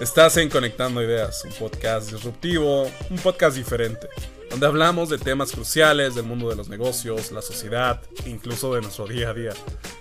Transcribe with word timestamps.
Estás 0.00 0.38
en 0.38 0.48
Conectando 0.48 1.02
Ideas, 1.02 1.44
un 1.44 1.52
podcast 1.52 2.10
disruptivo, 2.10 2.90
un 3.10 3.18
podcast 3.22 3.54
diferente, 3.54 4.08
donde 4.48 4.66
hablamos 4.66 5.10
de 5.10 5.18
temas 5.18 5.52
cruciales 5.52 6.14
del 6.14 6.24
mundo 6.24 6.48
de 6.48 6.56
los 6.56 6.70
negocios, 6.70 7.30
la 7.32 7.42
sociedad, 7.42 8.00
incluso 8.24 8.74
de 8.74 8.80
nuestro 8.80 9.06
día 9.06 9.28
a 9.28 9.34
día. 9.34 9.52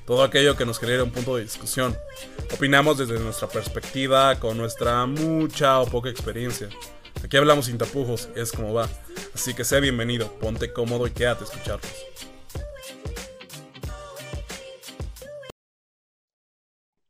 Todo 0.05 0.23
aquello 0.23 0.55
que 0.55 0.65
nos 0.65 0.79
genera 0.79 1.03
un 1.03 1.11
punto 1.11 1.35
de 1.35 1.43
discusión. 1.43 1.97
Opinamos 2.53 2.97
desde 2.97 3.19
nuestra 3.19 3.49
perspectiva, 3.49 4.39
con 4.39 4.55
nuestra 4.55 5.05
mucha 5.05 5.81
o 5.81 5.85
poca 5.85 6.09
experiencia. 6.09 6.69
Aquí 7.21 7.35
hablamos 7.35 7.65
sin 7.65 7.77
tapujos, 7.77 8.29
es 8.37 8.53
como 8.53 8.73
va. 8.73 8.87
Así 9.35 9.53
que 9.53 9.65
sea 9.65 9.81
bienvenido, 9.81 10.31
ponte 10.39 10.71
cómodo 10.71 11.07
y 11.07 11.11
quédate 11.11 11.43
a 11.43 11.47
escucharnos. 11.47 11.91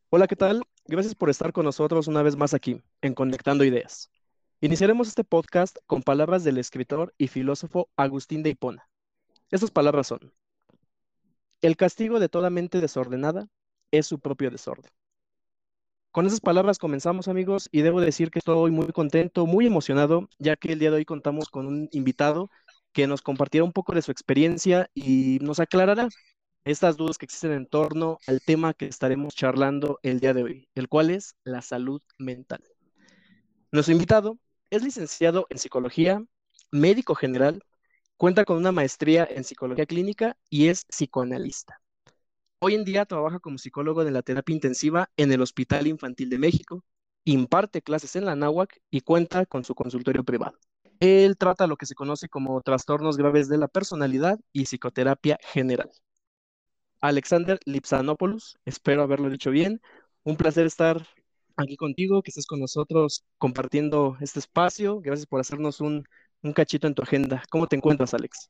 Hola, 0.09 0.26
¿qué 0.26 0.35
tal? 0.35 0.63
Gracias 0.89 1.13
por 1.13 1.29
estar 1.29 1.53
con 1.53 1.66
nosotros 1.66 2.07
una 2.07 2.23
vez 2.23 2.35
más 2.35 2.55
aquí, 2.55 2.81
en 3.03 3.13
Conectando 3.13 3.63
Ideas. 3.63 4.09
Iniciaremos 4.59 5.07
este 5.07 5.23
podcast 5.23 5.77
con 5.85 6.02
palabras 6.02 6.43
del 6.43 6.57
escritor 6.57 7.13
y 7.15 7.27
filósofo 7.27 7.91
Agustín 7.95 8.41
de 8.41 8.49
Hipona. 8.49 8.89
Estas 9.52 9.70
palabras 9.70 10.07
son, 10.07 10.34
el 11.62 11.77
castigo 11.77 12.20
de 12.20 12.27
toda 12.27 12.49
mente 12.49 12.81
desordenada 12.81 13.48
es 13.91 14.07
su 14.07 14.20
propio 14.20 14.49
desorden. 14.49 14.89
Con 16.09 16.25
esas 16.25 16.39
palabras 16.39 16.79
comenzamos 16.79 17.27
amigos 17.27 17.70
y 17.71 17.84
debo 17.84 18.01
decir 18.01 18.31
que 18.31 18.40
estoy 18.40 18.71
muy 18.71 18.87
contento, 18.87 19.45
muy 19.45 19.67
emocionado, 19.67 20.27
ya 20.40 20.55
que 20.55 20.73
el 20.73 20.79
día 20.79 20.90
de 20.90 20.98
hoy 20.98 21.05
contamos 21.05 21.49
con 21.49 21.67
un 21.67 21.87
invitado 21.91 22.49
que 22.93 23.05
nos 23.05 23.21
compartirá 23.21 23.63
un 23.63 23.73
poco 23.73 23.93
de 23.93 24.01
su 24.01 24.09
experiencia 24.09 24.90
y 24.95 25.37
nos 25.43 25.59
aclarará 25.59 26.09
estas 26.66 26.98
dudas 26.98 27.18
que 27.18 27.26
existen 27.26 27.52
en 27.52 27.66
torno 27.66 28.20
al 28.27 28.41
tema 28.41 28.73
que 28.73 28.86
estaremos 28.86 29.36
charlando 29.36 29.99
el 30.04 30.20
día 30.20 30.34
de 30.34 30.44
hoy, 30.44 30.70
el 30.76 30.88
cual 30.88 31.09
es 31.09 31.35
la 31.43 31.62
salud 31.62 32.01
mental. 32.18 32.63
Nuestro 33.71 33.93
invitado 33.93 34.40
es 34.70 34.84
licenciado 34.84 35.48
en 35.49 35.57
psicología, 35.57 36.24
médico 36.71 37.16
general, 37.16 37.63
cuenta 38.18 38.46
con 38.46 38.57
una 38.57 38.71
maestría 38.71 39.27
en 39.29 39.43
psicología 39.43 39.85
clínica 39.85 40.38
y 40.49 40.68
es 40.68 40.85
psicoanalista. 40.85 41.82
Hoy 42.60 42.76
en 42.76 42.84
día 42.84 43.05
trabaja 43.05 43.40
como 43.40 43.57
psicólogo 43.57 44.04
de 44.04 44.12
la 44.12 44.21
terapia 44.21 44.54
intensiva 44.54 45.10
en 45.16 45.32
el 45.32 45.41
Hospital 45.41 45.88
Infantil 45.88 46.29
de 46.29 46.40
México, 46.40 46.84
imparte 47.23 47.82
clases 47.82 48.16
en 48.16 48.26
la 48.26 48.35
NAWAC 48.35 48.82
y 48.91 49.01
cuenta 49.01 49.46
con 49.46 49.63
su 49.63 49.76
consultorio 49.76 50.23
privado. 50.23 50.57
Él 50.99 51.38
trata 51.38 51.68
lo 51.68 51.77
que 51.77 51.85
se 51.85 51.96
conoce 51.96 52.27
como 52.27 52.62
trastornos 52.62 53.16
graves 53.16 53.48
de 53.48 53.57
la 53.57 53.70
personalidad 53.70 54.40
y 54.51 54.66
psicoterapia 54.66 55.40
general. 55.41 55.90
Alexander 57.01 57.59
Lipsanopoulos. 57.65 58.57
Espero 58.65 59.03
haberlo 59.03 59.29
dicho 59.29 59.51
bien. 59.51 59.81
Un 60.23 60.35
placer 60.35 60.65
estar 60.65 61.05
aquí 61.57 61.77
contigo, 61.77 62.21
que 62.21 62.31
estés 62.31 62.45
con 62.45 62.59
nosotros 62.59 63.23
compartiendo 63.37 64.17
este 64.22 64.39
espacio. 64.39 65.00
Gracias 65.01 65.27
por 65.27 65.39
hacernos 65.39 65.81
un, 65.81 66.05
cachito 66.53 66.88
en 66.88 66.95
tu 66.95 67.03
agenda. 67.03 67.44
¿Cómo 67.50 67.67
te 67.67 67.75
encuentras, 67.75 68.13
Alex? 68.13 68.50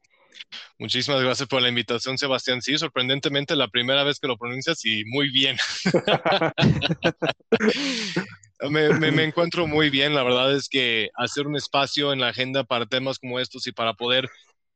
Muchísimas 0.78 1.22
gracias 1.22 1.50
por 1.50 1.62
la 1.62 1.70
invitación, 1.70 2.18
Sebastián. 2.18 2.62
Sí, 2.62 2.78
sorprendentemente 2.78 3.56
la 3.56 3.68
primera 3.68 4.04
vez 4.04 4.20
que 4.20 4.28
lo 4.28 4.38
pronuncias 4.38 4.86
y 4.86 5.04
muy 5.06 5.30
bien. 5.32 5.58
me, 8.70 9.12
me, 9.12 9.24
encuentro 9.24 9.68
muy 9.68 9.90
bien. 9.90 10.14
La 10.14 10.24
verdad 10.24 10.56
es 10.56 10.70
que 10.70 11.10
hacer 11.16 11.48
un 11.48 11.56
espacio 11.56 12.14
en 12.14 12.20
la 12.20 12.30
agenda 12.30 12.64
para 12.64 12.86
temas 12.86 13.20
como 13.20 13.40
estos 13.40 13.68
y 13.68 13.72
para 13.72 13.96
poder 13.96 14.30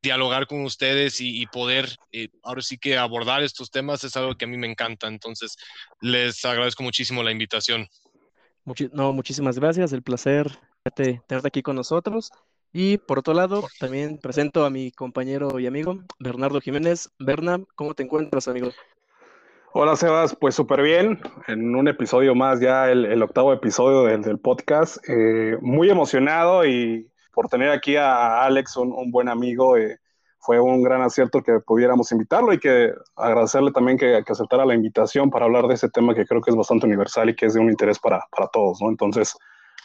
dialogar 0.04 0.46
con 0.48 0.64
ustedes 0.66 1.22
y, 1.22 1.48
poder 1.48 1.88
eh, 2.12 2.28
ahora 2.44 2.62
sí 2.62 2.78
que 2.78 2.98
abordar 2.98 3.42
estos 3.42 3.72
temas 3.72 4.04
es 4.04 4.16
algo 4.18 4.36
que 4.36 4.46
a 4.46 4.48
mí 4.48 4.58
me 4.58 4.70
encanta. 4.70 5.08
Entonces, 5.08 5.56
les 6.02 6.44
agradezco 6.44 6.84
muchísimo 6.84 7.23
la 7.23 7.32
invitación. 7.32 7.88
no, 8.92 9.14
muchísimas 9.14 9.58
gracias. 9.58 9.94
El 9.94 10.04
placer 10.04 10.52
de 10.84 11.22
tenerte 11.26 11.48
aquí 11.48 11.64
con 11.64 11.78
nosotros. 11.78 12.31
Y 12.74 12.97
por 12.97 13.19
otro 13.19 13.34
lado, 13.34 13.68
también 13.80 14.18
presento 14.18 14.66
a 14.66 14.69
mi 14.69 14.92
compañero 14.92 15.59
y 15.59 15.68
amigo 15.68 16.03
Bernardo 16.19 16.59
Jiménez. 16.59 17.09
Berna, 17.18 17.63
¿cómo 17.75 17.94
te 17.94 18.03
encuentras, 18.03 18.47
amigo? 18.47 18.72
Hola, 19.72 19.96
Sebas. 19.96 20.36
Pues 20.36 20.56
súper 20.56 20.81
bien. 20.81 21.22
En 21.47 21.75
un 21.75 21.88
episodio 21.88 22.36
más, 22.36 22.59
ya 22.59 22.92
el, 22.92 23.24
octavo 23.24 23.53
episodio 23.53 24.03
del, 24.03 24.38
podcast. 24.40 24.97
Eh, 25.08 25.58
muy 25.62 25.90
emocionado 25.90 26.66
y 26.66 27.08
por 27.33 27.49
tener 27.49 27.69
aquí 27.69 27.95
a 27.95 28.44
Alex, 28.44 28.77
un, 28.77 29.11
buen 29.11 29.27
amigo. 29.27 29.75
Eh, 29.77 29.97
fue 30.39 30.59
un 30.59 30.83
gran 30.83 31.01
acierto 31.01 31.41
que 31.41 31.59
pudiéramos 31.66 32.11
invitarlo 32.11 32.51
y 32.51 32.59
que 32.59 32.94
agradecerle 33.16 33.71
también 33.71 33.97
que, 33.97 34.21
aceptara 34.27 34.66
la 34.66 34.75
invitación 34.75 35.29
para 35.29 35.45
hablar 35.45 35.67
de 35.67 35.75
ese 35.75 35.89
tema 35.89 36.13
que 36.13 36.25
creo 36.25 36.41
que 36.41 36.51
es 36.51 36.57
bastante 36.57 36.85
universal 36.85 37.29
y 37.29 37.35
que 37.35 37.45
es 37.45 37.53
de 37.53 37.61
un 37.61 37.69
interés 37.69 37.97
para, 37.97 38.25
todos, 38.51 38.81
¿no? 38.81 38.89
Entonces, 38.89 39.38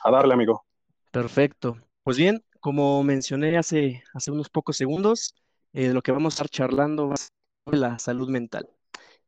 a 0.02 0.10
darle, 0.10 0.34
amigo. 0.34 0.64
Perfecto. 1.12 1.76
Pues 2.02 2.16
bien, 2.18 2.42
como 2.58 3.02
mencioné 3.04 3.56
hace, 3.56 4.02
hace 4.12 4.32
unos 4.32 4.48
pocos 4.48 4.76
segundos, 4.76 5.36
eh, 5.72 5.92
lo 5.92 6.02
que 6.02 6.10
vamos 6.10 6.34
a 6.34 6.34
estar 6.34 6.48
charlando 6.48 7.08
va 7.08 7.14
a 7.14 7.16
ser 7.18 7.30
la 7.78 7.98
salud 8.00 8.28
mental. 8.28 8.68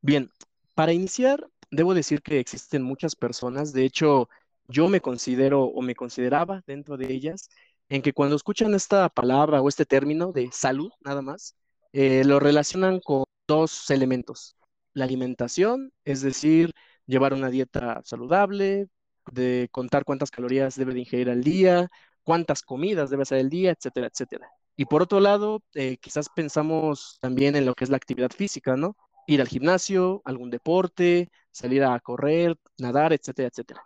Bien, 0.00 0.31
para 0.75 0.92
iniciar, 0.92 1.47
debo 1.70 1.94
decir 1.94 2.22
que 2.22 2.41
existen 2.41 2.82
muchas 2.82 3.14
personas, 3.14 3.72
de 3.72 3.84
hecho, 3.84 4.28
yo 4.66 4.88
me 4.88 5.00
considero 5.00 5.64
o 5.64 5.82
me 5.82 5.94
consideraba 5.94 6.62
dentro 6.66 6.97
de 6.97 7.12
ellas 7.12 7.50
en 7.91 8.03
que 8.03 8.12
cuando 8.15 8.37
escuchan 8.37 8.75
esta 8.75 9.09
palabra 9.11 9.61
o 9.61 9.69
este 9.69 9.84
término 9.84 10.33
de 10.33 10.49
salud, 10.53 10.91
nada 11.05 11.23
más, 11.23 11.56
eh, 11.93 12.25
lo 12.25 12.41
relacionan 12.41 13.01
con 13.01 13.25
dos 13.49 13.91
elementos. 13.91 14.56
La 14.95 15.05
alimentación, 15.05 15.93
es 16.05 16.23
decir, 16.23 16.73
llevar 17.06 17.34
una 17.34 17.50
dieta 17.50 18.00
saludable, 18.05 18.89
de 19.33 19.69
contar 19.73 20.05
cuántas 20.05 20.31
calorías 20.31 20.77
debe 20.77 20.95
de 20.95 21.00
ingerir 21.00 21.31
al 21.31 21.43
día, 21.43 21.89
cuántas 22.23 22.62
comidas 22.62 23.11
debe 23.11 23.23
hacer 23.25 23.41
al 23.41 23.50
día, 23.50 23.73
etcétera, 23.73 24.06
etcétera. 24.06 24.49
Y 24.77 24.84
por 24.87 25.03
otro 25.03 25.21
lado, 25.21 25.62
eh, 25.75 25.97
quizás 25.99 26.29
pensamos 26.29 27.19
también 27.21 27.56
en 27.56 27.67
lo 27.67 27.75
que 27.75 27.84
es 27.84 27.91
la 27.91 27.97
actividad 27.97 28.31
física, 28.31 28.77
¿no? 28.77 28.97
Ir 29.27 29.41
al 29.41 29.49
gimnasio, 29.49 30.23
algún 30.25 30.50
deporte, 30.50 31.29
salir 31.50 31.83
a 31.84 31.99
correr, 32.00 32.56
nadar, 32.79 33.12
etcétera, 33.12 33.49
etcétera. 33.49 33.83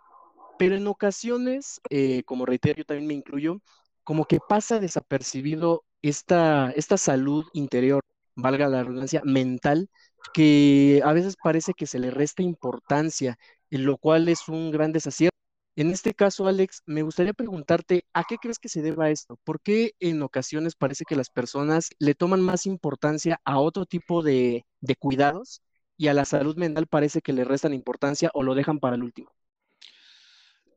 Pero 0.57 0.75
en 0.75 0.87
ocasiones, 0.87 1.81
eh, 1.89 2.23
como 2.23 2.45
reitero, 2.45 2.77
yo 2.77 2.85
también 2.85 3.07
me 3.07 3.13
incluyo, 3.13 3.61
como 4.05 4.25
que 4.27 4.39
pasa 4.41 4.79
desapercibido 4.81 5.85
esta, 6.03 6.71
esta 6.71 6.97
salud 6.97 7.45
interior, 7.53 8.01
valga 8.35 8.69
la 8.69 8.83
redundancia, 8.83 9.21
mental, 9.25 9.89
que 10.33 11.01
a 11.05 11.13
veces 11.13 11.37
parece 11.43 11.73
que 11.73 11.87
se 11.87 11.99
le 11.99 12.11
resta 12.11 12.43
importancia, 12.43 13.37
en 13.71 13.85
lo 13.85 13.97
cual 13.97 14.29
es 14.29 14.47
un 14.49 14.71
gran 14.71 14.93
desacierto. 14.93 15.35
En 15.77 15.91
este 15.91 16.13
caso, 16.13 16.47
Alex, 16.47 16.83
me 16.85 17.01
gustaría 17.03 17.33
preguntarte, 17.33 18.05
¿a 18.13 18.23
qué 18.25 18.37
crees 18.37 18.59
que 18.59 18.69
se 18.69 18.81
deba 18.81 19.09
esto? 19.09 19.37
¿Por 19.43 19.61
qué 19.61 19.93
en 19.99 20.21
ocasiones 20.23 20.75
parece 20.75 21.05
que 21.05 21.17
las 21.17 21.29
personas 21.29 21.89
le 21.99 22.15
toman 22.15 22.41
más 22.41 22.65
importancia 22.65 23.41
a 23.45 23.59
otro 23.59 23.85
tipo 23.85 24.23
de, 24.23 24.65
de 24.81 24.95
cuidados 24.95 25.61
y 25.97 26.07
a 26.09 26.13
la 26.13 26.25
salud 26.25 26.55
mental 26.57 26.87
parece 26.87 27.21
que 27.21 27.33
le 27.33 27.43
restan 27.45 27.73
importancia 27.73 28.31
o 28.33 28.43
lo 28.43 28.55
dejan 28.55 28.79
para 28.79 28.95
el 28.95 29.03
último? 29.03 29.31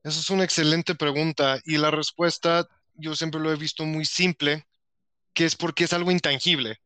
Esa 0.03 0.21
es 0.21 0.31
una 0.31 0.45
excelente 0.45 0.95
pregunta 0.97 1.59
y 1.65 1.77
la 1.79 1.91
respuesta 1.93 2.67
yo 2.99 3.15
siempre 3.17 3.41
lo 3.41 3.53
he 3.53 3.57
visto 3.57 3.85
muy 3.87 4.05
simple, 4.05 4.67
que 5.33 5.45
es 5.47 5.57
porque 5.57 5.85
es 5.85 5.93
algo 5.93 6.11
intangible. 6.11 6.79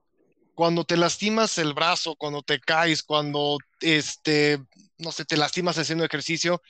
Cuando 0.54 0.84
te 0.84 0.96
lastimas 0.96 1.58
el 1.58 1.74
brazo, 1.74 2.14
cuando 2.16 2.42
te 2.42 2.60
caes, 2.60 3.02
cuando 3.02 3.58
este, 3.80 4.58
no 4.98 5.10
sé, 5.12 5.24
te 5.24 5.36
lastimas 5.36 5.78
haciendo 5.78 6.04
ejercicio, 6.04 6.62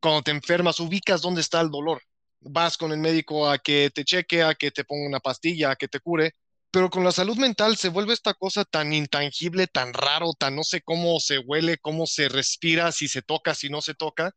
cuando 0.00 0.22
te 0.22 0.32
enfermas, 0.32 0.80
ubicas 0.80 1.22
dónde 1.22 1.40
está 1.40 1.60
el 1.60 1.70
dolor. 1.70 2.02
Vas 2.40 2.76
con 2.76 2.92
el 2.92 2.98
médico 2.98 3.48
a 3.48 3.58
que 3.58 3.90
te 3.94 4.04
cheque, 4.04 4.42
a 4.42 4.54
que 4.54 4.70
te 4.70 4.84
ponga 4.84 5.06
una 5.06 5.20
pastilla, 5.20 5.70
a 5.70 5.76
que 5.76 5.88
te 5.88 6.00
cure, 6.00 6.34
pero 6.70 6.90
con 6.90 7.04
la 7.04 7.12
salud 7.12 7.36
mental 7.36 7.76
se 7.76 7.88
vuelve 7.88 8.14
esta 8.14 8.34
cosa 8.34 8.64
tan 8.64 8.92
intangible, 8.92 9.66
tan 9.66 9.92
raro, 9.92 10.32
tan 10.38 10.56
no 10.56 10.64
sé 10.64 10.82
cómo 10.82 11.20
se 11.20 11.38
huele, 11.38 11.78
cómo 11.78 12.06
se 12.06 12.28
respira, 12.28 12.92
si 12.92 13.08
se 13.08 13.22
toca, 13.22 13.54
si 13.54 13.68
no 13.68 13.82
se 13.82 13.94
toca, 13.94 14.32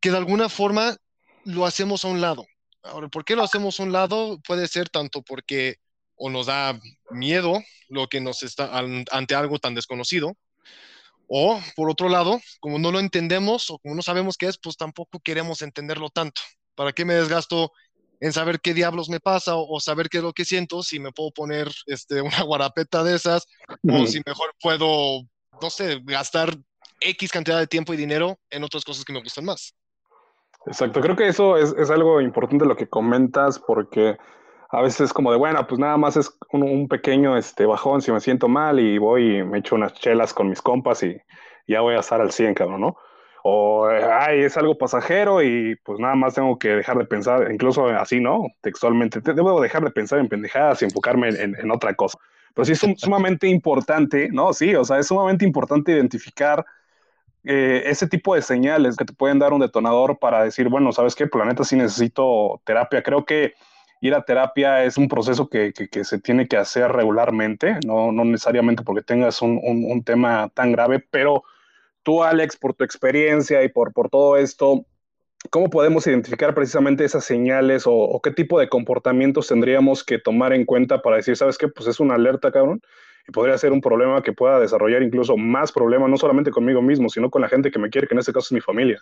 que 0.00 0.10
de 0.10 0.18
alguna 0.18 0.48
forma 0.48 0.96
lo 1.44 1.66
hacemos 1.66 2.04
a 2.04 2.08
un 2.08 2.20
lado. 2.20 2.46
Ahora, 2.82 3.08
¿por 3.08 3.24
qué 3.24 3.36
lo 3.36 3.42
hacemos 3.42 3.78
un 3.78 3.92
lado? 3.92 4.40
Puede 4.46 4.66
ser 4.68 4.88
tanto 4.88 5.22
porque 5.22 5.76
o 6.16 6.28
nos 6.28 6.46
da 6.46 6.78
miedo 7.10 7.62
lo 7.88 8.06
que 8.08 8.20
nos 8.20 8.42
está 8.42 8.70
ante 9.10 9.34
algo 9.34 9.58
tan 9.58 9.74
desconocido, 9.74 10.36
o 11.32 11.60
por 11.76 11.88
otro 11.88 12.08
lado, 12.08 12.40
como 12.60 12.78
no 12.78 12.90
lo 12.90 12.98
entendemos 13.00 13.70
o 13.70 13.78
como 13.78 13.94
no 13.94 14.02
sabemos 14.02 14.36
qué 14.36 14.46
es, 14.46 14.58
pues 14.58 14.76
tampoco 14.76 15.20
queremos 15.20 15.62
entenderlo 15.62 16.10
tanto. 16.10 16.42
¿Para 16.74 16.92
qué 16.92 17.04
me 17.04 17.14
desgasto 17.14 17.72
en 18.20 18.32
saber 18.32 18.60
qué 18.60 18.74
diablos 18.74 19.08
me 19.08 19.20
pasa 19.20 19.54
o, 19.54 19.80
saber 19.80 20.08
qué 20.08 20.18
es 20.18 20.24
lo 20.24 20.32
que 20.32 20.44
siento 20.44 20.82
si 20.82 20.98
me 20.98 21.12
puedo 21.12 21.30
poner 21.30 21.70
este, 21.86 22.20
una 22.22 22.42
guarapeta 22.42 23.04
de 23.04 23.14
esas 23.14 23.46
o 23.88 24.06
si 24.06 24.20
mejor 24.26 24.54
puedo, 24.60 25.22
no 25.62 25.70
sé, 25.70 26.00
gastar 26.04 26.54
X 27.00 27.30
cantidad 27.30 27.58
de 27.58 27.66
tiempo 27.66 27.94
y 27.94 27.96
dinero 27.96 28.38
en 28.50 28.64
otras 28.64 28.84
cosas 28.84 29.04
que 29.04 29.12
me 29.12 29.22
gustan 29.22 29.44
más? 29.44 29.74
Exacto, 30.66 31.00
creo 31.00 31.16
que 31.16 31.28
eso 31.28 31.56
es, 31.56 31.90
algo 31.90 32.20
importante 32.20 32.66
lo 32.66 32.76
que 32.76 32.88
comentas 32.88 33.58
porque 33.58 34.18
a 34.70 34.82
veces 34.82 35.00
es 35.00 35.12
como 35.12 35.32
de, 35.32 35.38
bueno, 35.38 35.66
pues 35.66 35.78
nada 35.78 35.96
más 35.96 36.16
es 36.16 36.38
un, 36.52 36.86
pequeño 36.88 37.36
este, 37.36 37.66
bajón 37.66 38.02
si 38.02 38.12
me 38.12 38.20
siento 38.20 38.46
mal 38.48 38.78
y 38.78 38.98
voy 38.98 39.38
y 39.38 39.42
me 39.42 39.58
echo 39.58 39.74
unas 39.74 39.94
chelas 39.94 40.34
con 40.34 40.48
mis 40.48 40.60
compas 40.60 41.02
y 41.02 41.20
ya 41.66 41.80
voy 41.80 41.94
a 41.94 42.00
estar 42.00 42.20
al 42.20 42.30
100, 42.30 42.54
cabrón, 42.54 42.80
¿no? 42.82 42.96
o 43.42 43.86
ay, 43.86 44.40
es 44.40 44.56
algo 44.56 44.76
pasajero 44.76 45.42
y 45.42 45.76
pues 45.76 45.98
nada 45.98 46.14
más 46.14 46.34
tengo 46.34 46.58
que 46.58 46.68
dejar 46.68 46.98
de 46.98 47.04
pensar, 47.04 47.50
incluso 47.50 47.86
así, 47.86 48.20
¿no? 48.20 48.46
Textualmente, 48.60 49.20
debo 49.20 49.60
dejar 49.60 49.82
de 49.84 49.90
pensar 49.90 50.18
en 50.18 50.28
pendejadas 50.28 50.82
y 50.82 50.86
enfocarme 50.86 51.28
en, 51.28 51.70
otra 51.70 51.94
cosa. 51.94 52.18
Pero 52.54 52.64
sí 52.64 52.72
es 52.72 53.00
sumamente 53.00 53.46
importante, 53.46 54.28
¿no? 54.30 54.52
Sí, 54.52 54.74
o 54.74 54.84
sea, 54.84 54.98
es 54.98 55.06
sumamente 55.06 55.44
importante 55.44 55.92
identificar 55.92 56.64
eh, 57.44 57.82
ese 57.86 58.06
tipo 58.06 58.34
de 58.34 58.42
señales 58.42 58.96
que 58.96 59.04
te 59.04 59.12
pueden 59.12 59.38
dar 59.38 59.52
un 59.52 59.60
detonador 59.60 60.18
para 60.18 60.44
decir, 60.44 60.68
bueno, 60.68 60.92
¿sabes 60.92 61.14
qué? 61.14 61.26
Planeta 61.26 61.64
sí 61.64 61.76
necesito 61.76 62.60
terapia. 62.64 63.02
Creo 63.02 63.24
que 63.24 63.54
ir 64.00 64.14
a 64.14 64.24
terapia 64.24 64.84
es 64.84 64.96
un 64.96 65.08
proceso 65.08 65.48
que, 65.48 65.72
que, 65.72 66.04
se 66.04 66.18
tiene 66.18 66.48
que 66.48 66.56
hacer 66.56 66.90
regularmente, 66.90 67.78
no, 67.86 68.12
no 68.12 68.24
necesariamente 68.24 68.82
porque 68.82 69.02
tengas 69.02 69.42
un, 69.42 69.60
un 69.62 70.02
tema 70.02 70.50
tan 70.54 70.72
grave, 70.72 71.04
pero 71.10 71.44
Tú, 72.02 72.22
Alex, 72.22 72.56
por 72.56 72.74
tu 72.74 72.84
experiencia 72.84 73.62
y 73.62 73.68
por, 73.68 73.92
por 73.92 74.08
todo 74.08 74.36
esto, 74.38 74.86
¿cómo 75.50 75.68
podemos 75.68 76.06
identificar 76.06 76.54
precisamente 76.54 77.04
esas 77.04 77.24
señales 77.24 77.84
o, 77.86 78.20
qué 78.22 78.30
tipo 78.30 78.58
de 78.58 78.68
comportamientos 78.68 79.48
tendríamos 79.48 80.02
que 80.02 80.18
tomar 80.18 80.52
en 80.54 80.64
cuenta 80.64 81.02
para 81.02 81.16
decir, 81.16 81.36
sabes 81.36 81.58
qué, 81.58 81.68
pues 81.68 81.88
es 81.88 82.00
una 82.00 82.14
alerta, 82.14 82.50
cabrón, 82.50 82.80
y 83.30 83.32
podría 83.32 83.56
ser 83.56 83.70
un 83.70 83.80
problema 83.80 84.22
que 84.22 84.32
pueda 84.32 84.58
desarrollar 84.58 85.02
incluso 85.02 85.36
más 85.36 85.70
problemas, 85.70 86.10
no 86.10 86.16
solamente 86.16 86.50
conmigo 86.50 86.82
mismo, 86.82 87.08
sino 87.08 87.30
con 87.30 87.40
la 87.40 87.48
gente 87.48 87.70
que 87.70 87.78
me 87.78 87.88
quiere, 87.88 88.08
que 88.08 88.14
en 88.14 88.18
este 88.18 88.32
caso 88.32 88.46
es 88.48 88.52
mi 88.52 88.60
familia? 88.60 89.00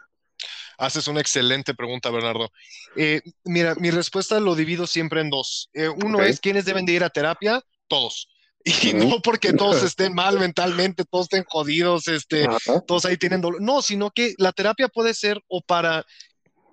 Haces 0.77 1.09
una 1.09 1.21
excelente 1.21 1.75
pregunta, 1.75 2.11
Bernardo. 2.11 2.53
Eh, 2.95 3.23
mira, 3.45 3.75
mi 3.77 3.91
respuesta 3.91 4.39
lo 4.39 4.55
divido 4.55 4.87
siempre 4.87 5.23
en 5.23 5.31
dos. 5.31 5.71
Eh, 5.73 5.89
uno 5.89 6.21
es 6.21 6.41
quiénes 6.41 6.67
deben 6.67 6.85
de 6.85 6.93
ir 6.93 7.05
a 7.05 7.11
terapia, 7.11 7.63
todos. 7.89 8.29
Y 8.65 8.93
no 8.93 9.21
porque 9.21 9.55
todos 9.55 9.83
estén 9.83 10.15
mal 10.15 10.39
mentalmente, 10.39 11.05
todos 11.11 11.25
estén 11.25 11.45
jodidos, 11.49 12.07
este, 12.07 12.47
todos 12.87 13.07
ahí 13.07 13.17
tienen 13.17 13.41
dolor. 13.41 13.63
No, 13.63 13.81
sino 13.81 14.11
que 14.11 14.35
la 14.37 14.53
terapia 14.53 14.89
puede 14.89 15.15
ser 15.15 15.41
o 15.49 15.63
para 15.63 16.05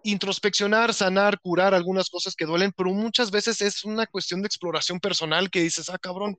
introspeccionar, 0.03 0.93
sanar, 0.93 1.39
curar 1.39 1.73
algunas 1.73 2.09
cosas 2.09 2.35
que 2.35 2.45
duelen, 2.45 2.73
pero 2.75 2.91
muchas 2.91 3.31
veces 3.31 3.61
es 3.61 3.85
una 3.85 4.05
cuestión 4.05 4.41
de 4.41 4.47
exploración 4.47 4.99
personal 4.99 5.49
que 5.49 5.61
dices, 5.61 5.89
ah, 5.89 5.97
cabrón, 5.97 6.37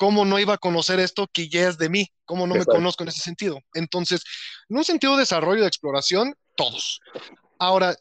¿cómo 0.00 0.24
no 0.24 0.38
iba 0.38 0.54
a 0.54 0.58
conocer 0.58 0.98
esto 0.98 1.28
que 1.30 1.50
ya 1.50 1.68
es 1.68 1.76
de 1.76 1.90
mí? 1.90 2.08
¿Cómo 2.24 2.46
no 2.46 2.54
me 2.54 2.64
conozco 2.64 3.02
en 3.02 3.10
ese 3.10 3.20
sentido? 3.20 3.60
Entonces, 3.74 4.22
en 4.70 4.78
un 4.78 4.84
sentido 4.84 5.12
de 5.12 5.20
desarrollo, 5.20 5.60
de 5.60 5.68
exploración, 5.68 6.34
todos. 6.56 7.00
Ahora, 7.58 7.94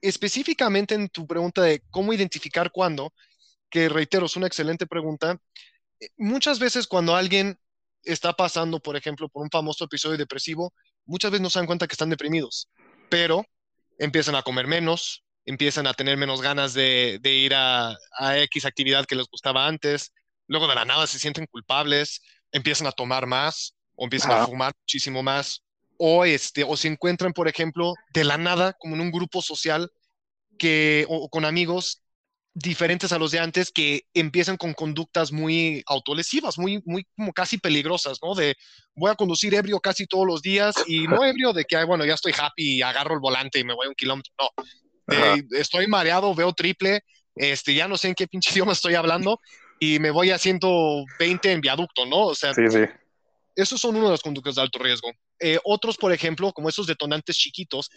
específicamente 0.00 0.94
en 0.94 1.10
tu 1.10 1.26
pregunta 1.26 1.60
de 1.60 1.82
cómo 1.90 2.14
identificar 2.14 2.72
cuándo, 2.72 3.12
que 3.68 3.90
reitero, 3.90 4.24
es 4.24 4.36
una 4.36 4.46
excelente 4.46 4.86
pregunta, 4.86 5.38
eh, 6.00 6.08
muchas 6.16 6.58
veces 6.58 6.86
cuando 6.86 7.14
alguien 7.14 7.58
está 8.04 8.32
pasando, 8.32 8.80
por 8.80 8.96
ejemplo, 8.96 9.28
por 9.28 9.42
un 9.42 9.50
famoso 9.50 9.84
episodio 9.84 10.16
depresivo, 10.16 10.72
muchas 11.04 11.30
veces 11.30 11.42
no 11.42 11.50
se 11.50 11.58
dan 11.58 11.66
cuenta 11.66 11.86
que 11.86 11.92
están 11.92 12.08
deprimidos, 12.08 12.70
pero 13.10 13.44
empiezan 13.98 14.34
a 14.34 14.42
comer 14.42 14.66
menos, 14.66 15.22
empiezan 15.44 15.86
a 15.86 15.92
tener 15.92 16.16
menos 16.16 16.40
ganas 16.40 16.72
de, 16.72 17.20
ir 17.22 17.52
a, 17.54 17.98
X 18.44 18.64
actividad 18.64 19.04
que 19.04 19.14
les 19.14 19.26
gustaba 19.26 19.66
antes, 19.66 20.10
luego 20.46 20.68
de 20.68 20.74
la 20.74 20.84
nada 20.84 21.06
se 21.06 21.18
sienten 21.18 21.46
culpables, 21.46 22.22
empiezan 22.52 22.86
a 22.86 22.92
tomar 22.92 23.26
más 23.26 23.74
o 23.96 24.04
empiezan 24.04 24.32
a 24.32 24.46
fumar 24.46 24.72
muchísimo 24.80 25.22
más, 25.22 25.62
o, 25.96 26.24
este, 26.24 26.64
o 26.64 26.76
se 26.76 26.88
encuentran, 26.88 27.32
por 27.32 27.48
ejemplo, 27.48 27.94
de 28.12 28.24
la 28.24 28.36
nada, 28.36 28.72
como 28.74 28.96
en 28.96 29.00
un 29.00 29.12
grupo 29.12 29.40
social 29.42 29.90
que, 30.58 31.06
o 31.08 31.28
con 31.28 31.44
amigos 31.44 32.02
diferentes 32.54 33.12
a 33.12 33.18
los 33.18 33.32
de 33.32 33.40
antes 33.40 33.72
que 33.72 34.02
empiezan 34.14 34.56
con 34.56 34.74
conductas 34.74 35.32
muy 35.32 35.82
autolesivas, 35.86 36.56
muy, 36.56 36.80
muy 36.84 37.04
como 37.16 37.32
casi 37.32 37.58
peligrosas, 37.58 38.18
¿no? 38.22 38.34
De 38.34 38.54
voy 38.94 39.10
a 39.10 39.16
conducir 39.16 39.54
ebrio 39.54 39.80
casi 39.80 40.06
todos 40.06 40.26
los 40.26 40.40
días 40.40 40.74
y 40.86 41.08
no 41.08 41.24
ebrio 41.24 41.52
de 41.52 41.64
que, 41.64 41.82
bueno, 41.84 42.04
ya 42.04 42.14
estoy 42.14 42.32
happy, 42.38 42.80
agarro 42.82 43.14
el 43.14 43.20
volante 43.20 43.58
y 43.58 43.64
me 43.64 43.74
voy 43.74 43.88
un 43.88 43.94
kilómetro, 43.94 44.32
no. 44.38 44.48
estoy 45.58 45.88
mareado, 45.88 46.32
veo 46.34 46.52
triple, 46.52 47.00
este, 47.34 47.74
ya 47.74 47.88
no 47.88 47.96
sé 47.96 48.08
en 48.08 48.14
qué 48.14 48.28
pinche 48.28 48.50
idioma 48.54 48.72
estoy 48.72 48.94
hablando 48.94 49.40
y 49.84 49.98
me 49.98 50.10
voy 50.10 50.30
a 50.30 50.38
120 50.38 51.52
en 51.52 51.60
viaducto, 51.60 52.06
¿no? 52.06 52.26
O 52.26 52.34
sea, 52.34 52.54
sí, 52.54 52.62
sí. 52.70 52.84
esos 53.54 53.80
son 53.80 53.96
uno 53.96 54.06
de 54.06 54.12
los 54.12 54.22
conductas 54.22 54.54
de 54.54 54.62
alto 54.62 54.78
riesgo. 54.78 55.10
Eh, 55.38 55.58
otros, 55.64 55.96
por 55.96 56.12
ejemplo, 56.12 56.52
como 56.52 56.68
esos 56.68 56.86
detonantes 56.86 57.36
chiquitos, 57.36 57.90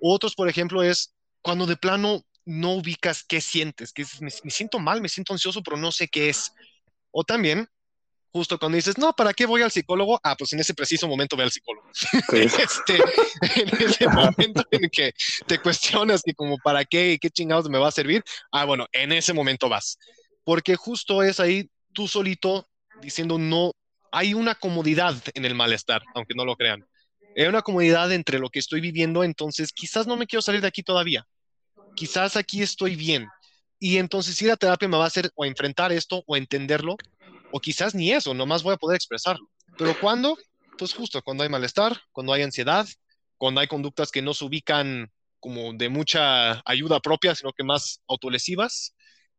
otros, 0.00 0.34
por 0.34 0.48
ejemplo, 0.48 0.82
es 0.82 1.14
cuando 1.42 1.66
de 1.66 1.76
plano 1.76 2.22
no 2.44 2.72
ubicas 2.74 3.24
qué 3.24 3.40
sientes, 3.40 3.92
que 3.92 4.04
me, 4.20 4.30
siento 4.30 4.78
mal, 4.78 5.00
me 5.00 5.08
siento 5.08 5.32
ansioso, 5.32 5.62
pero 5.62 5.76
no 5.76 5.90
sé 5.90 6.08
qué 6.08 6.28
es. 6.28 6.52
O 7.10 7.24
también, 7.24 7.68
justo 8.32 8.58
cuando 8.58 8.76
dices, 8.76 8.98
no, 8.98 9.12
¿para 9.12 9.32
qué 9.32 9.46
voy 9.46 9.62
al 9.62 9.70
psicólogo? 9.70 10.20
Ah, 10.22 10.36
pues 10.36 10.52
en 10.52 10.60
ese 10.60 10.74
preciso 10.74 11.08
momento 11.08 11.36
ve 11.36 11.44
al 11.44 11.50
psicólogo. 11.50 11.88
este, 12.32 12.96
en 13.56 13.68
ese 13.82 14.06
momento 14.08 14.62
en 14.70 14.88
que 14.90 15.12
te 15.46 15.58
cuestionas 15.58 16.22
que 16.22 16.34
como, 16.34 16.58
¿para 16.58 16.84
qué? 16.84 17.18
¿Qué 17.20 17.30
chingados 17.30 17.68
me 17.68 17.78
va 17.78 17.88
a 17.88 17.92
servir? 17.92 18.22
Ah, 18.50 18.64
bueno, 18.64 18.86
en 18.92 19.12
ese 19.12 19.32
momento 19.32 19.68
vas. 19.68 19.98
Porque 20.44 20.76
justo 20.76 21.22
es 21.22 21.40
ahí 21.40 21.70
tú 21.92 22.08
solito 22.08 22.68
diciendo, 23.00 23.38
no, 23.38 23.72
hay 24.10 24.34
una 24.34 24.54
comodidad 24.54 25.14
en 25.34 25.44
el 25.44 25.54
malestar, 25.54 26.02
aunque 26.14 26.34
no 26.34 26.44
lo 26.44 26.56
crean. 26.56 26.84
Hay 27.36 27.46
una 27.46 27.62
comodidad 27.62 28.12
entre 28.12 28.38
lo 28.38 28.50
que 28.50 28.58
estoy 28.58 28.80
viviendo, 28.80 29.24
entonces 29.24 29.72
quizás 29.72 30.06
no 30.06 30.16
me 30.16 30.26
quiero 30.26 30.42
salir 30.42 30.60
de 30.60 30.68
aquí 30.68 30.82
todavía 30.82 31.26
quizás 31.94 32.36
aquí 32.36 32.62
estoy 32.62 32.96
bien. 32.96 33.28
Y 33.78 33.98
entonces 33.98 34.40
ir 34.42 34.50
a 34.50 34.56
terapia 34.56 34.88
me 34.88 34.96
va 34.96 35.04
a 35.04 35.08
hacer 35.08 35.30
o 35.34 35.44
enfrentar 35.44 35.92
esto 35.92 36.22
o 36.26 36.36
entenderlo, 36.36 36.96
o 37.50 37.60
quizás 37.60 37.94
ni 37.94 38.12
eso, 38.12 38.32
nomás 38.34 38.62
voy 38.62 38.74
a 38.74 38.78
poder 38.78 38.96
expresarlo. 38.96 39.48
Pero 39.76 39.98
cuando, 40.00 40.38
pues 40.78 40.94
justo 40.94 41.20
cuando 41.22 41.42
hay 41.42 41.48
malestar, 41.48 42.00
cuando 42.12 42.32
hay 42.32 42.42
ansiedad, 42.42 42.86
cuando 43.36 43.60
hay 43.60 43.66
conductas 43.66 44.10
que 44.10 44.22
no 44.22 44.34
se 44.34 44.44
ubican 44.44 45.10
como 45.40 45.72
de 45.72 45.88
mucha 45.88 46.62
ayuda 46.64 47.00
propia, 47.00 47.34
sino 47.34 47.52
que 47.52 47.64
más 47.64 48.00
autolesivas, 48.06 48.94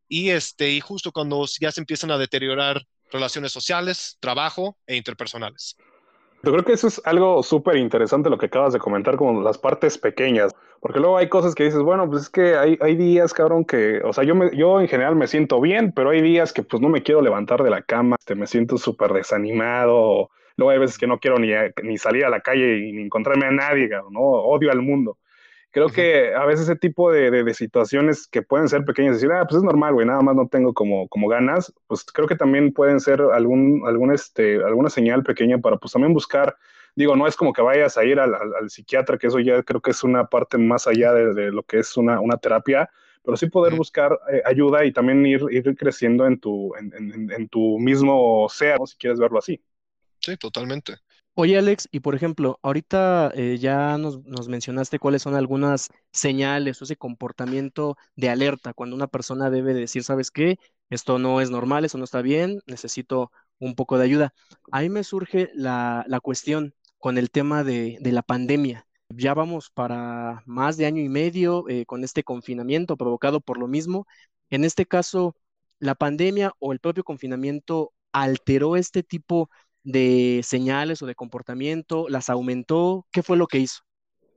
y, 0.08 0.30
este, 0.30 0.70
y 0.70 0.80
justo 0.80 1.12
cuando 1.12 1.44
ya 1.60 1.72
se 1.72 1.80
empiezan 1.80 2.10
a 2.10 2.18
deteriorar 2.18 2.82
relaciones 3.10 3.52
sociales, 3.52 4.16
trabajo 4.20 4.76
e 4.86 4.96
interpersonales. 4.96 5.76
Yo 6.42 6.52
creo 6.52 6.64
que 6.64 6.74
eso 6.74 6.88
es 6.88 7.00
algo 7.06 7.42
súper 7.42 7.76
interesante 7.76 8.28
lo 8.28 8.36
que 8.36 8.46
acabas 8.46 8.74
de 8.74 8.78
comentar, 8.78 9.16
como 9.16 9.40
las 9.40 9.56
partes 9.56 9.96
pequeñas, 9.96 10.54
porque 10.80 11.00
luego 11.00 11.16
hay 11.16 11.30
cosas 11.30 11.54
que 11.54 11.64
dices, 11.64 11.80
bueno, 11.80 12.08
pues 12.10 12.24
es 12.24 12.28
que 12.28 12.56
hay, 12.56 12.76
hay 12.82 12.96
días, 12.96 13.32
cabrón, 13.32 13.64
que, 13.64 14.02
o 14.04 14.12
sea, 14.12 14.24
yo, 14.24 14.34
me, 14.34 14.54
yo 14.54 14.78
en 14.78 14.88
general 14.88 15.16
me 15.16 15.26
siento 15.26 15.58
bien, 15.58 15.92
pero 15.92 16.10
hay 16.10 16.20
días 16.20 16.52
que 16.52 16.62
pues 16.62 16.82
no 16.82 16.90
me 16.90 17.02
quiero 17.02 17.22
levantar 17.22 17.62
de 17.62 17.70
la 17.70 17.80
cama, 17.80 18.16
este, 18.18 18.34
me 18.34 18.46
siento 18.46 18.76
súper 18.76 19.14
desanimado, 19.14 20.28
luego 20.56 20.70
hay 20.70 20.78
veces 20.78 20.98
que 20.98 21.06
no 21.06 21.18
quiero 21.18 21.38
ni, 21.38 21.48
ni 21.82 21.96
salir 21.96 22.26
a 22.26 22.30
la 22.30 22.40
calle 22.40 22.76
y 22.76 22.92
ni 22.92 23.02
encontrarme 23.02 23.46
a 23.46 23.50
nadie, 23.50 23.88
¿no? 24.10 24.20
Odio 24.20 24.70
al 24.70 24.82
mundo. 24.82 25.16
Creo 25.74 25.88
que 25.88 26.32
a 26.32 26.44
veces 26.44 26.68
ese 26.68 26.76
tipo 26.76 27.10
de, 27.10 27.32
de, 27.32 27.52
situaciones 27.52 28.28
que 28.28 28.42
pueden 28.42 28.68
ser 28.68 28.84
pequeñas, 28.84 29.16
decir, 29.16 29.32
ah, 29.32 29.44
pues 29.44 29.56
es 29.56 29.64
normal, 29.64 29.92
güey, 29.92 30.06
nada 30.06 30.22
más 30.22 30.36
no 30.36 30.46
tengo 30.46 30.72
como, 30.72 31.08
como 31.08 31.26
ganas, 31.26 31.74
pues 31.88 32.04
creo 32.04 32.28
que 32.28 32.36
también 32.36 32.72
pueden 32.72 33.00
ser 33.00 33.20
algún, 33.20 33.82
algún 33.84 34.12
este, 34.12 34.62
alguna 34.62 34.88
señal 34.88 35.24
pequeña 35.24 35.58
para 35.58 35.76
pues 35.76 35.92
también 35.92 36.14
buscar, 36.14 36.56
digo, 36.94 37.16
no 37.16 37.26
es 37.26 37.34
como 37.34 37.52
que 37.52 37.60
vayas 37.60 37.98
a 37.98 38.04
ir 38.04 38.20
al, 38.20 38.34
al, 38.34 38.70
psiquiatra, 38.70 39.18
que 39.18 39.26
eso 39.26 39.40
ya 39.40 39.64
creo 39.64 39.80
que 39.80 39.90
es 39.90 40.04
una 40.04 40.26
parte 40.28 40.58
más 40.58 40.86
allá 40.86 41.12
de, 41.12 41.34
de 41.34 41.50
lo 41.50 41.64
que 41.64 41.80
es 41.80 41.96
una, 41.96 42.20
una 42.20 42.36
terapia, 42.36 42.88
pero 43.24 43.36
sí 43.36 43.46
poder 43.48 43.74
buscar 43.74 44.16
eh, 44.32 44.42
ayuda 44.44 44.84
y 44.84 44.92
también 44.92 45.26
ir, 45.26 45.42
ir 45.50 45.76
creciendo 45.76 46.24
en 46.28 46.38
tu, 46.38 46.72
en, 46.76 46.94
en, 46.94 47.32
en 47.32 47.48
tu 47.48 47.80
mismo 47.80 48.46
ser, 48.48 48.78
si 48.86 48.96
quieres 48.96 49.18
verlo 49.18 49.40
así. 49.40 49.60
Sí, 50.20 50.36
totalmente. 50.36 50.94
Oye, 51.36 51.58
Alex, 51.58 51.88
y 51.90 51.98
por 52.00 52.14
ejemplo, 52.14 52.60
ahorita 52.62 53.32
eh, 53.34 53.58
ya 53.58 53.98
nos, 53.98 54.22
mencionaste 54.48 55.00
cuáles 55.00 55.22
son 55.22 55.34
algunas 55.34 55.88
señales 56.12 56.80
o 56.80 56.84
ese 56.84 56.96
comportamiento 56.96 57.96
de 58.14 58.28
alerta 58.28 58.72
cuando 58.72 58.94
una 58.94 59.08
persona 59.08 59.50
debe 59.50 59.74
decir, 59.74 60.04
¿sabes 60.04 60.30
qué? 60.30 60.58
Esto 60.90 61.18
no 61.18 61.40
es 61.40 61.50
normal, 61.50 61.84
eso 61.84 61.98
no 61.98 62.04
está 62.04 62.22
bien, 62.22 62.60
necesito 62.66 63.32
un 63.58 63.74
poco 63.74 63.98
de 63.98 64.04
ayuda. 64.04 64.34
Ahí 64.70 64.88
me 64.90 65.02
surge 65.02 65.50
la, 65.54 66.06
cuestión 66.22 66.72
con 66.98 67.18
el 67.18 67.30
tema 67.30 67.64
de, 67.64 67.98
de 68.00 68.12
la 68.12 68.22
pandemia. 68.22 68.86
Ya 69.08 69.34
vamos 69.34 69.70
para 69.70 70.42
más 70.46 70.76
de 70.76 70.86
año 70.86 71.02
y 71.02 71.08
medio 71.08 71.68
eh, 71.68 71.84
con 71.84 72.04
este 72.04 72.22
confinamiento 72.22 72.96
provocado 72.96 73.40
por 73.40 73.58
lo 73.58 73.66
mismo. 73.66 74.06
En 74.50 74.64
este 74.64 74.86
caso, 74.86 75.34
la 75.80 75.96
pandemia 75.96 76.52
o 76.60 76.72
el 76.72 76.78
propio 76.78 77.02
confinamiento 77.04 77.92
alteró 78.12 78.76
este 78.76 79.02
tipo 79.02 79.50
de 79.84 80.40
señales 80.42 81.02
o 81.02 81.06
de 81.06 81.14
comportamiento? 81.14 82.08
¿Las 82.08 82.28
aumentó? 82.28 83.06
¿Qué 83.12 83.22
fue 83.22 83.36
lo 83.36 83.46
que 83.46 83.58
hizo? 83.58 83.82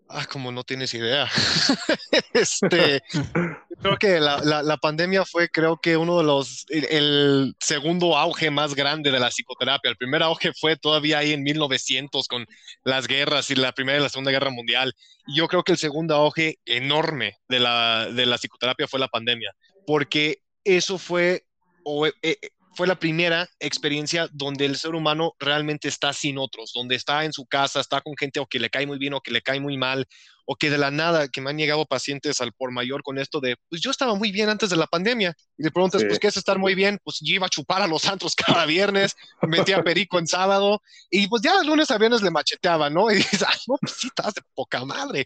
Ah, 0.09 0.25
como 0.25 0.51
no 0.51 0.63
tienes 0.63 0.93
idea. 0.93 1.27
este, 2.33 3.01
creo 3.81 3.97
que 3.97 4.19
la, 4.19 4.39
la, 4.63 4.77
pandemia 4.77 5.25
fue, 5.25 5.49
creo 5.49 5.77
que 5.81 5.97
uno 5.97 6.17
de 6.17 6.23
los, 6.23 6.65
el, 6.69 7.55
segundo 7.59 8.17
auge 8.17 8.49
más 8.49 8.73
grande 8.73 9.11
de 9.11 9.19
la 9.19 9.29
psicoterapia. 9.29 9.89
El 9.89 9.97
primer 9.97 10.23
auge 10.23 10.53
fue 10.53 10.77
todavía 10.77 11.19
ahí 11.19 11.33
en 11.33 11.43
1900 11.43 12.27
con 12.27 12.45
las 12.83 13.07
guerras 13.07 13.51
y 13.51 13.55
la 13.55 13.73
Primera 13.73 13.99
y 13.99 14.01
la 14.01 14.09
Segunda 14.09 14.31
Guerra 14.31 14.49
Mundial. 14.49 14.93
Y 15.25 15.37
yo 15.37 15.47
creo 15.47 15.63
que 15.63 15.73
el 15.73 15.77
segundo 15.77 16.15
auge 16.15 16.59
enorme 16.65 17.37
de 17.49 17.59
la, 17.59 18.07
de 18.09 18.25
la 18.25 18.37
psicoterapia 18.37 18.87
fue 18.87 19.01
la 19.01 19.09
pandemia, 19.09 19.53
porque 19.85 20.41
eso 20.63 20.97
fue, 20.97 21.45
o, 21.83 22.07
eh, 22.07 22.37
fue 22.77 22.85
la 22.85 22.99
primera 22.99 23.49
experiencia 23.59 24.29
donde 24.31 24.65
el 24.65 24.77
ser 24.77 24.93
humano 24.93 25.33
realmente 25.39 25.87
está 25.87 26.13
sin 26.13 26.37
otros, 26.37 26.71
donde 26.75 26.95
está 26.95 27.25
en 27.25 27.33
su 27.33 27.47
casa, 27.47 27.79
está 27.79 28.01
con 28.01 28.15
gente 28.15 28.39
o 28.39 28.45
que 28.45 28.59
le 28.59 28.69
cae 28.69 28.85
muy 28.85 28.99
bien 28.99 29.15
o 29.15 29.21
que 29.21 29.31
le 29.31 29.41
cae 29.41 29.59
muy 29.59 29.77
mal, 29.77 30.05
o 30.45 30.55
que 30.55 30.69
de 30.69 30.77
la 30.77 30.91
nada, 30.91 31.27
que 31.27 31.41
me 31.41 31.49
han 31.49 31.57
llegado 31.57 31.87
pacientes 31.87 32.39
al 32.39 32.53
por 32.53 32.71
mayor 32.71 33.01
con 33.01 33.17
esto 33.17 33.39
de, 33.39 33.55
pues 33.67 33.81
yo 33.81 33.89
estaba 33.89 34.13
muy 34.13 34.31
bien 34.31 34.49
antes 34.49 34.69
de 34.69 34.75
la 34.75 34.85
pandemia. 34.85 35.33
Y 35.57 35.63
le 35.63 35.71
preguntas, 35.71 36.03
pues, 36.07 36.19
¿qué 36.19 36.27
es 36.27 36.37
estar 36.37 36.59
muy 36.59 36.75
bien? 36.75 36.99
Pues 37.03 37.17
yo 37.19 37.33
iba 37.33 37.47
a 37.47 37.49
chupar 37.49 37.81
a 37.81 37.87
los 37.87 38.03
santos 38.03 38.35
cada 38.47 38.67
viernes, 38.67 39.15
metía 39.41 39.83
perico 39.83 40.19
en 40.19 40.27
sábado, 40.27 40.79
y 41.09 41.27
pues 41.27 41.41
ya 41.41 41.63
lunes 41.63 41.89
a 41.89 41.97
viernes 41.97 42.21
le 42.21 42.29
macheteaba, 42.29 42.91
¿no? 42.91 43.09
Y 43.11 43.15
dices, 43.15 43.43
ay, 43.45 43.57
no, 43.67 43.77
pues 43.81 43.93
sí, 43.93 44.07
estás 44.07 44.35
de 44.35 44.43
poca 44.53 44.85
madre. 44.85 45.25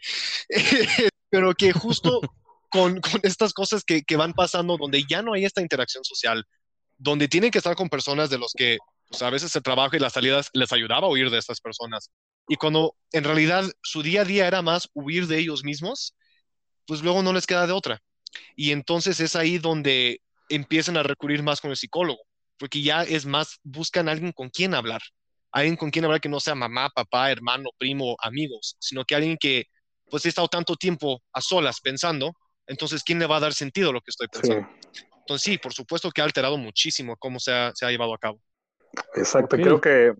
Pero 1.30 1.54
que 1.54 1.74
justo 1.74 2.22
con, 2.70 3.02
con 3.02 3.20
estas 3.24 3.52
cosas 3.52 3.84
que, 3.84 4.04
que 4.04 4.16
van 4.16 4.32
pasando, 4.32 4.78
donde 4.78 5.04
ya 5.04 5.22
no 5.22 5.34
hay 5.34 5.44
esta 5.44 5.62
interacción 5.62 6.06
social, 6.06 6.46
donde 7.02 7.28
tienen 7.28 7.50
que 7.50 7.58
estar 7.58 7.76
con 7.76 7.90
personas 7.90 8.30
de 8.30 8.38
los 8.38 8.54
que 8.56 8.78
a 9.20 9.30
veces 9.32 9.56
el 9.56 9.64
trabajo 9.64 9.96
y 9.96 10.00
las 10.00 10.14
salidas 10.14 10.50
les 10.54 10.72
ayudaba 10.72 11.08
a 11.08 11.10
huir 11.10 11.32
de 11.32 11.40
estas 11.40 11.60
personas. 11.60 12.12
Y 12.48 12.58
cuando 12.58 12.96
en 13.12 13.24
realidad 13.24 13.66
su 13.82 14.04
día 14.04 14.22
a 14.22 14.26
día 14.26 14.48
era 14.48 14.62
más 14.62 14.88
huir 14.94 15.26
de 15.26 15.40
ellos 15.40 15.64
mismos, 15.64 16.14
pues 16.86 17.02
luego 17.02 17.24
no 17.24 17.34
les 17.34 17.48
queda 17.48 17.66
de 17.66 17.74
otra. 17.74 18.02
Y 18.56 18.72
entonces 18.72 19.20
es 19.20 19.36
ahí 19.36 19.58
donde 19.58 20.22
empiezan 20.48 20.96
a 20.96 21.04
recurrir 21.04 21.42
más 21.42 21.60
con 21.60 21.72
el 21.72 21.78
psicólogo, 21.78 22.22
porque 22.58 22.84
ya 22.84 23.02
es 23.02 23.26
más, 23.26 23.58
buscan 23.64 24.08
alguien 24.08 24.32
con 24.32 24.50
quien 24.50 24.76
hablar, 24.76 25.02
alguien 25.52 25.78
con 25.78 25.90
quien 25.90 26.06
hablar 26.06 26.22
que 26.22 26.30
no 26.30 26.40
sea 26.40 26.54
mamá, 26.54 26.90
papá, 26.90 27.32
hermano, 27.32 27.70
primo, 27.80 28.16
amigos, 28.22 28.76
sino 28.80 29.04
que 29.06 29.16
alguien 29.16 29.38
que 29.40 29.66
pues 30.10 30.26
he 30.26 30.30
estado 30.30 30.48
tanto 30.50 30.76
tiempo 30.76 31.24
a 31.34 31.42
solas 31.42 31.80
pensando, 31.82 32.34
entonces 32.68 33.02
¿quién 33.04 33.18
le 33.18 33.26
va 33.26 33.38
a 33.38 33.42
dar 33.42 33.54
sentido 33.54 33.90
a 33.90 33.94
lo 33.94 34.02
que 34.02 34.12
estoy 34.12 34.28
pensando? 34.28 34.68
Entonces 35.22 35.44
sí, 35.44 35.58
por 35.58 35.74
supuesto 35.74 36.12
que 36.12 36.22
ha 36.22 36.26
alterado 36.26 36.58
muchísimo 36.58 37.16
cómo 37.18 37.40
se 37.40 37.52
ha, 37.54 37.72
se 37.74 37.86
ha 37.86 37.90
llevado 37.90 38.14
a 38.14 38.18
cabo. 38.18 38.40
Exacto, 39.16 39.56
creo 39.56 39.80
que... 39.80 40.14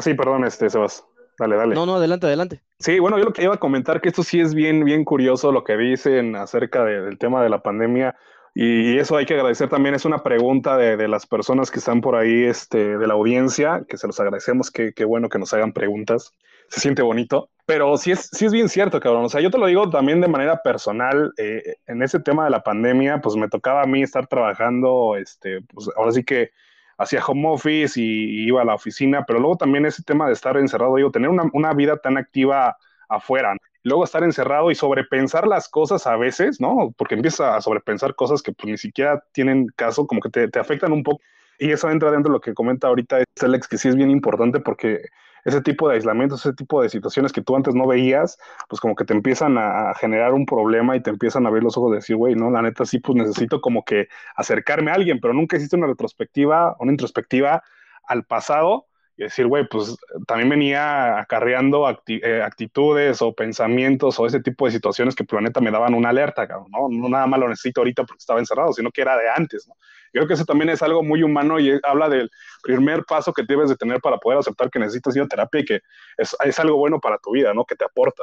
Sí, 0.00 0.14
perdón, 0.14 0.44
este, 0.44 0.68
Sebas. 0.68 1.04
Dale, 1.38 1.56
dale. 1.56 1.74
No, 1.74 1.84
no, 1.84 1.96
adelante, 1.96 2.26
adelante. 2.26 2.62
Sí, 2.78 2.98
bueno, 2.98 3.18
yo 3.18 3.24
lo 3.24 3.32
que 3.32 3.42
iba 3.42 3.54
a 3.54 3.58
comentar 3.58 4.00
que 4.00 4.08
esto 4.08 4.22
sí 4.22 4.40
es 4.40 4.54
bien, 4.54 4.84
bien 4.84 5.04
curioso 5.04 5.52
lo 5.52 5.64
que 5.64 5.76
dicen 5.76 6.34
acerca 6.34 6.84
del 6.84 7.18
tema 7.18 7.42
de 7.42 7.50
la 7.50 7.62
pandemia. 7.62 8.16
Y 8.54 8.96
eso 8.98 9.18
hay 9.18 9.26
que 9.26 9.34
agradecer 9.34 9.68
también, 9.68 9.94
es 9.94 10.06
una 10.06 10.22
pregunta 10.22 10.78
de, 10.78 10.96
de, 10.96 11.08
las 11.08 11.26
personas 11.26 11.70
que 11.70 11.78
están 11.78 12.00
por 12.00 12.16
ahí, 12.16 12.44
este, 12.44 12.96
de 12.96 13.06
la 13.06 13.12
audiencia, 13.12 13.84
que 13.86 13.98
se 13.98 14.06
los 14.06 14.18
agradecemos, 14.18 14.70
que, 14.70 14.94
que 14.94 15.04
bueno 15.04 15.28
que 15.28 15.38
nos 15.38 15.52
hagan 15.52 15.74
preguntas, 15.74 16.32
se 16.68 16.80
siente 16.80 17.02
bonito, 17.02 17.50
pero 17.64 17.96
sí 17.96 18.12
es, 18.12 18.28
sí 18.32 18.46
es 18.46 18.52
bien 18.52 18.68
cierto, 18.68 19.00
cabrón, 19.00 19.24
o 19.24 19.28
sea, 19.28 19.40
yo 19.40 19.50
te 19.50 19.58
lo 19.58 19.66
digo 19.66 19.90
también 19.90 20.20
de 20.20 20.28
manera 20.28 20.62
personal, 20.62 21.32
eh, 21.36 21.76
en 21.86 22.02
ese 22.02 22.20
tema 22.20 22.44
de 22.44 22.50
la 22.50 22.62
pandemia, 22.62 23.20
pues 23.20 23.36
me 23.36 23.48
tocaba 23.48 23.82
a 23.82 23.86
mí 23.86 24.02
estar 24.02 24.26
trabajando, 24.26 25.16
este, 25.16 25.62
pues 25.62 25.88
ahora 25.96 26.12
sí 26.12 26.24
que 26.24 26.50
hacía 26.98 27.24
home 27.24 27.48
office 27.48 28.00
y, 28.00 28.46
iba 28.46 28.62
a 28.62 28.64
la 28.64 28.74
oficina, 28.74 29.24
pero 29.26 29.38
luego 29.40 29.56
también 29.56 29.84
ese 29.86 30.02
tema 30.02 30.26
de 30.26 30.32
estar 30.32 30.56
encerrado, 30.56 30.96
digo, 30.96 31.10
tener 31.10 31.28
una, 31.28 31.44
una 31.52 31.72
vida 31.74 31.96
tan 31.96 32.16
activa 32.16 32.76
afuera, 33.08 33.56
luego 33.82 34.04
estar 34.04 34.24
encerrado 34.24 34.70
y 34.70 34.74
sobrepensar 34.74 35.46
las 35.46 35.68
cosas 35.68 36.06
a 36.06 36.16
veces, 36.16 36.60
¿no? 36.60 36.92
Porque 36.96 37.14
empieza 37.14 37.56
a 37.56 37.60
sobrepensar 37.60 38.14
cosas 38.14 38.42
que 38.42 38.52
pues 38.52 38.70
ni 38.70 38.78
siquiera 38.78 39.22
tienen 39.32 39.68
caso, 39.76 40.06
como 40.06 40.20
que 40.20 40.30
te, 40.30 40.48
te 40.48 40.58
afectan 40.58 40.92
un 40.92 41.02
poco. 41.02 41.22
Y 41.58 41.70
eso 41.70 41.88
entra 41.90 42.10
dentro 42.10 42.30
de 42.30 42.36
lo 42.36 42.40
que 42.40 42.52
comenta 42.52 42.88
ahorita 42.88 43.22
Alex, 43.40 43.68
que 43.68 43.78
sí 43.78 43.88
es 43.88 43.96
bien 43.96 44.10
importante 44.10 44.60
porque 44.60 45.06
ese 45.46 45.62
tipo 45.62 45.88
de 45.88 45.94
aislamientos, 45.94 46.40
ese 46.40 46.54
tipo 46.54 46.82
de 46.82 46.88
situaciones 46.88 47.32
que 47.32 47.40
tú 47.40 47.54
antes 47.54 47.72
no 47.72 47.86
veías, 47.86 48.36
pues 48.68 48.80
como 48.80 48.96
que 48.96 49.04
te 49.04 49.14
empiezan 49.14 49.56
a, 49.58 49.94
generar 49.94 50.34
un 50.34 50.44
problema 50.44 50.96
y 50.96 51.02
te 51.02 51.10
empiezan 51.10 51.46
a 51.46 51.50
ver 51.50 51.62
los 51.62 51.78
ojos 51.78 51.92
de 51.92 51.96
decir, 51.98 52.16
güey, 52.16 52.34
no, 52.34 52.50
la 52.50 52.62
neta 52.62 52.84
sí, 52.84 52.98
pues 52.98 53.16
necesito 53.16 53.60
como 53.60 53.84
que 53.84 54.08
acercarme 54.34 54.90
a 54.90 54.94
alguien, 54.94 55.20
pero 55.20 55.32
nunca 55.34 55.56
hiciste 55.56 55.76
una 55.76 55.86
retrospectiva, 55.86 56.76
una 56.80 56.90
introspectiva 56.90 57.62
al 58.08 58.24
pasado 58.24 58.86
y 59.16 59.22
decir, 59.24 59.46
güey, 59.46 59.66
pues 59.68 59.96
también 60.26 60.50
venía 60.50 61.18
acarreando 61.18 61.88
eh, 62.06 62.42
actitudes 62.42 63.22
o 63.22 63.34
pensamientos 63.34 64.18
o 64.20 64.26
ese 64.26 64.40
tipo 64.40 64.66
de 64.66 64.72
situaciones 64.72 65.14
que 65.14 65.24
planeta 65.24 65.60
me 65.60 65.70
daban 65.70 65.94
una 65.94 66.10
alerta, 66.10 66.46
cabrón, 66.46 66.70
¿no? 66.70 66.88
No 66.90 67.08
nada 67.08 67.26
más 67.26 67.40
lo 67.40 67.48
necesito 67.48 67.80
ahorita 67.80 68.04
porque 68.04 68.20
estaba 68.20 68.40
encerrado, 68.40 68.72
sino 68.74 68.90
que 68.90 69.00
era 69.00 69.16
de 69.16 69.28
antes, 69.30 69.66
¿no? 69.66 69.74
Yo 70.12 70.20
creo 70.20 70.28
que 70.28 70.34
eso 70.34 70.44
también 70.44 70.70
es 70.70 70.82
algo 70.82 71.02
muy 71.02 71.22
humano 71.22 71.58
y 71.58 71.78
habla 71.82 72.08
del 72.08 72.30
primer 72.62 73.04
paso 73.04 73.32
que 73.32 73.42
debes 73.42 73.68
de 73.68 73.76
tener 73.76 74.00
para 74.00 74.18
poder 74.18 74.38
aceptar 74.38 74.70
que 74.70 74.78
necesitas 74.78 75.16
ir 75.16 75.26
terapia 75.28 75.60
y 75.60 75.64
que 75.64 75.80
es, 76.16 76.36
es 76.44 76.58
algo 76.58 76.76
bueno 76.76 77.00
para 77.00 77.18
tu 77.18 77.32
vida, 77.32 77.52
¿no? 77.54 77.64
Que 77.64 77.76
te 77.76 77.84
aporta. 77.84 78.22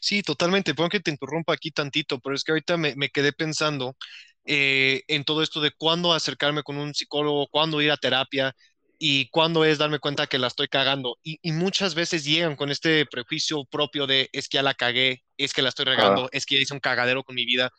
Sí, 0.00 0.22
totalmente. 0.22 0.74
Puedo 0.74 0.88
que 0.88 1.00
te 1.00 1.10
interrumpa 1.10 1.52
aquí 1.52 1.70
tantito, 1.70 2.18
pero 2.20 2.34
es 2.34 2.44
que 2.44 2.52
ahorita 2.52 2.76
me, 2.76 2.94
me 2.96 3.10
quedé 3.10 3.32
pensando 3.32 3.96
eh, 4.44 5.02
en 5.08 5.24
todo 5.24 5.42
esto 5.42 5.60
de 5.60 5.72
cuándo 5.72 6.12
acercarme 6.12 6.62
con 6.62 6.76
un 6.78 6.94
psicólogo, 6.94 7.48
cuándo 7.48 7.80
ir 7.80 7.90
a 7.90 7.96
terapia 7.96 8.54
y 9.02 9.30
cuándo 9.30 9.64
es 9.64 9.78
darme 9.78 9.98
cuenta 9.98 10.26
que 10.26 10.38
la 10.38 10.48
estoy 10.48 10.68
cagando. 10.68 11.16
Y, 11.22 11.38
y, 11.40 11.52
muchas 11.52 11.94
veces 11.94 12.22
llegan 12.22 12.54
con 12.54 12.70
este 12.70 13.06
prejuicio 13.06 13.64
propio 13.64 14.06
de 14.06 14.28
es 14.32 14.46
que 14.46 14.56
ya 14.56 14.62
la 14.62 14.74
cagué, 14.74 15.24
es 15.38 15.54
que 15.54 15.62
la 15.62 15.70
estoy 15.70 15.86
regando, 15.86 16.24
ah. 16.26 16.28
es 16.32 16.44
que 16.44 16.56
ya 16.56 16.60
hice 16.60 16.74
un 16.74 16.80
cagadero 16.80 17.24
con 17.24 17.34
mi 17.34 17.46
vida. 17.46 17.70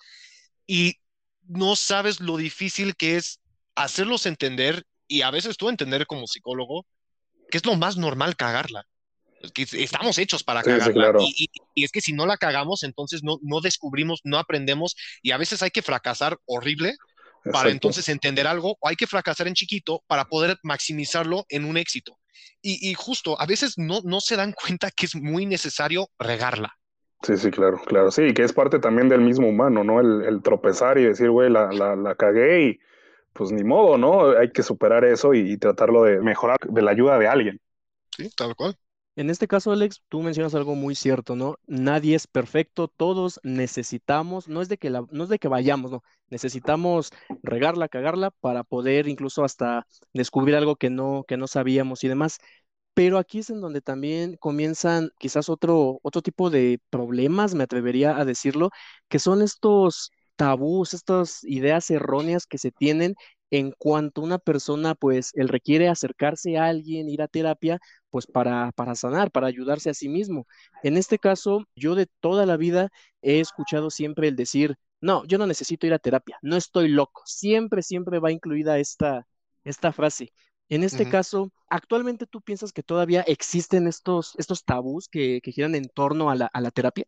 Y 0.65 0.95
no 1.43 1.75
sabes 1.75 2.21
lo 2.21 2.37
difícil 2.37 2.95
que 2.95 3.17
es 3.17 3.39
hacerlos 3.75 4.25
entender 4.25 4.83
y 5.07 5.21
a 5.21 5.29
veces 5.29 5.57
tú 5.57 5.69
entender 5.69 6.07
como 6.07 6.25
psicólogo 6.25 6.87
que 7.51 7.59
es 7.59 7.65
lo 7.67 7.75
más 7.75 7.97
normal 7.97 8.35
cagarla. 8.35 8.87
Que 9.53 9.67
estamos 9.73 10.17
hechos 10.17 10.43
para 10.43 10.63
cagarla. 10.63 10.85
Sí, 10.85 10.93
claro. 10.93 11.19
y, 11.21 11.35
y, 11.37 11.49
y, 11.75 11.83
es 11.83 11.91
que 11.91 12.01
si 12.01 12.13
no 12.13 12.25
la 12.25 12.37
cagamos, 12.37 12.81
entonces 12.81 13.21
no, 13.21 13.37
no 13.43 13.61
descubrimos, 13.61 14.21
no 14.23 14.39
aprendemos 14.39 14.95
y 15.21 15.31
a 15.31 15.37
veces 15.37 15.61
hay 15.61 15.69
que 15.69 15.83
fracasar 15.83 16.39
horrible 16.45 16.95
para 17.51 17.69
entonces 17.69 18.07
entender 18.09 18.47
algo, 18.47 18.77
o 18.79 18.87
hay 18.87 18.95
que 18.95 19.07
fracasar 19.07 19.47
en 19.47 19.53
chiquito 19.53 20.03
para 20.07 20.25
poder 20.25 20.57
maximizarlo 20.63 21.45
en 21.49 21.65
un 21.65 21.77
éxito. 21.77 22.17
Y, 22.61 22.89
y, 22.89 22.93
justo, 22.93 23.39
a 23.39 23.45
veces 23.45 23.77
no, 23.77 24.01
no 24.03 24.19
se 24.19 24.35
dan 24.35 24.53
cuenta 24.61 24.91
que 24.91 25.05
es 25.05 25.15
muy 25.15 25.45
necesario 25.45 26.07
regarla. 26.19 26.75
Sí, 27.23 27.37
sí, 27.37 27.51
claro, 27.51 27.79
claro. 27.85 28.09
Sí, 28.11 28.33
que 28.33 28.43
es 28.43 28.53
parte 28.53 28.79
también 28.79 29.07
del 29.07 29.21
mismo 29.21 29.47
humano, 29.47 29.83
¿no? 29.83 29.99
El, 29.99 30.23
el 30.23 30.41
tropezar 30.41 30.97
y 30.97 31.05
decir, 31.05 31.29
güey, 31.29 31.51
la, 31.51 31.71
la, 31.71 31.95
la, 31.95 32.15
cagué 32.15 32.63
y 32.63 32.79
pues 33.33 33.51
ni 33.51 33.63
modo, 33.63 33.97
¿no? 33.97 34.37
Hay 34.37 34.51
que 34.51 34.63
superar 34.63 35.05
eso 35.05 35.33
y, 35.33 35.51
y 35.51 35.57
tratarlo 35.57 36.03
de 36.03 36.19
mejorar 36.19 36.57
de 36.67 36.81
la 36.81 36.91
ayuda 36.91 37.19
de 37.19 37.27
alguien. 37.27 37.61
Sí, 38.17 38.29
tal 38.35 38.55
cual. 38.55 38.75
En 39.17 39.29
este 39.29 39.47
caso, 39.47 39.71
Alex, 39.73 40.01
tú 40.07 40.21
mencionas 40.21 40.55
algo 40.55 40.73
muy 40.75 40.95
cierto, 40.95 41.35
¿no? 41.35 41.57
Nadie 41.67 42.15
es 42.15 42.27
perfecto, 42.27 42.87
todos 42.87 43.41
necesitamos, 43.43 44.47
no 44.47 44.61
es 44.61 44.69
de 44.69 44.77
que, 44.77 44.89
la, 44.89 45.05
no 45.11 45.23
es 45.25 45.29
de 45.29 45.37
que 45.37 45.49
vayamos, 45.49 45.91
no, 45.91 46.01
necesitamos 46.29 47.11
regarla, 47.43 47.89
cagarla 47.89 48.31
para 48.31 48.63
poder 48.63 49.09
incluso 49.09 49.43
hasta 49.43 49.85
descubrir 50.13 50.55
algo 50.55 50.77
que 50.77 50.89
no, 50.89 51.25
que 51.27 51.35
no 51.37 51.47
sabíamos 51.47 52.03
y 52.03 52.07
demás. 52.07 52.37
Pero 52.93 53.17
aquí 53.17 53.39
es 53.39 53.49
en 53.49 53.61
donde 53.61 53.81
también 53.81 54.37
comienzan 54.39 55.09
quizás 55.19 55.49
otro, 55.49 55.99
otro 56.03 56.21
tipo 56.21 56.49
de 56.49 56.79
problemas, 56.89 57.53
me 57.55 57.63
atrevería 57.63 58.17
a 58.17 58.25
decirlo, 58.25 58.69
que 59.09 59.19
son 59.19 59.41
estos 59.41 60.11
tabús, 60.37 60.93
estas 60.93 61.43
ideas 61.43 61.89
erróneas 61.91 62.45
que 62.47 62.57
se 62.57 62.71
tienen 62.71 63.15
en 63.51 63.71
cuanto 63.77 64.21
una 64.21 64.39
persona, 64.39 64.95
pues, 64.95 65.31
él 65.35 65.49
requiere 65.49 65.89
acercarse 65.89 66.57
a 66.57 66.65
alguien, 66.67 67.09
ir 67.09 67.21
a 67.21 67.27
terapia, 67.27 67.79
pues 68.11 68.27
para, 68.27 68.71
para 68.73 68.93
sanar, 68.93 69.31
para 69.31 69.47
ayudarse 69.47 69.89
a 69.89 69.93
sí 69.93 70.09
mismo. 70.09 70.45
En 70.83 70.97
este 70.97 71.17
caso, 71.17 71.65
yo 71.75 71.95
de 71.95 72.07
toda 72.19 72.45
la 72.45 72.57
vida 72.57 72.89
he 73.21 73.39
escuchado 73.39 73.89
siempre 73.89 74.27
el 74.27 74.35
decir, 74.35 74.75
no, 74.99 75.25
yo 75.25 75.37
no 75.37 75.47
necesito 75.47 75.87
ir 75.87 75.93
a 75.93 75.99
terapia, 75.99 76.37
no 76.43 76.57
estoy 76.57 76.89
loco. 76.89 77.23
Siempre, 77.25 77.81
siempre 77.81 78.19
va 78.19 78.31
incluida 78.31 78.77
esta, 78.77 79.25
esta 79.63 79.91
frase. 79.91 80.31
En 80.69 80.83
este 80.83 81.03
uh 81.03 81.07
-huh. 81.07 81.11
caso, 81.11 81.51
¿actualmente 81.69 82.27
tú 82.27 82.41
piensas 82.41 82.71
que 82.71 82.83
todavía 82.83 83.21
existen 83.21 83.87
estos, 83.87 84.35
estos 84.37 84.63
tabús 84.63 85.07
que, 85.07 85.41
que 85.41 85.51
giran 85.51 85.75
en 85.75 85.89
torno 85.89 86.29
a 86.29 86.35
la, 86.35 86.45
a 86.45 86.61
la 86.61 86.71
terapia? 86.71 87.05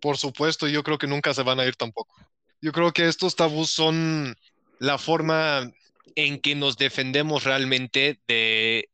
Por 0.00 0.16
supuesto, 0.16 0.68
yo 0.68 0.82
creo 0.82 0.98
que 0.98 1.06
nunca 1.06 1.34
se 1.34 1.42
van 1.42 1.58
a 1.60 1.66
ir 1.66 1.76
tampoco. 1.76 2.14
Yo 2.60 2.72
creo 2.72 2.92
que 2.92 3.08
estos 3.08 3.34
tabús 3.34 3.70
son 3.70 4.36
la 4.78 4.96
forma 4.98 5.70
en 6.14 6.40
que 6.40 6.54
nos 6.54 6.76
defendemos 6.76 7.44
realmente 7.44 8.20
de, 8.28 8.88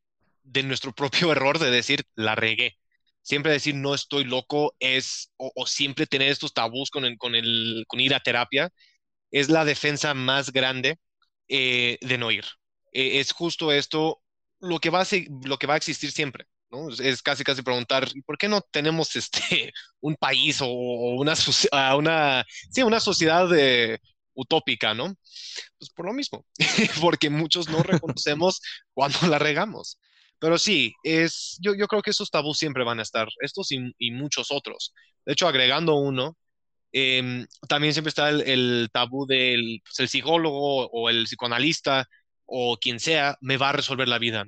de 0.50 0.62
nuestro 0.62 0.92
propio 0.94 1.32
error 1.32 1.58
de 1.58 1.70
decir, 1.70 2.04
la 2.14 2.34
regué. 2.34 2.76
Siempre 3.22 3.52
decir, 3.52 3.74
no 3.74 3.94
estoy 3.94 4.24
loco, 4.24 4.74
es, 4.80 5.30
o, 5.36 5.66
siempre 5.66 6.06
tener 6.06 6.30
estos 6.30 6.54
tabús 6.54 6.90
con, 6.90 7.04
el, 7.04 7.18
con, 7.18 7.34
el, 7.34 7.84
con 7.86 8.00
ir 8.00 8.14
a 8.14 8.20
terapia, 8.20 8.70
es 9.30 9.50
la 9.50 9.64
defensa 9.64 10.14
más 10.14 10.52
grande 10.52 10.98
eh, 11.48 11.98
de 12.00 12.18
no 12.18 12.30
ir. 12.30 12.44
Eh, 12.92 13.20
es 13.20 13.32
justo 13.32 13.72
esto 13.72 14.22
lo 14.60 14.78
que 14.80 14.90
va 14.90 15.02
a, 15.02 15.06
lo 15.44 15.58
que 15.58 15.66
va 15.66 15.74
a 15.74 15.76
existir 15.76 16.10
siempre. 16.12 16.46
Es 17.02 17.20
casi, 17.22 17.44
casi 17.44 17.62
preguntar, 17.62 18.08
¿por 18.24 18.38
qué 18.38 18.48
no 18.48 18.62
tenemos 18.62 19.14
este, 19.16 19.72
un 20.00 20.16
país 20.16 20.60
o, 20.62 20.68
una, 20.68 21.34
una, 21.96 22.46
sí, 22.70 22.82
una 22.82 23.00
sociedad 23.00 23.48
de, 23.48 24.00
utópica, 24.34 24.94
¿no? 24.94 25.14
Pues 25.78 25.90
por 25.94 26.06
lo 26.06 26.12
mismo, 26.12 26.44
porque 27.00 27.30
muchos 27.30 27.68
no 27.68 27.82
reconocemos 27.82 28.60
cuando 28.94 29.18
la 29.28 29.38
regamos. 29.38 29.98
Pero 30.40 30.58
sí, 30.58 30.94
es, 31.04 31.58
yo, 31.60 31.74
yo 31.74 31.86
creo 31.86 32.02
que 32.02 32.10
esos 32.10 32.30
tabús 32.30 32.58
siempre 32.58 32.84
van 32.84 32.98
a 32.98 33.02
estar, 33.02 33.28
estos 33.40 33.70
y, 33.72 33.94
y 33.98 34.10
muchos 34.10 34.50
otros. 34.50 34.94
De 35.24 35.34
hecho, 35.34 35.46
agregando 35.46 35.96
uno, 35.96 36.36
eh, 36.92 37.46
también 37.68 37.92
siempre 37.92 38.08
está 38.08 38.30
el, 38.30 38.88
tabú 38.92 39.26
del 39.26 39.80
pues, 39.84 40.10
psicólogo 40.10 40.86
o 40.88 41.08
el 41.08 41.24
psicoanalista 41.24 42.08
o 42.46 42.76
quien 42.78 42.98
sea 42.98 43.36
me 43.40 43.56
va 43.56 43.70
a 43.70 43.72
resolver 43.72 44.08
la 44.08 44.18
vida. 44.18 44.44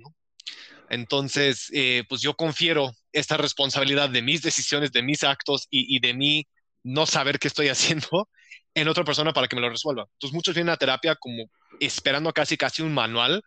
Entonces, 0.89 1.69
eh, 1.73 2.05
pues 2.09 2.21
yo 2.21 2.35
confiero 2.35 2.93
esta 3.13 3.37
responsabilidad 3.37 4.11
de 4.11 4.23
mis 4.23 4.43
decisiones, 4.43 4.93
de 4.93 5.03
mis 5.03 5.25
actos 5.25 5.67
y, 5.71 6.01
de 6.01 6.15
mí 6.15 6.47
no 6.83 7.07
saber 7.07 7.39
qué 7.39 7.49
estoy 7.49 7.69
haciendo 7.69 8.29
en 8.75 8.89
otra 8.89 9.05
persona 9.05 9.33
para 9.33 9.49
que 9.49 9.57
me 9.57 9.63
lo 9.63 9.71
resuelva. 9.71 10.07
Entonces, 10.15 10.35
muchos 10.35 10.55
vienen 10.55 10.73
a 10.73 10.77
terapia 10.77 11.15
como 11.17 11.45
esperando 11.81 12.33
casi 12.33 12.57
casi 12.57 12.83
un 12.83 12.93
manual 12.93 13.43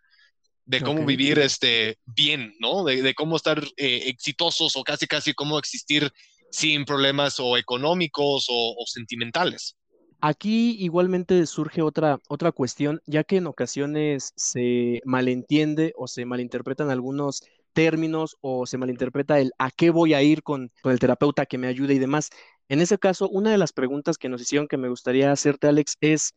de 0.66 0.80
cómo 0.82 1.06
vivir 1.06 1.38
este, 1.38 1.98
bien, 2.04 2.54
¿no? 2.58 2.84
De, 2.84 3.14
cómo 3.14 3.36
estar 3.36 3.62
eh, 3.76 4.02
exitosos 4.06 4.76
o 4.76 4.82
casi 4.82 5.06
casi 5.06 5.32
cómo 5.32 5.58
existir 5.58 6.12
sin 6.50 6.84
problemas 6.84 7.38
o 7.38 7.56
económicos 7.56 8.46
o, 8.50 8.84
sentimentales. 8.86 9.76
Aquí 10.20 10.76
igualmente 10.80 11.46
surge 11.46 11.82
otra, 11.82 12.18
otra 12.28 12.50
cuestión, 12.50 13.00
ya 13.06 13.22
que 13.22 13.36
en 13.36 13.46
ocasiones 13.46 14.32
se 14.36 15.00
malentiende 15.04 15.92
o 15.96 16.08
se 16.08 16.24
malinterpretan 16.24 16.90
algunos 16.90 17.42
términos 17.72 18.36
o 18.40 18.66
se 18.66 18.78
malinterpreta 18.78 19.38
el 19.38 19.52
a 19.58 19.70
qué 19.70 19.90
voy 19.90 20.14
a 20.14 20.22
ir 20.22 20.42
con, 20.42 20.72
con 20.82 20.92
el 20.92 20.98
terapeuta 20.98 21.46
que 21.46 21.58
me 21.58 21.68
ayude 21.68 21.94
y 21.94 21.98
demás. 21.98 22.30
En 22.68 22.80
ese 22.80 22.98
caso, 22.98 23.28
una 23.28 23.50
de 23.50 23.58
las 23.58 23.72
preguntas 23.72 24.18
que 24.18 24.28
nos 24.28 24.40
hicieron 24.40 24.66
que 24.66 24.78
me 24.78 24.88
gustaría 24.88 25.30
hacerte, 25.30 25.68
Alex, 25.68 25.96
es, 26.00 26.34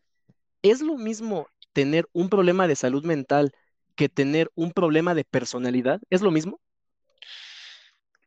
¿es 0.62 0.82
lo 0.82 0.98
mismo 0.98 1.48
tener 1.74 2.08
un 2.12 2.30
problema 2.30 2.68
de 2.68 2.76
salud 2.76 3.06
mental 3.06 3.54
que 4.00 4.08
tener 4.08 4.50
un 4.56 4.72
problema 4.72 5.14
de 5.14 5.26
personalidad? 5.26 6.00
¿Es 6.10 6.22
lo 6.22 6.32
mismo? 6.32 6.62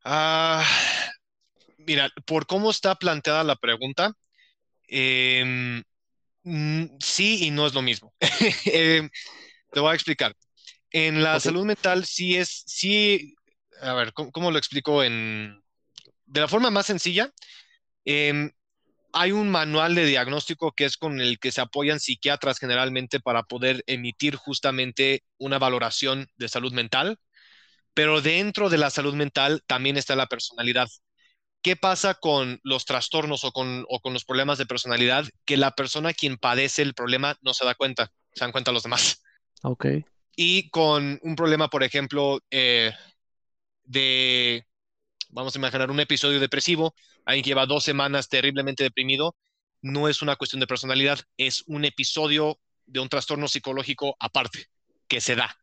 Ah, 0.04 0.62
Mira, 1.78 2.10
por 2.26 2.46
cómo 2.46 2.70
está 2.70 2.94
planteada 2.94 3.42
la 3.42 3.56
pregunta, 3.56 4.12
em, 4.86 5.82
sí 7.00 7.46
y 7.46 7.50
no 7.50 7.66
es 7.66 7.72
lo 7.72 7.80
mismo. 7.80 8.12
Em, 8.66 9.08
te 9.72 9.80
voy 9.80 9.92
a 9.92 9.94
explicar. 9.94 10.34
En 10.90 11.22
la 11.22 11.40
salud 11.40 11.64
mental 11.64 12.04
sí 12.04 12.36
es, 12.36 12.64
sí, 12.66 13.34
a 13.80 13.94
ver, 13.94 14.12
¿cómo, 14.12 14.50
lo 14.50 14.58
explico? 14.58 15.02
En, 15.02 15.58
de 16.26 16.40
la 16.42 16.48
forma 16.48 16.70
más 16.70 16.84
sencilla, 16.84 17.32
em, 18.04 18.50
hay 19.12 19.32
un 19.32 19.50
manual 19.50 19.94
de 19.94 20.06
diagnóstico 20.06 20.72
que 20.72 20.84
es 20.84 20.96
con 20.96 21.20
el 21.20 21.38
que 21.38 21.52
se 21.52 21.60
apoyan 21.60 22.00
psiquiatras 22.00 22.58
generalmente 22.58 23.20
para 23.20 23.42
poder 23.42 23.84
emitir 23.86 24.36
justamente 24.36 25.22
una 25.38 25.58
valoración 25.58 26.28
de 26.36 26.48
salud 26.48 26.72
mental, 26.72 27.18
pero 27.94 28.22
dentro 28.22 28.70
de 28.70 28.78
la 28.78 28.90
salud 28.90 29.14
mental 29.14 29.62
también 29.66 29.96
está 29.96 30.16
la 30.16 30.26
personalidad. 30.26 30.88
¿Qué 31.62 31.76
pasa 31.76 32.14
con 32.14 32.58
los 32.64 32.84
trastornos 32.86 33.44
o 33.44 33.52
con, 33.52 33.86
los 34.04 34.24
problemas 34.24 34.58
de 34.58 34.66
personalidad? 34.66 35.26
Que 35.44 35.56
la 35.56 35.72
persona 35.72 36.12
quien 36.12 36.36
padece 36.36 36.82
el 36.82 36.94
problema 36.94 37.36
no 37.40 37.54
se 37.54 37.64
da 37.64 37.74
cuenta, 37.74 38.10
se 38.32 38.44
dan 38.44 38.50
cuenta 38.50 38.72
los 38.72 38.82
demás. 38.82 39.22
Ok. 39.62 39.86
Y 40.34 40.70
con 40.70 41.20
un 41.22 41.36
problema, 41.36 41.68
por 41.68 41.84
ejemplo, 41.84 42.40
eh, 42.50 42.92
de, 43.84 44.66
vamos 45.32 45.56
a 45.56 45.58
imaginar 45.58 45.90
un 45.90 45.98
episodio 45.98 46.38
depresivo, 46.38 46.94
alguien 47.24 47.42
que 47.42 47.50
lleva 47.50 47.66
dos 47.66 47.82
semanas 47.82 48.28
terriblemente 48.28 48.84
deprimido, 48.84 49.34
no 49.80 50.08
es 50.08 50.22
una 50.22 50.36
cuestión 50.36 50.60
de 50.60 50.66
personalidad, 50.66 51.18
es 51.36 51.64
un 51.66 51.84
episodio 51.84 52.58
de 52.86 53.00
un 53.00 53.08
trastorno 53.08 53.48
psicológico 53.48 54.14
aparte 54.20 54.66
que 55.08 55.20
se 55.20 55.34
da. 55.34 55.56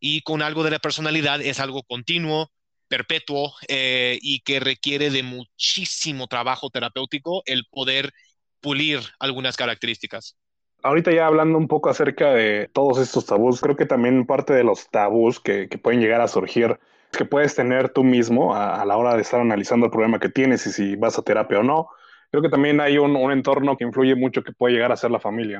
Y 0.00 0.22
con 0.22 0.42
algo 0.42 0.62
de 0.62 0.70
la 0.70 0.78
personalidad 0.78 1.40
es 1.42 1.60
algo 1.60 1.82
continuo, 1.82 2.50
perpetuo 2.88 3.52
eh, 3.68 4.18
y 4.22 4.40
que 4.40 4.60
requiere 4.60 5.10
de 5.10 5.22
muchísimo 5.22 6.28
trabajo 6.28 6.70
terapéutico 6.70 7.42
el 7.46 7.66
poder 7.70 8.12
pulir 8.60 9.00
algunas 9.18 9.56
características. 9.56 10.36
Ahorita 10.82 11.12
ya 11.12 11.26
hablando 11.26 11.58
un 11.58 11.68
poco 11.68 11.88
acerca 11.88 12.32
de 12.32 12.70
todos 12.72 12.98
estos 12.98 13.26
tabús, 13.26 13.60
creo 13.60 13.76
que 13.76 13.86
también 13.86 14.26
parte 14.26 14.54
de 14.54 14.62
los 14.62 14.88
tabús 14.88 15.40
que, 15.40 15.68
pueden 15.82 16.00
llegar 16.00 16.20
a 16.20 16.28
surgir 16.28 16.78
que 17.12 17.24
puedes 17.24 17.54
tener 17.54 17.90
tú 17.90 18.04
mismo 18.04 18.54
a, 18.54 18.84
la 18.84 18.96
hora 18.96 19.14
de 19.14 19.22
estar 19.22 19.40
analizando 19.40 19.86
el 19.86 19.92
problema 19.92 20.18
que 20.18 20.28
tienes 20.28 20.66
y 20.66 20.72
si 20.72 20.96
vas 20.96 21.18
a 21.18 21.22
terapia 21.22 21.60
o 21.60 21.62
no. 21.62 21.88
Creo 22.30 22.42
que 22.42 22.48
también 22.48 22.80
hay 22.80 22.98
un, 22.98 23.16
un 23.16 23.32
entorno 23.32 23.76
que 23.76 23.84
influye 23.84 24.14
mucho 24.14 24.42
que 24.42 24.52
puede 24.52 24.74
llegar 24.74 24.92
a 24.92 24.96
ser 24.96 25.10
la 25.10 25.20
familia 25.20 25.58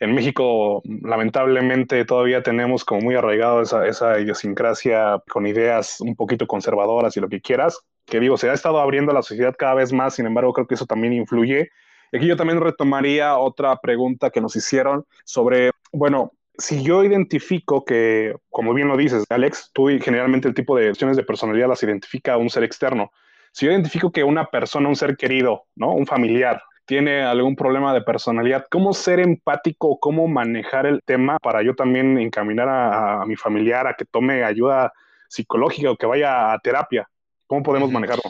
en 0.00 0.14
México 0.14 0.82
lamentablemente 1.02 2.04
todavía 2.04 2.42
tenemos 2.42 2.84
como 2.84 3.00
muy 3.00 3.14
arraigado 3.14 3.62
esa, 3.62 3.86
esa 3.86 4.20
idiosincrasia 4.20 5.22
con 5.28 5.46
ideas 5.46 6.00
un 6.00 6.14
poquito 6.14 6.46
conservadoras 6.46 7.16
y 7.16 7.20
lo 7.20 7.28
que 7.28 7.40
quieras, 7.40 7.80
que 8.04 8.20
digo, 8.20 8.36
se 8.36 8.50
ha 8.50 8.52
estado 8.52 8.78
abriendo 8.80 9.12
la 9.12 9.22
sociedad 9.22 9.54
cada 9.58 9.74
vez 9.74 9.92
más, 9.92 10.14
sin 10.14 10.26
embargo 10.26 10.52
creo 10.52 10.66
que 10.66 10.74
eso 10.74 10.86
también 10.86 11.12
influye. 11.12 11.70
Y 12.12 12.18
aquí 12.18 12.26
yo 12.26 12.36
también 12.36 12.60
retomaría 12.60 13.36
otra 13.36 13.76
pregunta 13.76 14.30
que 14.30 14.40
nos 14.40 14.54
hicieron 14.54 15.04
sobre, 15.24 15.70
bueno, 15.92 16.32
si 16.58 16.82
yo 16.82 17.04
identifico 17.04 17.84
que, 17.84 18.34
como 18.50 18.74
bien 18.74 18.88
lo 18.88 18.96
dices, 18.96 19.24
Alex, 19.28 19.70
tú 19.72 19.88
generalmente 20.00 20.48
el 20.48 20.54
tipo 20.54 20.76
de 20.76 20.88
acciones 20.88 21.16
de 21.16 21.22
personalidad 21.22 21.68
las 21.68 21.82
identifica 21.82 22.36
un 22.36 22.50
ser 22.50 22.64
externo. 22.64 23.12
Si 23.52 23.66
yo 23.66 23.72
identifico 23.72 24.12
que 24.12 24.24
una 24.24 24.46
persona, 24.46 24.88
un 24.88 24.96
ser 24.96 25.16
querido, 25.16 25.64
¿no? 25.74 25.92
Un 25.92 26.06
familiar, 26.06 26.62
tiene 26.86 27.22
algún 27.22 27.56
problema 27.56 27.92
de 27.92 28.00
personalidad, 28.00 28.66
cómo 28.70 28.94
ser 28.94 29.18
empático, 29.18 29.98
cómo 29.98 30.28
manejar 30.28 30.86
el 30.86 31.02
tema 31.04 31.38
para 31.38 31.62
yo 31.62 31.74
también 31.74 32.18
encaminar 32.18 32.68
a, 32.68 33.24
mi 33.26 33.36
familiar 33.36 33.86
a 33.86 33.94
que 33.94 34.04
tome 34.04 34.44
ayuda 34.44 34.92
psicológica 35.28 35.90
o 35.90 35.96
que 35.96 36.06
vaya 36.06 36.52
a 36.52 36.58
terapia. 36.60 37.08
¿Cómo 37.46 37.62
podemos 37.62 37.90
manejarlo? 37.90 38.22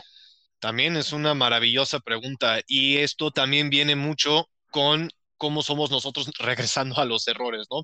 También 0.59 0.97
es 0.97 1.13
una 1.13 1.35
maravillosa 1.35 2.01
pregunta 2.01 2.61
y 2.67 2.97
esto 2.97 3.31
también 3.31 3.69
viene 3.69 3.95
mucho 3.95 4.49
con 4.71 5.11
cómo 5.37 5.63
somos 5.63 5.91
nosotros 5.91 6.31
regresando 6.39 6.99
a 6.99 7.05
los 7.05 7.27
errores, 7.29 7.67
¿no? 7.71 7.83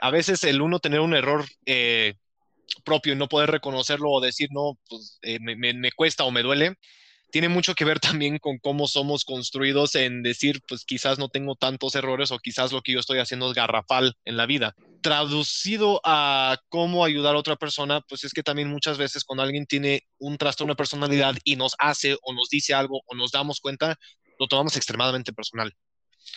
A 0.00 0.10
veces 0.10 0.44
el 0.44 0.60
uno 0.60 0.78
tener 0.78 1.00
un 1.00 1.14
error 1.14 1.44
eh, 1.66 2.14
propio 2.84 3.12
y 3.12 3.16
no 3.16 3.28
poder 3.28 3.50
reconocerlo 3.50 4.10
o 4.10 4.20
decir, 4.20 4.48
no, 4.52 4.78
pues 4.88 5.18
eh, 5.22 5.38
me, 5.40 5.92
cuesta 5.92 6.24
o 6.24 6.30
me 6.30 6.42
duele, 6.42 6.74
tiene 7.30 7.48
mucho 7.48 7.74
que 7.74 7.84
ver 7.84 8.00
también 8.22 8.38
con 8.38 8.58
cómo 8.58 8.86
somos 8.86 9.24
construidos 9.24 9.94
en 9.94 10.22
decir, 10.22 10.60
pues 10.66 10.84
quizás 10.84 11.18
no 11.18 11.28
tengo 11.28 11.56
tantos 11.56 11.94
errores 11.94 12.30
o 12.30 12.38
quizás 12.38 12.72
lo 12.72 12.80
que 12.82 12.92
yo 12.92 13.00
estoy 13.00 13.18
haciendo 13.18 13.48
es 13.48 13.54
garrafal 13.54 14.14
en 14.24 14.36
la 14.36 14.46
vida. 14.46 14.74
Traducido 15.02 16.00
a 16.04 16.58
cómo 16.68 17.04
ayudar 17.04 17.34
a 17.34 17.38
otra 17.38 17.56
persona, 17.56 18.00
pues 18.08 18.24
es 18.24 18.32
que 18.32 18.42
también 18.42 18.68
muchas 18.68 18.98
veces 18.98 19.24
cuando 19.24 19.42
alguien 19.42 19.66
tiene 19.66 20.02
un 20.18 20.38
trastorno 20.38 20.72
de 20.72 20.76
personalidad 20.76 21.36
y 21.44 21.56
nos 21.56 21.74
hace 21.78 22.16
o 22.22 22.32
nos 22.32 22.48
dice 22.50 22.74
algo 22.74 23.02
o 23.06 23.14
nos 23.14 23.30
damos 23.30 23.60
cuenta, 23.60 23.96
lo 24.38 24.46
tomamos 24.46 24.76
extremadamente 24.76 25.32
personal. 25.32 25.74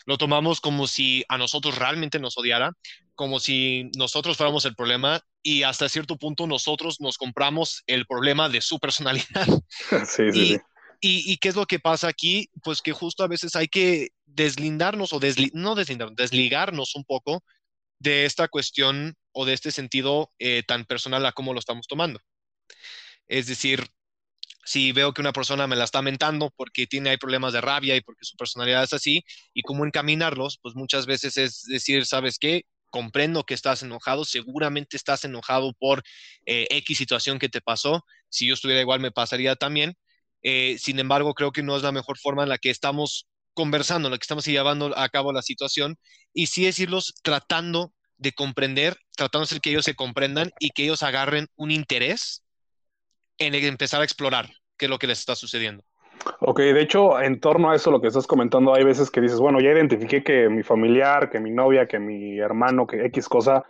Lo 0.06 0.18
tomamos 0.18 0.62
como 0.62 0.88
si 0.88 1.24
a 1.30 1.38
nosotros 1.38 1.78
realmente 1.78 2.20
nos 2.20 2.38
odiara, 2.38 2.74
como 3.16 3.40
si 3.40 3.90
nosotros 3.96 4.38
fuéramos 4.38 4.66
el 4.66 4.76
problema 4.76 5.22
y 5.44 5.64
hasta 5.64 5.90
cierto 5.90 6.18
punto 6.18 6.48
nosotros 6.48 7.00
nos 7.00 7.18
compramos 7.18 7.84
el 7.88 8.06
problema 8.06 8.50
de 8.50 8.62
su 8.62 8.80
personalidad. 8.80 9.48
Sí, 10.06 10.32
sí, 10.32 10.46
sí. 10.48 10.58
¿Y, 11.04 11.38
qué 11.38 11.50
es 11.50 11.56
lo 11.56 11.66
que 11.66 11.80
pasa 11.80 12.08
aquí? 12.08 12.50
Pues 12.64 12.82
que 12.82 12.92
justo 12.92 13.24
a 13.24 13.28
veces 13.28 13.56
hay 13.56 13.68
que 13.68 14.10
deslindarnos 14.26 15.14
o 15.14 15.20
no 15.54 15.76
deslindarnos, 15.76 16.16
desligarnos 16.16 16.96
un 16.96 17.04
poco 17.06 17.44
de 17.98 18.26
esta 18.26 18.48
cuestión 18.48 19.16
o 19.32 19.46
de 19.46 19.54
este 19.54 19.72
sentido 19.72 20.32
eh, 20.38 20.62
tan 20.68 20.86
personal 20.86 21.26
a 21.26 21.32
cómo 21.32 21.54
lo 21.54 21.60
estamos 21.60 21.88
tomando. 21.88 22.20
Es 23.28 23.48
decir, 23.48 23.88
si 24.66 24.92
veo 24.92 25.14
que 25.14 25.22
una 25.22 25.34
persona 25.34 25.68
me 25.68 25.76
la 25.76 25.84
está 25.86 26.02
mentando 26.02 26.52
porque 26.56 26.88
tiene 26.88 27.12
hay 27.12 27.18
problemas 27.18 27.54
de 27.54 27.62
rabia 27.62 27.96
y 27.96 28.02
porque 28.02 28.26
su 28.26 28.38
personalidad 28.38 28.84
es 28.84 28.94
así, 28.94 29.24
y 29.54 29.62
cómo 29.64 29.86
encaminarlos, 29.86 30.60
pues 30.62 30.76
muchas 30.76 31.06
veces 31.06 31.38
es 31.38 31.64
decir, 31.64 32.06
¿sabes 32.06 32.38
qué? 32.40 32.64
Comprendo 32.90 33.44
que 33.46 33.54
estás 33.54 33.84
enojado, 33.84 34.26
seguramente 34.26 34.98
estás 34.98 35.24
enojado 35.26 35.74
por 35.80 36.04
eh, 36.46 36.68
X 36.70 36.98
situación 36.98 37.40
que 37.40 37.50
te 37.50 37.62
pasó. 37.62 38.06
Si 38.30 38.48
yo 38.48 38.54
estuviera 38.54 38.82
igual, 38.82 39.00
me 39.00 39.12
pasaría 39.12 39.56
también 39.56 39.96
eh, 40.44 40.78
sin 40.80 41.00
embargo, 41.00 41.34
creo 41.34 41.52
que 41.52 41.64
no 41.64 41.76
es 41.78 41.84
la 41.84 41.92
mejor 41.92 42.18
forma 42.18 42.44
en 42.44 42.50
la 42.50 42.58
que 42.58 42.70
estamos 42.70 43.28
conversando, 43.54 44.08
en 44.08 44.12
la 44.14 44.18
que 44.18 44.24
estamos 44.24 44.46
llevando 44.46 44.98
a 44.98 45.10
cabo 45.10 45.34
la 45.34 45.42
situación, 45.42 45.98
y 46.34 46.48
sí 46.48 46.66
decirlos 46.66 47.14
tratando 47.24 47.94
de 48.18 48.32
comprender, 48.34 48.98
tratando 49.16 49.46
de 49.46 49.50
hacer 49.50 49.62
que 49.62 49.72
ellos 49.72 49.86
se 49.86 49.96
comprendan 49.96 50.52
y 50.60 50.72
que 50.72 50.84
ellos 50.84 51.04
agarren 51.04 51.48
un 51.56 51.72
interés 51.72 52.44
en 53.42 53.56
empezar 53.56 54.02
a 54.02 54.04
explorar 54.04 54.50
qué 54.78 54.86
es 54.86 54.90
lo 54.90 55.00
que 55.00 55.08
les 55.08 55.20
está 55.20 55.36
sucediendo. 55.36 55.84
Ok, 56.40 56.60
de 56.60 56.82
hecho, 56.82 57.20
en 57.20 57.40
torno 57.40 57.72
a 57.72 57.76
eso, 57.76 57.90
lo 57.92 58.00
que 58.00 58.08
estás 58.08 58.28
comentando, 58.28 58.74
hay 58.74 58.84
veces 58.84 59.10
que 59.10 59.22
dices, 59.22 59.40
bueno, 59.40 59.60
ya 59.60 59.72
identifiqué 59.72 60.24
que 60.24 60.50
mi 60.50 60.64
familiar, 60.64 61.30
que 61.30 61.40
mi 61.40 61.52
novia, 61.52 61.88
que 61.88 62.00
mi 62.00 62.40
hermano, 62.40 62.86
que 62.86 63.06
X 63.06 63.28
cosa, 63.28 63.66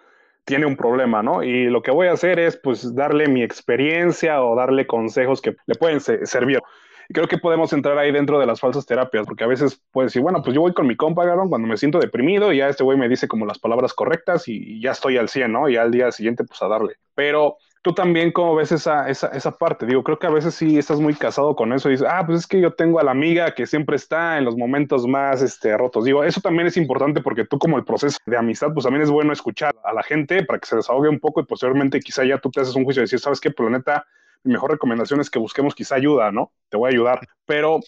tiene 0.45 0.65
un 0.65 0.75
problema, 0.75 1.23
¿no? 1.23 1.43
Y 1.43 1.65
lo 1.65 1.81
que 1.81 1.91
voy 1.91 2.07
a 2.07 2.13
hacer 2.13 2.39
es 2.39 2.57
pues 2.57 2.93
darle 2.95 3.27
mi 3.27 3.43
experiencia 3.43 4.43
o 4.43 4.55
darle 4.55 4.87
consejos 4.87 5.41
que 5.41 5.55
le 5.65 5.75
pueden 5.75 6.01
servir. 6.01 6.59
Y 7.07 7.13
creo 7.13 7.27
que 7.27 7.37
podemos 7.37 7.73
entrar 7.73 7.97
ahí 7.97 8.11
dentro 8.11 8.39
de 8.39 8.45
las 8.45 8.59
falsas 8.59 8.85
terapias, 8.85 9.25
porque 9.25 9.43
a 9.43 9.47
veces 9.47 9.81
puedes 9.91 10.11
decir, 10.11 10.21
bueno, 10.21 10.41
pues 10.41 10.55
yo 10.55 10.61
voy 10.61 10.73
con 10.73 10.87
mi 10.87 10.95
compa, 10.95 11.23
cuando 11.47 11.67
me 11.67 11.77
siento 11.77 11.99
deprimido 11.99 12.51
y 12.51 12.57
ya 12.57 12.69
este 12.69 12.83
güey 12.83 12.97
me 12.97 13.09
dice 13.09 13.27
como 13.27 13.45
las 13.45 13.59
palabras 13.59 13.93
correctas 13.93 14.47
y, 14.47 14.81
ya 14.81 14.91
estoy 14.91 15.17
al 15.17 15.29
100, 15.29 15.51
¿no? 15.51 15.69
Y 15.69 15.77
al 15.77 15.91
día 15.91 16.11
siguiente 16.11 16.43
pues 16.43 16.61
a 16.61 16.67
darle. 16.67 16.95
Pero 17.15 17.57
tú 17.81 17.93
también 17.93 18.31
cómo 18.31 18.55
ves 18.55 18.71
esa, 18.71 19.09
esa, 19.09 19.27
esa 19.27 19.51
parte. 19.51 19.85
Digo, 19.85 20.03
creo 20.03 20.19
que 20.19 20.27
a 20.27 20.31
veces 20.31 20.55
sí 20.55 20.77
estás 20.77 20.99
muy 20.99 21.15
casado 21.15 21.55
con 21.55 21.73
eso 21.73 21.89
y 21.89 21.93
dices, 21.93 22.07
ah, 22.09 22.23
pues 22.25 22.39
es 22.39 22.47
que 22.47 22.61
yo 22.61 22.73
tengo 22.73 22.99
a 22.99 23.03
la 23.03 23.11
amiga 23.11 23.53
que 23.55 23.65
siempre 23.65 23.95
está 23.95 24.37
en 24.37 24.45
los 24.45 24.55
momentos 24.55 25.07
más 25.07 25.41
este, 25.41 25.75
rotos. 25.77 26.05
Digo, 26.05 26.23
eso 26.23 26.41
también 26.41 26.67
es 26.67 26.77
importante 26.77 27.21
porque 27.21 27.45
tú 27.45 27.57
como 27.57 27.77
el 27.77 27.83
proceso 27.83 28.17
de 28.25 28.37
amistad, 28.37 28.73
pues 28.73 28.83
también 28.83 29.03
es 29.03 29.09
bueno 29.09 29.33
escuchar 29.33 29.75
a 29.83 29.93
la 29.93 30.03
gente 30.03 30.43
para 30.45 30.59
que 30.59 30.67
se 30.67 30.75
desahogue 30.75 31.09
un 31.09 31.19
poco 31.19 31.41
y 31.41 31.45
posteriormente 31.45 31.99
quizá 31.99 32.23
ya 32.23 32.37
tú 32.37 32.51
te 32.51 32.61
haces 32.61 32.75
un 32.75 32.83
juicio 32.83 33.01
y 33.01 33.05
decir, 33.05 33.19
¿sabes 33.19 33.39
qué? 33.41 33.51
Planeta, 33.51 34.05
mi 34.43 34.53
mejor 34.53 34.71
recomendación 34.71 35.19
es 35.19 35.29
que 35.29 35.39
busquemos 35.39 35.73
quizá 35.73 35.95
ayuda, 35.95 36.31
¿no? 36.31 36.51
Te 36.69 36.77
voy 36.77 36.87
a 36.87 36.93
ayudar. 36.93 37.27
Pero 37.45 37.79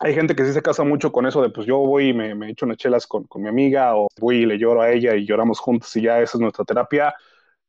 hay 0.00 0.14
gente 0.14 0.34
que 0.34 0.44
sí 0.44 0.52
se 0.52 0.62
casa 0.62 0.82
mucho 0.82 1.12
con 1.12 1.26
eso 1.26 1.42
de 1.42 1.50
pues 1.50 1.66
yo 1.66 1.78
voy 1.78 2.08
y 2.08 2.14
me, 2.14 2.34
me 2.34 2.50
echo 2.50 2.66
unas 2.66 2.78
chelas 2.78 3.06
con, 3.06 3.24
con, 3.24 3.42
mi 3.42 3.48
amiga 3.48 3.94
o 3.96 4.08
voy 4.18 4.38
y 4.38 4.46
le 4.46 4.58
lloro 4.58 4.80
a 4.82 4.90
ella 4.90 5.14
y 5.14 5.26
lloramos 5.26 5.60
juntos 5.60 5.94
y 5.96 6.02
ya 6.02 6.20
esa 6.20 6.38
es 6.38 6.40
nuestra 6.40 6.64
terapia. 6.64 7.14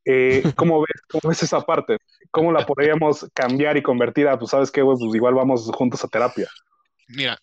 Eh, 0.05 0.43
¿cómo, 0.55 0.81
ves, 0.81 1.01
¿Cómo 1.09 1.29
ves 1.29 1.43
esa 1.43 1.61
parte? 1.61 1.97
¿Cómo 2.31 2.51
la 2.51 2.65
podríamos 2.65 3.27
cambiar 3.33 3.77
y 3.77 3.83
convertir 3.83 4.27
a, 4.27 4.37
pues 4.37 4.51
sabes 4.51 4.71
qué, 4.71 4.83
pues 4.83 4.99
igual 5.13 5.33
vamos 5.33 5.69
juntos 5.73 6.03
a 6.03 6.07
terapia? 6.07 6.47
Mira, 7.07 7.37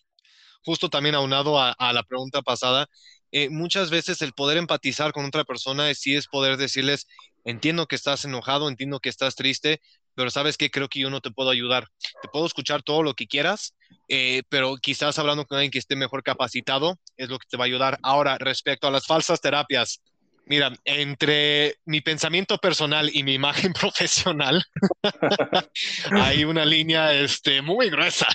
justo 0.63 0.89
también 0.89 1.15
aunado 1.15 1.59
a, 1.59 1.71
a 1.71 1.93
la 1.93 2.03
pregunta 2.03 2.41
pasada, 2.41 2.87
eh, 3.31 3.49
muchas 3.49 3.89
veces 3.89 4.21
el 4.21 4.33
poder 4.33 4.57
empatizar 4.57 5.11
con 5.11 5.25
otra 5.25 5.43
persona 5.43 5.93
sí 5.93 6.15
es 6.15 6.27
poder 6.27 6.57
decirles, 6.57 7.07
entiendo 7.45 7.85
que 7.85 7.95
estás 7.95 8.25
enojado, 8.25 8.67
entiendo 8.67 8.99
que 8.99 9.09
estás 9.09 9.35
triste, 9.35 9.81
pero 10.15 10.31
sabes 10.31 10.57
que 10.57 10.71
creo 10.71 10.89
que 10.89 10.99
yo 10.99 11.09
no 11.09 11.21
te 11.21 11.31
puedo 11.31 11.49
ayudar. 11.49 11.87
Te 12.21 12.27
puedo 12.27 12.45
escuchar 12.45 12.81
todo 12.83 13.03
lo 13.03 13.13
que 13.13 13.27
quieras, 13.27 13.75
eh, 14.07 14.41
pero 14.49 14.75
quizás 14.77 15.17
hablando 15.19 15.45
con 15.45 15.57
alguien 15.57 15.71
que 15.71 15.79
esté 15.79 15.95
mejor 15.95 16.23
capacitado 16.23 16.99
es 17.17 17.29
lo 17.29 17.37
que 17.39 17.47
te 17.47 17.57
va 17.57 17.65
a 17.65 17.67
ayudar. 17.67 17.99
Ahora, 18.01 18.37
respecto 18.37 18.87
a 18.87 18.91
las 18.91 19.05
falsas 19.05 19.39
terapias, 19.39 20.01
mira, 20.49 20.73
entre 20.83 21.77
mi 21.85 22.01
pensamiento 22.01 22.57
personal 22.57 23.09
y 23.13 23.23
mi 23.23 23.35
imagen 23.35 23.71
profesional, 23.73 24.61
hay 26.11 26.43
una 26.43 26.65
línea 26.65 27.13
este, 27.13 27.61
muy 27.61 27.89
gruesa. 27.89 28.27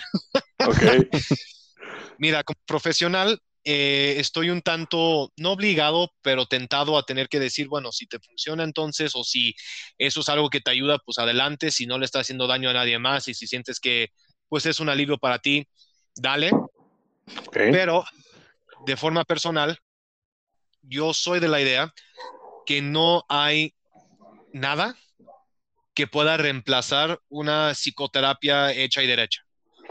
ok. 0.60 1.06
Mira, 2.18 2.44
como 2.44 2.58
profesional, 2.64 3.40
eh, 3.64 4.14
estoy 4.18 4.50
un 4.50 4.62
tanto, 4.62 5.32
no 5.36 5.52
obligado, 5.52 6.12
pero 6.22 6.46
tentado 6.46 6.96
a 6.96 7.02
tener 7.02 7.28
que 7.28 7.40
decir, 7.40 7.66
bueno, 7.66 7.90
si 7.90 8.06
te 8.06 8.20
funciona 8.20 8.62
entonces 8.62 9.12
o 9.16 9.24
si 9.24 9.54
eso 9.98 10.20
es 10.20 10.28
algo 10.28 10.48
que 10.50 10.60
te 10.60 10.70
ayuda, 10.70 10.98
pues 10.98 11.18
adelante, 11.18 11.72
si 11.72 11.86
no 11.86 11.98
le 11.98 12.04
está 12.04 12.20
haciendo 12.20 12.46
daño 12.46 12.70
a 12.70 12.74
nadie 12.74 12.98
más 12.98 13.26
y 13.26 13.34
si 13.34 13.46
sientes 13.46 13.80
que 13.80 14.10
pues 14.48 14.66
es 14.66 14.78
un 14.78 14.88
alivio 14.88 15.18
para 15.18 15.40
ti, 15.40 15.66
dale. 16.14 16.52
okay. 17.48 17.72
Pero 17.72 18.04
de 18.86 18.96
forma 18.96 19.24
personal, 19.24 19.76
yo 20.88 21.14
soy 21.14 21.40
de 21.40 21.48
la 21.48 21.60
idea 21.60 21.92
que 22.66 22.82
no 22.82 23.24
hay 23.28 23.74
nada 24.52 24.96
que 25.94 26.06
pueda 26.06 26.36
reemplazar 26.36 27.20
una 27.28 27.72
psicoterapia 27.74 28.72
hecha 28.72 29.02
y 29.02 29.06
derecha. 29.06 29.42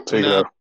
Sí, 0.06 0.16
una, 0.16 0.26
claro. 0.26 0.54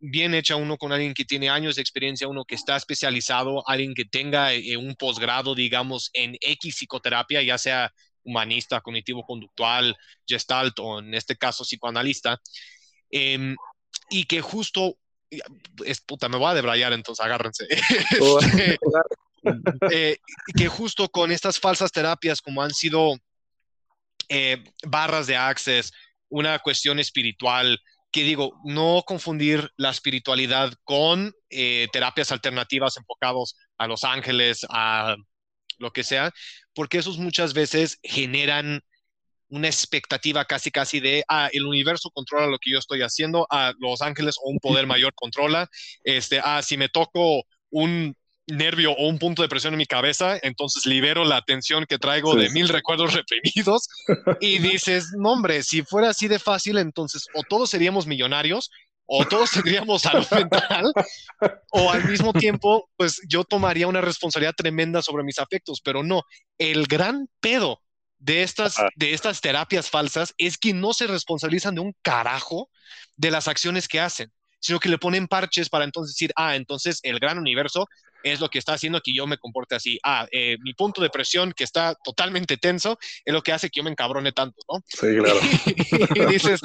bien 0.00 0.34
hecha 0.34 0.56
uno 0.56 0.76
con 0.76 0.92
alguien 0.92 1.14
que 1.14 1.24
tiene 1.24 1.48
años 1.50 1.76
de 1.76 1.82
experiencia, 1.82 2.26
uno 2.26 2.44
que 2.44 2.56
está 2.56 2.76
especializado, 2.76 3.66
alguien 3.68 3.94
que 3.94 4.04
tenga 4.04 4.52
eh, 4.52 4.76
un 4.76 4.96
posgrado, 4.96 5.54
digamos, 5.54 6.10
en 6.14 6.36
X 6.40 6.74
psicoterapia, 6.76 7.42
ya 7.42 7.58
sea 7.58 7.92
humanista, 8.24 8.80
cognitivo-conductual, 8.80 9.96
gestalt 10.26 10.78
o 10.80 10.98
en 10.98 11.14
este 11.14 11.36
caso 11.36 11.64
psicoanalista, 11.64 12.40
eh, 13.10 13.54
y 14.10 14.24
que 14.24 14.40
justo, 14.40 14.98
es 15.84 16.00
puta, 16.00 16.28
me 16.28 16.38
voy 16.38 16.50
a 16.50 16.54
debrayar, 16.54 16.92
entonces 16.92 17.24
agárrense. 17.24 17.66
este, 17.70 18.78
eh, 19.90 20.18
que 20.56 20.68
justo 20.68 21.08
con 21.08 21.32
estas 21.32 21.58
falsas 21.58 21.92
terapias 21.92 22.40
como 22.40 22.62
han 22.62 22.70
sido 22.70 23.16
eh, 24.28 24.62
barras 24.86 25.26
de 25.26 25.36
access, 25.36 25.92
una 26.28 26.58
cuestión 26.58 26.98
espiritual, 26.98 27.78
que 28.10 28.24
digo, 28.24 28.58
no 28.64 29.02
confundir 29.06 29.70
la 29.76 29.90
espiritualidad 29.90 30.72
con 30.84 31.32
eh, 31.50 31.88
terapias 31.92 32.32
alternativas 32.32 32.96
enfocados 32.96 33.56
a 33.76 33.86
los 33.86 34.04
ángeles, 34.04 34.66
a 34.70 35.16
lo 35.78 35.92
que 35.92 36.04
sea, 36.04 36.32
porque 36.74 36.98
esos 36.98 37.18
muchas 37.18 37.54
veces 37.54 37.98
generan 38.02 38.82
una 39.50 39.68
expectativa 39.68 40.44
casi 40.44 40.70
casi 40.70 41.00
de, 41.00 41.24
ah, 41.28 41.48
el 41.52 41.64
universo 41.64 42.10
controla 42.10 42.46
lo 42.46 42.58
que 42.58 42.70
yo 42.70 42.78
estoy 42.78 43.00
haciendo, 43.02 43.46
a 43.50 43.68
ah, 43.68 43.72
los 43.78 44.02
ángeles 44.02 44.36
o 44.42 44.50
un 44.50 44.58
poder 44.58 44.86
mayor 44.86 45.14
controla, 45.14 45.68
este, 46.04 46.40
ah, 46.42 46.62
si 46.62 46.76
me 46.76 46.88
toco 46.88 47.44
un 47.70 48.14
nervio 48.48 48.92
o 48.92 49.08
un 49.08 49.18
punto 49.18 49.42
de 49.42 49.48
presión 49.48 49.74
en 49.74 49.78
mi 49.78 49.86
cabeza, 49.86 50.38
entonces 50.42 50.86
libero 50.86 51.24
la 51.24 51.42
tensión 51.42 51.84
que 51.86 51.98
traigo 51.98 52.32
sí, 52.32 52.40
de 52.40 52.50
mil 52.50 52.68
recuerdos 52.68 53.14
reprimidos 53.14 53.88
y 54.40 54.58
dices, 54.58 55.12
no 55.16 55.32
hombre, 55.32 55.62
si 55.62 55.82
fuera 55.82 56.10
así 56.10 56.28
de 56.28 56.38
fácil, 56.38 56.78
entonces 56.78 57.26
o 57.34 57.42
todos 57.42 57.70
seríamos 57.70 58.06
millonarios 58.06 58.70
o 59.06 59.24
todos 59.24 59.50
tendríamos 59.52 60.02
salud 60.02 60.26
mental 60.32 60.92
o 61.70 61.90
al 61.90 62.04
mismo 62.08 62.32
tiempo, 62.32 62.90
pues 62.96 63.20
yo 63.28 63.44
tomaría 63.44 63.86
una 63.86 64.00
responsabilidad 64.00 64.54
tremenda 64.56 65.02
sobre 65.02 65.24
mis 65.24 65.38
afectos, 65.38 65.80
pero 65.82 66.02
no, 66.02 66.24
el 66.58 66.86
gran 66.86 67.28
pedo 67.40 67.82
de 68.18 68.42
estas, 68.42 68.76
de 68.96 69.14
estas 69.14 69.40
terapias 69.40 69.88
falsas 69.90 70.34
es 70.38 70.58
que 70.58 70.74
no 70.74 70.92
se 70.92 71.06
responsabilizan 71.06 71.74
de 71.74 71.80
un 71.82 71.94
carajo 72.02 72.68
de 73.16 73.30
las 73.30 73.46
acciones 73.48 73.88
que 73.88 74.00
hacen 74.00 74.32
sino 74.60 74.80
que 74.80 74.88
le 74.88 74.98
ponen 74.98 75.28
parches 75.28 75.68
para 75.68 75.84
entonces 75.84 76.14
decir, 76.14 76.32
ah, 76.36 76.56
entonces 76.56 77.00
el 77.02 77.18
gran 77.18 77.38
universo 77.38 77.86
es 78.22 78.40
lo 78.40 78.48
que 78.48 78.58
está 78.58 78.74
haciendo 78.74 79.00
que 79.00 79.14
yo 79.14 79.26
me 79.26 79.38
comporte 79.38 79.74
así. 79.74 79.98
Ah, 80.02 80.26
eh, 80.32 80.56
mi 80.60 80.74
punto 80.74 81.00
de 81.00 81.10
presión 81.10 81.52
que 81.52 81.64
está 81.64 81.94
totalmente 81.94 82.56
tenso 82.56 82.98
es 83.24 83.32
lo 83.32 83.42
que 83.42 83.52
hace 83.52 83.70
que 83.70 83.78
yo 83.78 83.84
me 83.84 83.90
encabrone 83.90 84.32
tanto, 84.32 84.58
¿no? 84.70 84.80
Sí, 84.88 85.16
claro. 85.16 85.38
y, 86.14 86.32
dices, 86.32 86.60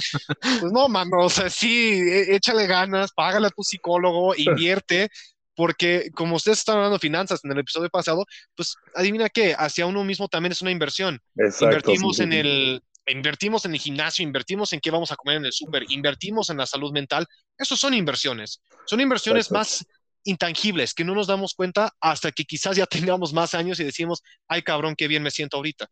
pues 0.60 0.72
no, 0.72 0.88
mano, 0.90 1.20
o 1.20 1.30
sea, 1.30 1.50
sí, 1.50 2.02
échale 2.30 2.68
ganas, 2.68 3.12
págale 3.12 3.48
a 3.48 3.52
tu 3.52 3.64
psicólogo, 3.64 4.34
invierte, 4.38 5.10
porque 5.56 6.10
como 6.16 6.38
ustedes 6.38 6.60
están 6.60 6.78
hablando 6.78 6.98
de 6.98 7.02
finanzas 7.02 7.42
en 7.44 7.52
el 7.52 7.60
episodio 7.60 7.90
pasado, 7.90 8.26
pues 8.56 8.76
adivina 8.96 9.30
qué, 9.30 9.56
hacia 9.58 9.86
uno 9.86 10.04
mismo 10.04 10.28
también 10.28 10.52
es 10.52 10.62
una 10.62 10.72
inversión. 10.72 11.20
Exacto, 11.38 11.66
Invertimos 11.66 12.18
sí, 12.18 12.24
en 12.24 12.34
el 12.34 12.84
invertimos 13.08 13.66
en 13.66 13.74
el 13.74 13.80
gimnasio, 13.80 14.24
invertimos 14.24 14.74
en 14.74 14.80
qué 14.80 14.92
vamos 14.92 15.12
a 15.12 15.16
comer 15.16 15.38
en 15.38 15.46
el 15.46 15.52
súper, 15.52 15.84
invertimos 15.90 16.50
en 16.50 16.58
la 16.58 16.66
salud 16.66 16.92
mental. 16.92 17.26
Esos 17.58 17.80
son 17.80 17.94
inversiones. 17.94 18.62
Son 18.86 19.00
inversiones 19.00 19.48
Exacto. 19.48 19.58
más 19.58 19.86
intangibles 20.26 20.94
que 20.94 21.04
no 21.04 21.14
nos 21.14 21.28
damos 21.28 21.54
cuenta 21.54 21.92
hasta 22.00 22.32
que 22.32 22.46
quizás 22.46 22.78
ya 22.78 22.86
tengamos 23.18 23.34
más 23.34 23.54
años 23.54 23.80
y 23.80 23.84
decimos, 23.84 24.24
ay 24.48 24.62
cabrón, 24.62 24.96
qué 24.98 25.08
bien 25.08 25.24
me 25.24 25.32
siento 25.32 25.58
ahorita. 25.58 25.88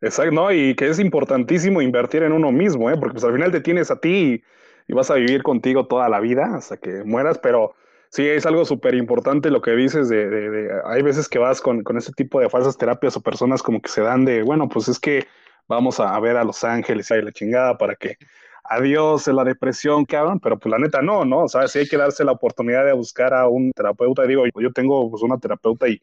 Exacto, 0.00 0.32
no, 0.32 0.52
y 0.52 0.74
que 0.74 0.88
es 0.88 0.98
importantísimo 0.98 1.80
invertir 1.80 2.24
en 2.24 2.32
uno 2.32 2.52
mismo, 2.52 2.90
¿eh? 2.90 2.96
porque 2.98 3.14
pues 3.14 3.24
al 3.24 3.32
final 3.32 3.50
te 3.50 3.60
tienes 3.60 3.90
a 3.90 3.98
ti 3.98 4.08
y, 4.08 4.92
y 4.92 4.92
vas 4.92 5.10
a 5.10 5.14
vivir 5.14 5.42
contigo 5.42 5.86
toda 5.86 6.08
la 6.08 6.20
vida 6.20 6.54
hasta 6.54 6.76
que 6.76 7.04
mueras, 7.04 7.38
pero 7.38 7.74
sí 8.10 8.26
es 8.26 8.44
algo 8.44 8.64
súper 8.66 8.94
importante 8.94 9.50
lo 9.50 9.62
que 9.62 9.70
dices 9.72 10.08
de, 10.10 10.28
de, 10.28 10.50
de, 10.50 10.80
hay 10.84 11.02
veces 11.02 11.28
que 11.28 11.38
vas 11.38 11.60
con, 11.60 11.82
con 11.82 11.96
ese 11.96 12.12
tipo 12.12 12.38
de 12.38 12.50
falsas 12.50 12.76
terapias 12.76 13.16
o 13.16 13.22
personas 13.22 13.62
como 13.62 13.80
que 13.80 13.88
se 13.88 14.02
dan 14.02 14.24
de, 14.26 14.42
bueno, 14.42 14.68
pues 14.68 14.88
es 14.88 15.00
que 15.00 15.26
vamos 15.68 16.00
a, 16.00 16.18
ver 16.20 16.36
a 16.36 16.44
Los 16.44 16.64
Ángeles 16.64 17.10
y 17.10 17.22
la 17.22 17.32
chingada 17.32 17.76
para 17.78 17.94
que 17.94 18.16
adiós 18.64 19.26
la 19.28 19.44
depresión, 19.44 20.04
cabrón, 20.04 20.40
pero 20.40 20.58
pues 20.58 20.70
la 20.70 20.78
neta 20.78 21.02
no, 21.02 21.24
¿no? 21.24 21.44
O 21.44 21.48
sea, 21.48 21.68
sí 21.68 21.80
hay 21.80 21.88
que 21.88 21.96
darse 21.96 22.24
la 22.24 22.32
oportunidad 22.32 22.84
de 22.84 22.92
buscar 22.92 23.34
a 23.34 23.48
un 23.48 23.72
terapeuta. 23.72 24.22
Digo, 24.24 24.44
yo 24.46 24.72
tengo 24.72 25.10
pues 25.10 25.22
una 25.22 25.38
terapeuta 25.38 25.88
y 25.88 26.00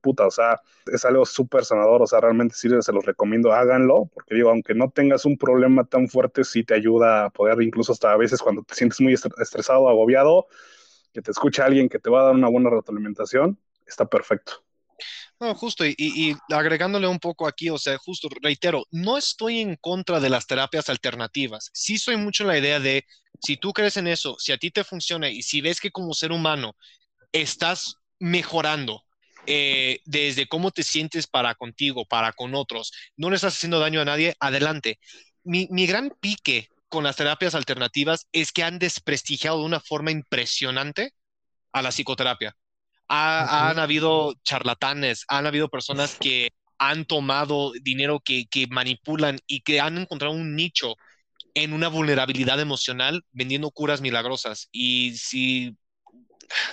puta, 0.00 0.26
o 0.26 0.30
sea, 0.30 0.60
es 0.92 1.04
algo 1.06 1.24
súper 1.24 1.64
sanador, 1.64 2.02
o 2.02 2.06
sea, 2.06 2.20
realmente 2.20 2.54
sí 2.54 2.68
se 2.80 2.92
los 2.92 3.06
recomiendo, 3.06 3.52
háganlo, 3.54 4.10
porque 4.12 4.34
digo, 4.34 4.50
aunque 4.50 4.74
no 4.74 4.90
tengas 4.90 5.24
un 5.24 5.38
problema 5.38 5.84
tan 5.84 6.08
fuerte, 6.08 6.44
sí 6.44 6.62
te 6.62 6.74
ayuda 6.74 7.26
a 7.26 7.30
poder, 7.30 7.62
incluso 7.62 7.92
hasta 7.92 8.12
a 8.12 8.16
veces 8.18 8.42
cuando 8.42 8.62
te 8.62 8.74
sientes 8.74 9.00
muy 9.00 9.14
estresado, 9.14 9.88
agobiado, 9.88 10.46
que 11.14 11.22
te 11.22 11.30
escuche 11.30 11.62
alguien 11.62 11.88
que 11.88 11.98
te 11.98 12.10
va 12.10 12.20
a 12.20 12.24
dar 12.24 12.34
una 12.34 12.50
buena 12.50 12.68
retroalimentación, 12.68 13.58
está 13.86 14.04
perfecto. 14.04 14.62
No, 15.40 15.54
justo, 15.54 15.84
y, 15.86 16.36
agregándole 16.48 17.06
un 17.06 17.18
poco 17.18 17.46
aquí, 17.46 17.70
o 17.70 17.78
sea, 17.78 17.98
justo, 17.98 18.28
reitero, 18.40 18.84
no 18.90 19.18
estoy 19.18 19.60
en 19.60 19.76
contra 19.76 20.20
de 20.20 20.30
las 20.30 20.46
terapias 20.46 20.88
alternativas. 20.88 21.70
Sí 21.72 21.98
soy 21.98 22.16
mucho 22.16 22.44
en 22.44 22.48
la 22.48 22.58
idea 22.58 22.80
de, 22.80 23.04
si 23.42 23.56
tú 23.56 23.72
crees 23.72 23.96
en 23.96 24.08
eso, 24.08 24.36
si 24.38 24.52
a 24.52 24.58
ti 24.58 24.70
te 24.70 24.84
funciona 24.84 25.28
y 25.28 25.42
si 25.42 25.60
ves 25.60 25.80
que 25.80 25.90
como 25.90 26.14
ser 26.14 26.32
humano 26.32 26.76
estás 27.32 27.96
mejorando 28.18 29.04
eh, 29.46 30.00
desde 30.04 30.46
cómo 30.46 30.70
te 30.70 30.82
sientes 30.82 31.26
para 31.26 31.54
contigo, 31.54 32.06
para 32.06 32.32
con 32.32 32.54
otros, 32.54 32.92
no 33.16 33.30
le 33.30 33.36
estás 33.36 33.54
haciendo 33.54 33.80
daño 33.80 34.00
a 34.00 34.04
nadie, 34.04 34.34
adelante. 34.40 34.98
Mi, 35.42 35.68
mi 35.70 35.86
gran 35.86 36.10
pique 36.20 36.68
con 36.88 37.04
las 37.04 37.16
terapias 37.16 37.54
alternativas 37.54 38.28
es 38.32 38.52
que 38.52 38.62
han 38.62 38.78
desprestigiado 38.78 39.58
de 39.58 39.64
una 39.64 39.80
forma 39.80 40.10
impresionante 40.12 41.12
a 41.72 41.82
la 41.82 41.90
psicoterapia. 41.90 42.56
Ha, 43.08 43.44
okay. 43.44 43.70
Han 43.70 43.78
habido 43.78 44.34
charlatanes, 44.42 45.24
han 45.28 45.46
habido 45.46 45.68
personas 45.68 46.16
que 46.18 46.52
han 46.78 47.04
tomado 47.04 47.72
dinero 47.82 48.20
que, 48.20 48.46
que, 48.46 48.66
manipulan 48.66 49.38
y 49.46 49.60
que 49.60 49.80
han 49.80 49.98
encontrado 49.98 50.34
un 50.34 50.56
nicho 50.56 50.94
en 51.54 51.72
una 51.72 51.88
vulnerabilidad 51.88 52.60
emocional 52.60 53.24
vendiendo 53.32 53.70
curas 53.70 54.00
milagrosas. 54.00 54.68
Y 54.72 55.16
si, 55.16 55.76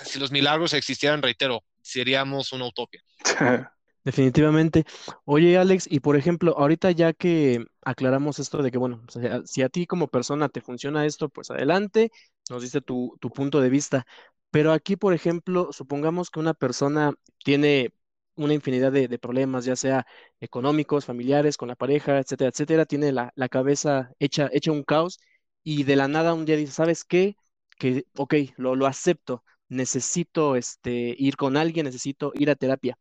si 0.04 0.20
los 0.20 0.32
milagros 0.32 0.74
existieran, 0.74 1.22
reitero, 1.22 1.63
seríamos 1.82 2.52
una 2.52 2.67
utopia. 2.67 3.02
Definitivamente. 4.04 4.86
Oye, 5.26 5.58
Alex, 5.58 5.86
y 5.89 6.00
por 6.00 6.15
ejemplo, 6.15 6.58
ahorita 6.58 6.89
ya 6.89 7.13
que 7.13 7.63
aclaramos 7.84 8.39
esto 8.39 8.63
de 8.63 8.72
que, 8.72 8.80
bueno, 8.80 9.04
o 9.08 9.12
sea, 9.12 9.41
si 9.46 9.62
a 9.62 9.70
ti 9.70 9.86
como 9.86 10.08
persona 10.08 10.50
te 10.50 10.62
funciona 10.62 11.06
esto, 11.06 11.30
pues 11.30 11.52
adelante, 11.52 12.12
nos 12.50 12.63
diste 12.63 12.82
tu, 12.82 13.15
tu 13.22 13.30
punto 13.30 13.62
de 13.62 13.70
vista. 13.70 14.08
Pero 14.52 14.74
aquí, 14.74 14.96
por 14.98 15.14
ejemplo, 15.14 15.70
supongamos 15.72 16.30
que 16.30 16.40
una 16.40 16.54
persona 16.54 17.14
tiene 17.44 17.94
una 18.36 18.54
infinidad 18.54 18.92
de, 18.92 19.20
problemas, 19.20 19.66
ya 19.66 19.76
sea 19.76 20.06
económicos, 20.40 21.06
familiares, 21.06 21.58
con 21.58 21.70
la 21.70 21.76
pareja, 21.76 22.20
etcétera, 22.20 22.50
etcétera, 22.50 22.86
tiene 22.86 23.12
la, 23.12 23.32
cabeza 23.50 24.12
hecha, 24.20 24.50
un 24.72 24.84
caos 24.84 25.20
y 25.64 25.84
de 25.84 25.96
la 25.96 26.08
nada 26.08 26.34
un 26.34 26.46
día 26.46 26.56
dice, 26.58 26.74
¿sabes 26.74 27.04
qué? 27.06 27.36
Que, 27.78 28.06
ok, 28.18 28.36
lo, 28.58 28.76
lo 28.76 28.88
acepto, 28.88 29.44
necesito 29.70 30.56
este, 30.56 31.16
ir 31.18 31.38
con 31.38 31.58
alguien, 31.58 31.86
necesito 31.86 32.32
ir 32.36 32.50
a 32.50 32.56
terapia. 32.56 32.98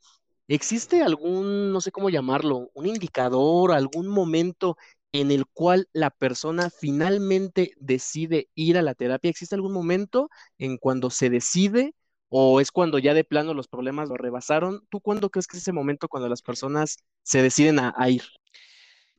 ¿Existe 0.48 1.02
algún, 1.02 1.72
no 1.72 1.80
sé 1.80 1.92
cómo 1.92 2.10
llamarlo, 2.10 2.70
un 2.74 2.86
indicador, 2.86 3.72
algún 3.72 4.08
momento 4.08 4.76
en 5.12 5.30
el 5.30 5.46
cual 5.46 5.88
la 5.92 6.10
persona 6.10 6.70
finalmente 6.70 7.72
decide 7.78 8.48
ir 8.54 8.78
a 8.78 8.82
la 8.82 8.94
terapia? 8.94 9.30
¿Existe 9.30 9.54
algún 9.54 9.72
momento 9.72 10.30
en 10.58 10.76
cuando 10.76 11.10
se 11.10 11.30
decide 11.30 11.94
o 12.28 12.60
es 12.60 12.70
cuando 12.70 12.98
ya 12.98 13.14
de 13.14 13.24
plano 13.24 13.54
los 13.54 13.68
problemas 13.68 14.08
lo 14.08 14.16
rebasaron? 14.16 14.86
¿Tú 14.90 15.00
cuándo 15.00 15.30
crees 15.30 15.46
que 15.46 15.56
es 15.56 15.62
ese 15.62 15.72
momento 15.72 16.08
cuando 16.08 16.28
las 16.28 16.42
personas 16.42 16.98
se 17.22 17.42
deciden 17.42 17.78
a, 17.78 17.94
a 17.96 18.08
ir? 18.08 18.22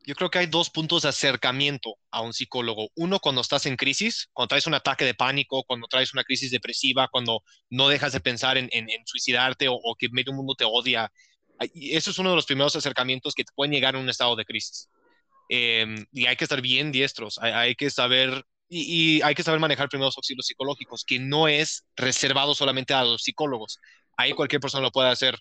Yo 0.04 0.16
creo 0.16 0.32
que 0.32 0.40
hay 0.40 0.48
dos 0.48 0.72
puntos 0.72 1.04
de 1.04 1.10
acercamiento 1.10 1.96
a 2.10 2.22
un 2.22 2.34
psicólogo. 2.34 2.90
Uno, 2.96 3.20
cuando 3.20 3.42
estás 3.42 3.68
en 3.68 3.76
crisis, 3.76 4.30
cuando 4.34 4.48
traes 4.48 4.66
un 4.66 4.74
ataque 4.74 5.06
de 5.06 5.14
pánico, 5.14 5.64
cuando 5.64 5.88
traes 5.88 6.14
una 6.14 6.24
crisis 6.24 6.50
depresiva, 6.50 7.08
cuando 7.08 7.44
no 7.70 7.88
dejas 7.88 8.14
de 8.14 8.20
pensar 8.20 8.58
en, 8.58 8.70
suicidarte 9.06 9.68
o, 9.68 9.74
o, 9.76 9.96
que 9.96 10.10
medio 10.10 10.34
mundo 10.34 10.56
te 10.56 10.66
odia. 10.66 11.12
Eso 11.76 12.10
es 12.10 12.18
uno 12.18 12.32
de 12.32 12.36
los 12.36 12.48
primeros 12.48 12.76
acercamientos 12.76 13.36
que 13.36 13.44
te 13.44 13.54
pueden 13.54 13.74
llegar 13.74 13.94
en 13.94 14.02
un 14.02 14.10
estado 14.10 14.36
de 14.36 14.46
crisis. 14.46 14.90
Eh, 15.54 16.06
y 16.14 16.28
hay 16.28 16.36
que 16.38 16.46
estar 16.46 16.62
bien 16.62 16.94
diestros, 16.94 17.38
hay, 17.42 17.52
hay 17.52 17.76
que 17.76 17.90
saber 17.90 18.46
y, 18.70 19.18
y, 19.18 19.22
hay 19.22 19.36
que 19.36 19.44
saber 19.44 19.60
manejar 19.60 19.90
primeros 19.90 20.16
auxilios 20.16 20.46
psicológicos, 20.46 21.04
que 21.04 21.20
no 21.20 21.50
es 21.50 21.86
reservado 21.98 22.56
solamente 22.56 22.94
a 22.94 23.04
los 23.04 23.24
psicólogos. 23.24 23.78
Ahí 24.16 24.32
cualquier 24.32 24.62
persona 24.62 24.82
lo 24.82 24.92
puede 24.92 25.10
hacer 25.10 25.38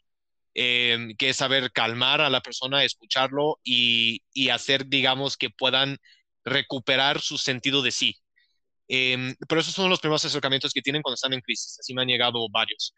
eh, 0.55 1.15
que 1.17 1.29
es 1.29 1.37
saber 1.37 1.71
calmar 1.71 2.21
a 2.21 2.31
la 2.31 2.41
persona, 2.41 2.83
escucharlo 2.83 3.61
y, 3.63 4.23
y, 4.33 4.49
hacer, 4.49 4.87
digamos, 4.87 5.37
que 5.37 5.51
puedan 5.51 5.99
recuperar 6.45 7.21
su 7.21 7.39
sentido 7.39 7.83
de 7.83 7.93
sí. 7.93 8.17
Eh, 8.89 9.37
pero 9.49 9.61
esos 9.61 9.75
son 9.75 9.89
los 9.89 10.01
primeros 10.01 10.25
acercamientos 10.25 10.73
que 10.73 10.83
tienen 10.83 11.03
cuando 11.03 11.15
están 11.15 11.33
en 11.33 11.41
crisis. 11.41 11.79
Así 11.79 11.95
me 11.95 12.03
han 12.03 12.09
llegado 12.09 12.49
varios. 12.51 12.95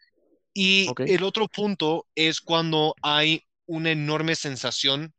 Y 0.51 0.87
okay. 0.89 1.11
el 1.11 1.23
otro 1.23 1.47
punto 1.47 2.07
es 2.15 2.41
cuando 2.41 2.95
hay 3.03 3.43
una 3.67 3.91
enorme 3.91 4.33
sensación 4.35 5.13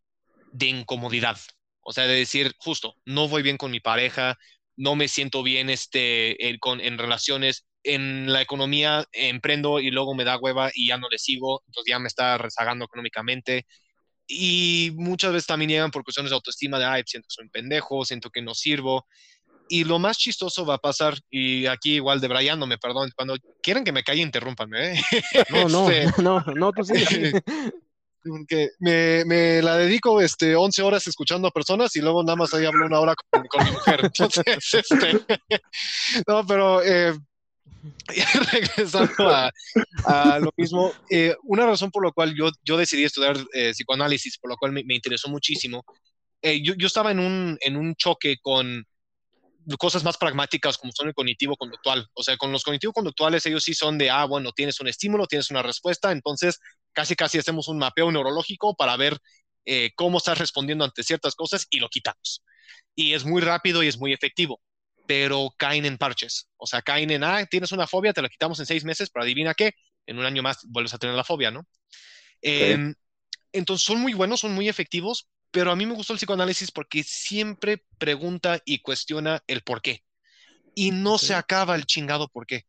de 0.52 0.66
incomodidad. 0.66 1.38
O 1.84 1.92
sea, 1.92 2.06
de 2.06 2.14
decir, 2.14 2.52
justo, 2.58 2.96
no 3.04 3.28
voy 3.28 3.42
bien 3.42 3.56
con 3.56 3.70
mi 3.70 3.80
pareja, 3.80 4.36
no 4.76 4.96
me 4.96 5.08
siento 5.08 5.42
bien 5.42 5.70
este, 5.70 6.48
en, 6.48 6.58
con, 6.58 6.80
en 6.80 6.98
relaciones, 6.98 7.66
en 7.84 8.32
la 8.32 8.40
economía 8.42 9.06
emprendo 9.12 9.78
y 9.78 9.90
luego 9.90 10.14
me 10.14 10.24
da 10.24 10.38
hueva 10.38 10.70
y 10.74 10.88
ya 10.88 10.96
no 10.96 11.08
le 11.10 11.18
sigo, 11.18 11.62
entonces 11.66 11.90
ya 11.90 11.98
me 11.98 12.08
está 12.08 12.38
rezagando 12.38 12.86
económicamente. 12.86 13.66
Y 14.26 14.90
muchas 14.94 15.32
veces 15.32 15.46
también 15.46 15.68
llegan 15.68 15.90
por 15.90 16.02
cuestiones 16.02 16.30
de 16.30 16.36
autoestima, 16.36 16.78
de, 16.78 16.86
ay, 16.86 17.02
siento 17.06 17.26
que 17.28 17.34
soy 17.34 17.44
un 17.44 17.50
pendejo, 17.50 18.04
siento 18.06 18.30
que 18.30 18.40
no 18.40 18.54
sirvo. 18.54 19.06
Y 19.68 19.84
lo 19.84 19.98
más 19.98 20.16
chistoso 20.16 20.64
va 20.64 20.74
a 20.74 20.78
pasar, 20.78 21.18
y 21.30 21.66
aquí 21.66 21.94
igual 21.94 22.20
debrayándome, 22.20 22.78
perdón, 22.78 23.10
cuando 23.14 23.36
quieran 23.62 23.84
que 23.84 23.92
me 23.92 24.02
calle, 24.02 24.22
interrúmpanme. 24.22 24.94
¿eh? 24.94 25.02
No, 25.50 25.68
no, 25.68 25.90
este, 25.90 26.22
no, 26.22 26.40
no, 26.40 26.72
tú 26.72 26.84
sí. 26.84 26.94
que 28.48 28.70
me, 28.78 29.24
me, 29.24 29.62
la 29.62 29.76
dedico 29.76 30.20
este, 30.20 30.56
11 30.56 30.82
horas 30.82 31.06
escuchando 31.06 31.48
a 31.48 31.50
personas 31.50 31.94
y 31.96 32.00
luego 32.00 32.22
nada 32.22 32.36
más 32.36 32.54
ahí 32.54 32.64
hablo 32.64 32.86
una 32.86 33.00
hora 33.00 33.14
con, 33.30 33.46
con 33.46 33.64
mi 33.64 33.70
mujer. 33.70 34.00
Entonces, 34.02 34.44
este, 34.72 35.20
no, 36.26 36.46
pero 36.46 36.82
eh, 36.82 37.14
regresando 38.52 39.28
a, 39.28 39.50
a, 40.04 40.38
lo 40.38 40.50
mismo, 40.56 40.92
eh, 41.10 41.34
una 41.42 41.66
razón 41.66 41.90
por 41.90 42.04
la 42.04 42.12
cual 42.12 42.34
yo, 42.34 42.50
yo 42.62 42.76
decidí 42.76 43.04
estudiar 43.04 43.36
eh, 43.52 43.72
psicoanálisis, 43.72 44.38
por 44.38 44.50
la 44.50 44.56
cual 44.56 44.72
me, 44.72 44.84
me 44.84 44.94
interesó 44.94 45.28
muchísimo, 45.28 45.84
eh, 46.42 46.62
yo, 46.62 46.74
yo, 46.74 46.86
estaba 46.86 47.10
en 47.10 47.18
un, 47.18 47.58
en 47.60 47.76
un 47.76 47.94
choque 47.94 48.36
con 48.42 48.84
cosas 49.78 50.04
más 50.04 50.18
pragmáticas 50.18 50.76
como 50.76 50.92
son 50.92 51.08
el 51.08 51.14
cognitivo-conductual. 51.14 52.06
O 52.12 52.22
sea, 52.22 52.36
con 52.36 52.52
los 52.52 52.62
cognitivo-conductuales 52.64 53.46
ellos 53.46 53.64
sí 53.64 53.72
son 53.72 53.96
de, 53.96 54.10
ah, 54.10 54.26
bueno, 54.26 54.52
tienes 54.52 54.78
un 54.80 54.88
estímulo, 54.88 55.26
tienes 55.26 55.50
una 55.50 55.62
respuesta, 55.62 56.12
entonces 56.12 56.60
casi 56.94 57.14
casi 57.16 57.38
hacemos 57.38 57.68
un 57.68 57.78
mapeo 57.78 58.10
neurológico 58.10 58.74
para 58.74 58.96
ver 58.96 59.18
eh, 59.66 59.90
cómo 59.96 60.18
estás 60.18 60.38
respondiendo 60.38 60.84
ante 60.84 61.02
ciertas 61.02 61.34
cosas 61.34 61.66
y 61.70 61.80
lo 61.80 61.88
quitamos. 61.88 62.42
Y 62.94 63.12
es 63.12 63.24
muy 63.24 63.42
rápido 63.42 63.82
y 63.82 63.88
es 63.88 63.98
muy 63.98 64.12
efectivo 64.12 64.60
pero 65.06 65.54
caen 65.56 65.84
en 65.84 65.98
parches. 65.98 66.48
O 66.56 66.66
sea, 66.66 66.82
caen 66.82 67.10
en, 67.10 67.24
ah, 67.24 67.44
tienes 67.46 67.72
una 67.72 67.86
fobia, 67.86 68.12
te 68.12 68.22
la 68.22 68.28
quitamos 68.28 68.58
en 68.60 68.66
seis 68.66 68.84
meses, 68.84 69.10
pero 69.10 69.24
adivina 69.24 69.54
qué, 69.54 69.74
en 70.06 70.18
un 70.18 70.24
año 70.24 70.42
más 70.42 70.64
vuelves 70.68 70.94
a 70.94 70.98
tener 70.98 71.14
la 71.14 71.24
fobia, 71.24 71.50
¿no? 71.50 71.60
Okay. 72.38 72.72
Eh, 72.72 72.94
entonces 73.52 73.84
son 73.84 74.00
muy 74.00 74.14
buenos, 74.14 74.40
son 74.40 74.52
muy 74.52 74.68
efectivos, 74.68 75.28
pero 75.50 75.70
a 75.70 75.76
mí 75.76 75.86
me 75.86 75.94
gustó 75.94 76.12
el 76.12 76.18
psicoanálisis 76.18 76.70
porque 76.70 77.02
siempre 77.04 77.84
pregunta 77.98 78.60
y 78.64 78.80
cuestiona 78.80 79.42
el 79.46 79.62
por 79.62 79.82
qué. 79.82 80.02
Y 80.74 80.90
no 80.90 81.14
okay. 81.14 81.28
se 81.28 81.34
acaba 81.34 81.76
el 81.76 81.86
chingado 81.86 82.28
por 82.28 82.46
qué. 82.46 82.66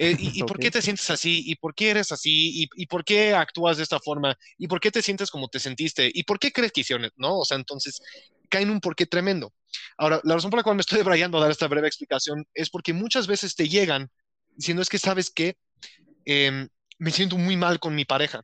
Eh, 0.00 0.16
y, 0.18 0.40
y, 0.40 0.42
por 0.44 0.58
qué 0.58 0.70
te 0.70 0.80
sientes 0.80 1.08
así? 1.10 1.42
¿Y 1.44 1.56
por 1.56 1.74
qué 1.74 1.90
eres 1.90 2.10
así? 2.10 2.62
¿Y, 2.62 2.70
¿Y, 2.82 2.86
por 2.86 3.04
qué 3.04 3.34
actúas 3.34 3.76
de 3.76 3.82
esta 3.82 4.00
forma? 4.00 4.36
¿Y 4.56 4.66
por 4.66 4.80
qué 4.80 4.90
te 4.90 5.02
sientes 5.02 5.30
como 5.30 5.48
te 5.48 5.60
sentiste? 5.60 6.10
¿Y 6.12 6.24
por 6.24 6.38
qué 6.38 6.52
crees 6.52 6.72
que 6.72 6.80
hicieron? 6.80 7.10
¿No? 7.16 7.40
O 7.40 7.44
sea, 7.44 7.58
entonces 7.58 8.00
cae 8.48 8.62
en 8.62 8.70
un 8.70 8.80
porqué 8.80 9.04
tremendo. 9.04 9.52
Ahora, 9.98 10.20
la 10.24 10.34
razón 10.34 10.50
por 10.50 10.58
la 10.58 10.64
cual 10.64 10.76
me 10.76 10.80
estoy 10.80 10.98
debrayando 11.04 11.36
a 11.36 11.42
dar 11.42 11.50
esta 11.50 11.68
breve 11.68 11.86
explicación 11.86 12.46
es 12.54 12.70
porque 12.70 12.94
muchas 12.94 13.26
veces 13.26 13.54
te 13.54 13.68
llegan 13.68 14.10
diciendo 14.56 14.82
es 14.82 14.88
que 14.88 14.98
sabes 14.98 15.30
que 15.30 15.56
eh, 16.24 16.66
me 16.98 17.10
siento 17.10 17.36
muy 17.36 17.56
mal 17.56 17.78
con 17.78 17.94
mi 17.94 18.06
pareja. 18.06 18.42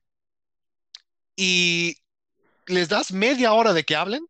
Y 1.37 1.97
les 2.67 2.89
das 2.89 3.13
media 3.13 3.55
hora 3.55 3.73
de 3.73 3.85
que 3.85 3.97
hablen 3.97 4.27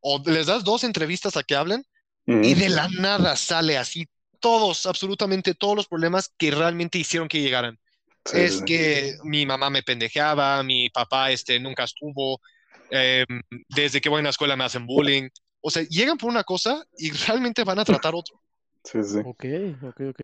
o 0.00 0.22
les 0.26 0.46
das 0.46 0.62
dos 0.62 0.84
entrevistas 0.84 1.36
a 1.36 1.42
que 1.42 1.56
hablen 1.56 1.84
mm. 2.26 2.44
y 2.44 2.54
de 2.54 2.68
la 2.68 2.88
nada 2.88 3.36
sale 3.36 3.78
así 3.78 4.08
todos, 4.42 4.84
absolutamente 4.84 5.54
todos 5.54 5.76
los 5.76 5.88
problemas 5.88 6.34
que 6.36 6.50
realmente 6.50 6.98
hicieron 6.98 7.28
que 7.28 7.40
llegaran. 7.40 7.78
Sí, 8.26 8.38
es 8.38 8.58
sí. 8.58 8.64
que 8.64 9.16
mi 9.24 9.46
mamá 9.46 9.70
me 9.70 9.82
pendejeaba, 9.82 10.62
mi 10.62 10.90
papá 10.90 11.30
este, 11.30 11.58
nunca 11.58 11.84
estuvo, 11.84 12.40
eh, 12.90 13.24
desde 13.68 14.00
que 14.00 14.10
voy 14.10 14.20
a 14.20 14.24
la 14.24 14.30
escuela 14.30 14.56
me 14.56 14.64
hacen 14.64 14.86
bullying. 14.86 15.28
O 15.62 15.70
sea, 15.70 15.82
llegan 15.84 16.18
por 16.18 16.28
una 16.28 16.44
cosa 16.44 16.84
y 16.98 17.10
realmente 17.26 17.64
van 17.64 17.78
a 17.78 17.84
tratar 17.84 18.14
otro. 18.14 18.40
Sí, 18.84 19.02
sí. 19.02 19.18
Ok, 19.24 19.44
ok, 19.82 20.00
ok. 20.10 20.20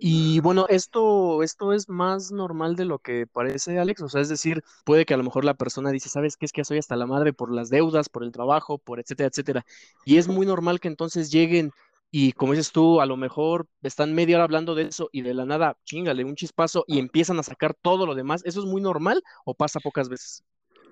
Y 0.00 0.38
bueno, 0.40 0.66
esto, 0.68 1.42
esto 1.42 1.72
es 1.72 1.88
más 1.88 2.30
normal 2.30 2.76
de 2.76 2.84
lo 2.84 3.00
que 3.00 3.26
parece, 3.26 3.80
Alex. 3.80 4.00
O 4.02 4.08
sea, 4.08 4.20
es 4.20 4.28
decir, 4.28 4.62
puede 4.84 5.04
que 5.04 5.14
a 5.14 5.16
lo 5.16 5.24
mejor 5.24 5.44
la 5.44 5.54
persona 5.54 5.90
dice, 5.90 6.08
¿sabes 6.08 6.36
qué? 6.36 6.46
Es 6.46 6.52
que 6.52 6.64
soy 6.64 6.78
hasta 6.78 6.94
la 6.94 7.06
madre 7.06 7.32
por 7.32 7.52
las 7.52 7.68
deudas, 7.68 8.08
por 8.08 8.22
el 8.22 8.30
trabajo, 8.30 8.78
por 8.78 9.00
etcétera, 9.00 9.28
etcétera. 9.28 9.66
Y 10.04 10.18
es 10.18 10.28
muy 10.28 10.46
normal 10.46 10.78
que 10.78 10.86
entonces 10.86 11.32
lleguen 11.32 11.72
y 12.10 12.32
como 12.32 12.52
dices 12.52 12.72
tú, 12.72 13.00
a 13.00 13.06
lo 13.06 13.16
mejor 13.16 13.68
están 13.82 14.14
media 14.14 14.36
hora 14.36 14.44
hablando 14.44 14.74
de 14.74 14.84
eso 14.84 15.10
y 15.12 15.22
de 15.22 15.34
la 15.34 15.44
nada, 15.44 15.76
chingale, 15.84 16.24
un 16.24 16.36
chispazo 16.36 16.84
y 16.86 16.98
empiezan 16.98 17.38
a 17.38 17.42
sacar 17.42 17.74
todo 17.74 18.06
lo 18.06 18.14
demás. 18.14 18.42
¿Eso 18.44 18.60
es 18.60 18.66
muy 18.66 18.80
normal 18.80 19.22
o 19.44 19.54
pasa 19.54 19.80
pocas 19.80 20.08
veces? 20.08 20.44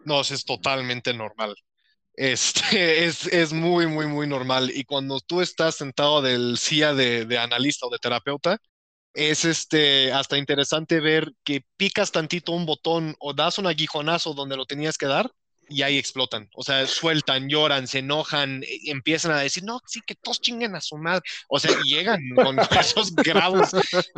No, 0.04 0.20
eso 0.20 0.34
es 0.34 0.44
totalmente 0.44 1.12
normal. 1.14 1.54
Este, 2.14 2.60
es, 3.06 3.26
es 3.28 3.52
muy, 3.52 3.86
muy, 3.86 4.06
muy 4.06 4.26
normal. 4.28 4.70
Y 4.74 4.84
cuando 4.84 5.20
tú 5.20 5.40
estás 5.42 5.76
sentado 5.76 6.22
del 6.22 6.58
CIA 6.58 6.94
de, 6.94 7.26
de 7.26 7.38
analista 7.38 7.86
o 7.86 7.90
de 7.90 7.98
terapeuta, 7.98 8.58
es 9.14 9.44
este, 9.46 10.12
hasta 10.12 10.38
interesante 10.38 11.00
ver 11.00 11.32
que 11.44 11.62
picas 11.76 12.12
tantito 12.12 12.52
un 12.52 12.66
botón 12.66 13.16
o 13.20 13.34
das 13.34 13.58
un 13.58 13.66
aguijonazo 13.66 14.34
donde 14.34 14.56
lo 14.56 14.66
tenías 14.66 14.98
que 14.98 15.06
dar 15.06 15.30
y 15.68 15.82
ahí 15.82 15.98
explotan. 15.98 16.48
O 16.54 16.62
sea, 16.62 16.86
sueltan, 16.86 17.48
lloran, 17.48 17.86
se 17.86 17.98
enojan, 17.98 18.62
empiezan 18.84 19.32
a 19.32 19.40
decir, 19.40 19.64
no, 19.64 19.80
sí, 19.86 20.00
que 20.06 20.14
todos 20.14 20.40
chinguen 20.40 20.74
a 20.76 20.80
su 20.80 20.96
madre. 20.96 21.22
O 21.48 21.58
sea, 21.58 21.72
llegan 21.84 22.20
con 22.34 22.56
esos 22.80 23.14
grados 23.14 23.70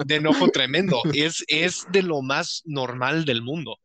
de 0.04 0.14
enojo 0.14 0.48
tremendo. 0.48 1.00
Es, 1.12 1.44
es 1.48 1.86
de 1.90 2.02
lo 2.02 2.22
más 2.22 2.62
normal 2.64 3.24
del 3.24 3.42
mundo. 3.42 3.78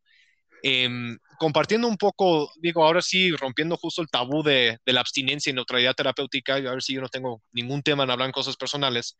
Eh, 0.63 0.89
compartiendo 1.37 1.87
un 1.87 1.97
poco, 1.97 2.51
digo, 2.61 2.85
ahora 2.85 3.01
sí, 3.01 3.31
rompiendo 3.31 3.75
justo 3.75 4.01
el 4.01 4.07
tabú 4.09 4.43
de, 4.43 4.77
de 4.85 4.93
la 4.93 5.01
abstinencia 5.01 5.49
y 5.49 5.53
neutralidad 5.53 5.93
terapéutica, 5.93 6.57
y 6.57 6.67
a 6.67 6.71
ver 6.71 6.81
si 6.81 6.93
yo 6.93 7.01
no 7.01 7.09
tengo 7.09 7.41
ningún 7.51 7.81
tema 7.81 8.03
en 8.03 8.11
hablar 8.11 8.27
en 8.27 8.31
cosas 8.31 8.55
personales. 8.55 9.17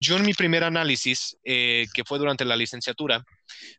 Yo 0.00 0.16
en 0.16 0.24
mi 0.24 0.32
primer 0.32 0.64
análisis, 0.64 1.36
eh, 1.44 1.86
que 1.92 2.04
fue 2.04 2.18
durante 2.18 2.44
la 2.44 2.56
licenciatura, 2.56 3.22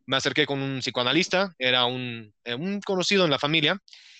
me 0.05 0.17
acerqué 0.17 0.45
con 0.45 0.61
un 0.61 0.79
psicoanalista, 0.79 1.53
era 1.57 1.85
un, 1.85 2.33
eh, 2.43 2.53
un 2.53 2.79
conocido 2.81 3.25
en 3.25 3.31
la 3.31 3.39
familia, 3.39 3.77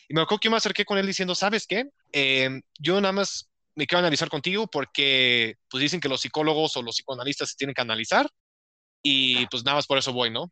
y 0.10 0.14
me 0.14 0.22
acuerdo 0.22 0.40
que 0.40 0.48
yo 0.48 0.52
me 0.52 0.58
acerqué 0.58 0.84
con 0.84 0.98
él 0.98 1.06
diciendo, 1.06 1.36
¿sabes 1.36 1.68
qué? 1.68 1.86
Eh, 2.12 2.62
yo 2.80 3.00
nada 3.00 3.12
más 3.12 3.50
me 3.76 3.86
quiero 3.86 4.00
analizar 4.00 4.30
contigo 4.30 4.68
porque 4.68 5.56
pues 5.70 5.82
dicen 5.82 6.02
que 6.02 6.10
los 6.10 6.22
psicólogos 6.22 6.76
o 6.76 6.82
los 6.82 6.96
psicoanalistas 6.96 7.52
se 7.52 7.56
tienen 7.56 7.74
que 7.74 7.82
analizar 7.82 8.28
y 9.02 9.46
pues 9.48 9.64
nada 9.64 9.78
más 9.78 9.88
por 9.88 9.98
eso 9.98 10.12
voy, 10.12 10.30
¿no? 10.30 10.52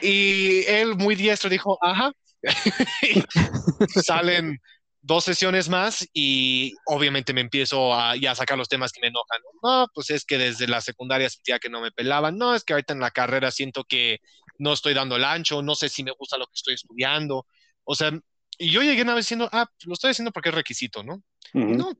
Y 0.00 0.64
él 0.66 0.94
muy 0.94 1.16
diestro 1.16 1.50
dijo, 1.50 1.78
ajá, 1.82 2.12
Salen 4.04 4.58
dos 5.06 5.22
sesiones 5.22 5.68
más 5.68 6.08
y 6.12 6.74
obviamente 6.84 7.32
me 7.32 7.40
empiezo 7.40 7.94
a, 7.94 8.16
ya 8.16 8.32
a 8.32 8.34
sacar 8.34 8.58
los 8.58 8.68
temas 8.68 8.90
que 8.90 9.00
me 9.00 9.06
enojan. 9.06 9.40
No, 9.62 9.86
pues 9.94 10.10
es 10.10 10.24
que 10.24 10.36
desde 10.36 10.66
la 10.66 10.80
secundaria 10.80 11.30
sentía 11.30 11.60
que 11.60 11.70
no 11.70 11.80
me 11.80 11.92
pelaban. 11.92 12.36
No, 12.36 12.56
es 12.56 12.64
que 12.64 12.72
ahorita 12.72 12.92
en 12.92 13.00
la 13.00 13.12
carrera 13.12 13.52
siento 13.52 13.84
que 13.84 14.18
no 14.58 14.72
estoy 14.72 14.94
dando 14.94 15.14
el 15.14 15.24
ancho, 15.24 15.62
no 15.62 15.76
sé 15.76 15.88
si 15.88 16.02
me 16.02 16.10
gusta 16.10 16.36
lo 16.36 16.46
que 16.46 16.56
estoy 16.56 16.74
estudiando. 16.74 17.46
O 17.84 17.94
sea, 17.94 18.10
y 18.58 18.70
yo 18.70 18.82
llegué 18.82 19.02
una 19.02 19.14
vez 19.14 19.26
diciendo, 19.26 19.48
ah, 19.52 19.70
lo 19.84 19.92
estoy 19.92 20.10
haciendo 20.10 20.32
porque 20.32 20.48
es 20.48 20.54
requisito, 20.54 21.04
¿no? 21.04 21.22
No, 21.52 21.92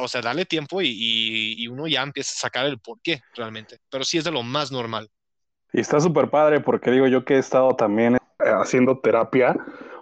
o 0.00 0.08
sea, 0.08 0.20
dale 0.20 0.46
tiempo 0.46 0.80
y, 0.80 1.56
y, 1.58 1.66
uno 1.66 1.86
ya 1.86 2.02
empieza 2.02 2.32
a 2.32 2.40
sacar 2.40 2.66
el 2.66 2.78
por 2.78 3.00
qué 3.02 3.20
realmente. 3.34 3.78
Pero 3.90 4.04
sí 4.04 4.18
es 4.18 4.24
de 4.24 4.30
lo 4.30 4.44
más 4.44 4.70
normal. 4.70 5.10
Y 5.72 5.80
está 5.80 6.00
súper 6.00 6.30
padre 6.30 6.60
porque 6.60 6.92
digo 6.92 7.08
yo 7.08 7.24
que 7.24 7.34
he 7.34 7.38
estado 7.38 7.74
también 7.74 8.16
eh, 8.16 8.18
haciendo 8.38 9.00
terapia. 9.00 9.56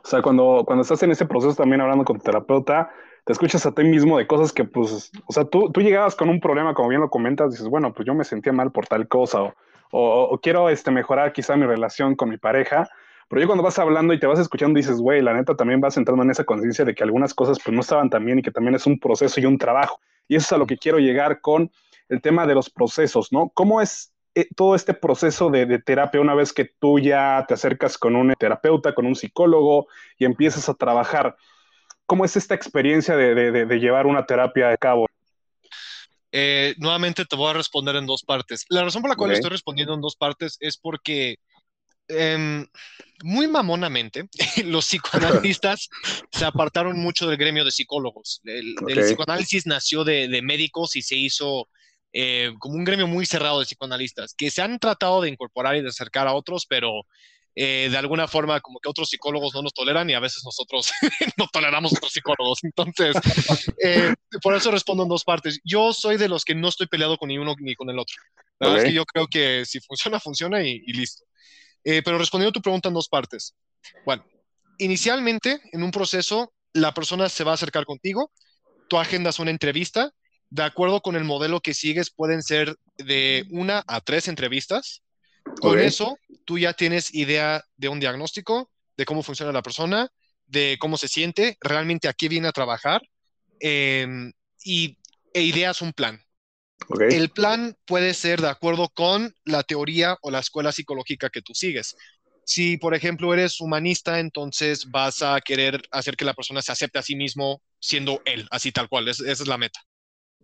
O 0.05 0.09
sea, 0.09 0.23
cuando, 0.23 0.65
cuando 0.67 0.83
estás 0.83 1.03
en 1.03 1.11
ese 1.11 1.27
proceso 1.27 1.55
también 1.55 1.81
hablando 1.81 2.05
con 2.05 2.19
tu 2.19 2.25
terapeuta, 2.25 2.91
te 3.25 3.33
escuchas 3.33 3.67
a 3.67 3.73
ti 3.73 3.85
mismo 3.85 4.19
de 4.19 4.27
cosas 4.27 4.53
que, 4.53 4.65
pues, 4.65 5.13
o 5.27 5.33
sea, 5.33 5.45
tú, 5.45 5.71
tú 5.71 5.81
llegabas 5.81 6.15
con 6.15 6.29
un 6.29 6.41
problema, 6.41 6.75
como 6.75 6.89
bien 6.89 7.01
lo 7.01 7.11
comentas, 7.11 7.51
dices, 7.51 7.69
bueno, 7.69 7.93
pues 7.93 8.07
yo 8.07 8.15
me 8.15 8.25
sentía 8.25 8.53
mal 8.53 8.73
por 8.73 8.87
tal 8.87 9.07
cosa, 9.09 9.43
o, 9.43 9.53
o, 9.91 10.39
quiero 10.41 10.69
este, 10.69 10.91
mejorar 10.91 11.33
quizá 11.33 11.57
mi 11.57 11.67
relación 11.67 12.15
con 12.15 12.29
mi 12.31 12.39
pareja, 12.39 12.89
pero 13.29 13.43
yo 13.43 13.47
cuando 13.47 13.63
vas 13.63 13.79
hablando 13.79 14.15
y 14.15 14.19
te 14.19 14.27
vas 14.27 14.39
escuchando 14.39 14.79
dices, 14.79 14.99
güey, 14.99 15.21
la 15.21 15.35
neta 15.35 15.55
también 15.55 15.81
vas 15.81 15.97
entrando 15.99 16.23
en 16.23 16.31
esa 16.31 16.45
conciencia 16.45 16.85
de 16.85 16.95
que 16.95 17.05
algunas 17.05 17.35
cosas 17.35 17.59
pues 17.63 17.75
no 17.75 17.83
estaban 17.83 18.09
tan 18.09 18.25
bien 18.25 18.39
y 18.39 18.43
que 18.43 18.51
también 18.51 18.75
es 18.75 18.87
un 18.87 18.99
proceso 18.99 19.39
y 19.41 19.45
un 19.45 19.59
trabajo. 19.59 20.01
Y 20.29 20.37
eso 20.37 20.47
es 20.47 20.53
a 20.53 20.59
lo 20.59 20.67
que 20.67 20.79
quiero 20.79 20.99
llegar 20.99 21.43
con 21.43 21.71
el 22.09 22.23
tema 22.23 22.47
de 22.47 22.55
los 22.55 22.71
procesos, 22.71 23.31
¿no? 23.31 23.51
¿Cómo 23.51 23.83
es 23.83 24.15
eh, 24.41 24.49
todo 24.57 24.75
este 24.75 24.95
proceso 24.95 25.51
de, 25.51 25.79
terapia 25.81 26.21
una 26.21 26.35
vez 26.35 26.53
que 26.53 26.65
tú 26.65 26.99
ya 26.99 27.45
te 27.49 27.55
acercas 27.55 27.99
con 27.99 28.17
un 28.17 28.35
terapeuta, 28.39 28.95
con 28.95 29.07
un 29.07 29.17
psicólogo 29.17 29.89
y 30.19 30.25
empiezas 30.25 30.69
a 30.69 30.75
trabajar? 30.75 31.37
¿Cómo 32.07 32.25
es 32.25 32.37
esta 32.37 32.55
experiencia 32.55 33.17
de, 33.17 33.79
llevar 33.79 34.07
una 34.07 34.27
terapia 34.27 34.71
a 34.71 34.77
cabo? 34.77 35.07
Eh, 36.33 36.75
nuevamente 36.79 37.25
te 37.25 37.37
voy 37.37 37.51
a 37.51 37.55
responder 37.55 37.97
en 37.97 38.07
dos 38.07 38.23
partes. 38.23 38.65
La 38.69 38.83
razón 38.83 39.03
por 39.03 39.11
la 39.11 39.17
cual 39.17 39.33
estoy 39.33 39.51
respondiendo 39.51 39.95
en 39.95 40.01
dos 40.01 40.17
partes 40.17 40.57
es 40.61 40.77
porque 40.79 41.37
Em, 42.09 42.67
muy 43.23 43.49
mamonamente, 43.49 44.29
los 44.65 44.87
psicoanalistas 44.87 45.91
se 46.33 46.45
apartaron 46.45 46.99
mucho 46.99 47.29
del 47.29 47.37
gremio 47.37 47.65
de 47.65 47.71
psicólogos. 47.71 48.41
El, 48.45 48.75
psicoanálisis 48.75 49.67
nació 49.67 50.05
de, 50.05 50.41
médicos 50.43 50.97
y 50.97 51.03
se 51.03 51.17
hizo 51.17 51.69
eh, 52.13 52.53
como 52.59 52.77
un 52.77 52.85
gremio 52.85 53.07
muy 53.07 53.27
cerrado 53.27 53.61
de 53.61 53.67
psicoanalistas, 53.67 54.35
que 54.35 54.51
se 54.51 54.63
han 54.63 54.79
tratado 54.79 55.21
de 55.23 55.31
incorporar 55.31 55.77
y 55.77 55.83
de 55.83 55.89
acercar 55.89 56.27
a 56.27 56.35
otros, 56.35 56.67
pero 56.67 57.07
eh, 57.55 57.89
de 57.91 57.97
alguna 57.97 58.29
forma 58.29 58.61
como 58.61 58.79
que 58.79 58.89
otros 58.89 59.09
psicólogos 59.09 59.55
no 59.55 59.63
nos 59.63 59.75
toleran 59.75 60.09
y 60.09 60.15
a 60.15 60.21
veces 60.21 60.43
nosotros 60.45 60.91
no 61.37 61.47
toleramos 61.53 61.93
a 61.93 61.97
otros 61.97 62.13
psicólogos. 62.13 62.61
Entonces, 62.63 63.17
eh, 63.83 64.15
por 64.43 64.55
eso 64.55 64.71
respondo 64.71 65.03
en 65.03 65.09
dos 65.09 65.25
partes. 65.25 65.61
Yo 65.65 65.93
soy 65.93 66.17
de 66.17 66.29
los 66.29 66.45
que 66.45 66.55
no 66.55 66.69
estoy 66.69 66.87
peleado 66.87 67.17
con 67.17 67.29
ni 67.29 67.39
uno 67.39 67.55
ni 67.59 67.75
con 67.75 67.91
el 67.91 67.99
otro. 67.99 68.17
La 68.61 68.69
verdad 68.69 68.85
es 68.85 68.91
que 68.91 68.97
yo 68.97 69.05
creo 69.05 69.27
que 69.27 69.65
si 69.65 69.81
funciona, 69.81 70.21
funciona 70.21 70.63
y 70.63 70.81
listo. 70.93 71.25
Eh, 71.85 72.03
pero 72.03 72.19
respondiendo 72.19 72.51
a 72.51 72.53
tu 72.53 72.63
pregunta 72.63 72.89
en 72.89 72.95
dos 72.95 73.09
partes. 73.09 73.55
Bueno, 74.05 74.25
inicialmente 74.79 75.61
en 75.73 75.83
un 75.83 75.91
proceso, 75.91 76.53
la 76.73 76.93
persona 76.93 77.29
se 77.29 77.45
va 77.45 77.53
a 77.53 77.55
acercar 77.55 77.85
contigo, 77.85 78.31
tú 78.89 78.99
agendas 78.99 79.39
una 79.39 79.51
entrevista, 79.51 80.13
de 80.51 80.63
acuerdo 80.63 81.01
con 81.01 81.17
el 81.17 81.25
modelo 81.25 81.61
que 81.61 81.75
sigues, 81.75 82.11
pueden 82.11 82.43
ser 82.43 82.77
de 82.97 83.47
una 83.51 83.85
a 83.87 84.01
tres 84.01 84.29
entrevistas. 84.29 85.03
Con 85.61 85.79
eso, 85.79 86.19
tú 86.45 86.59
ya 86.59 86.73
tienes 86.73 87.15
idea 87.15 87.65
de 87.77 87.89
un 87.89 88.01
diagnóstico, 88.01 88.71
de 88.97 89.05
cómo 89.05 89.23
funciona 89.23 89.53
la 89.53 89.63
persona, 89.63 90.09
de 90.47 90.77
cómo 90.81 90.97
se 90.97 91.09
siente, 91.09 91.57
realmente 91.61 92.09
a 92.09 92.13
qué 92.13 92.29
viene 92.29 92.49
a 92.49 92.53
trabajar 92.53 93.03
em, 93.61 94.33
y, 94.65 94.99
e 95.35 95.43
ideas 95.43 95.83
un 95.83 95.93
plan. 95.93 96.21
El 97.01 97.31
plan 97.31 97.77
puede 97.85 98.15
ser 98.15 98.41
de 98.41 98.49
acuerdo 98.49 98.89
con 98.89 99.35
la 99.45 99.63
teoría 99.63 100.17
o 100.23 100.31
la 100.31 100.39
escuela 100.39 100.73
psicológica 100.73 101.29
que 101.29 101.43
tú 101.43 101.55
sigues. 101.55 101.97
Si, 102.45 102.79
por 102.79 102.95
ejemplo, 102.95 103.35
eres 103.35 103.61
humanista, 103.61 104.21
entonces 104.21 104.91
vas 104.91 105.21
a 105.21 105.39
querer 105.41 105.83
hacer 105.91 106.17
que 106.17 106.25
la 106.25 106.33
persona 106.33 106.63
se 106.63 106.73
acepte 106.73 106.99
a 106.99 107.03
sí 107.03 107.15
mismo 107.15 107.61
siendo 107.79 108.23
él, 108.25 108.49
así 108.51 108.73
tal 108.73 108.89
cual, 108.89 109.09
esa 109.09 109.31
es 109.31 109.47
la 109.47 109.59
meta. 109.59 109.81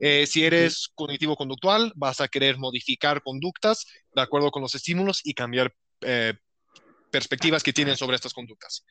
Eh, 0.01 0.27
si 0.27 0.45
eres 0.45 0.89
cognitivo-conductual, 0.95 1.93
vas 1.95 2.21
a 2.21 2.29
querer 2.29 2.59
modificar 2.59 3.23
conductas 3.23 3.87
de 4.15 4.23
acuerdo 4.23 4.51
con 4.51 4.63
los 4.63 4.75
estímulos 4.75 5.21
y 5.25 5.35
cambiar 5.35 5.73
eh, 6.01 6.35
perspectivas 7.11 7.63
que 7.63 7.73
tienen 7.73 7.97
sobre 7.97 8.17
estas 8.17 8.33
conductas. 8.33 8.85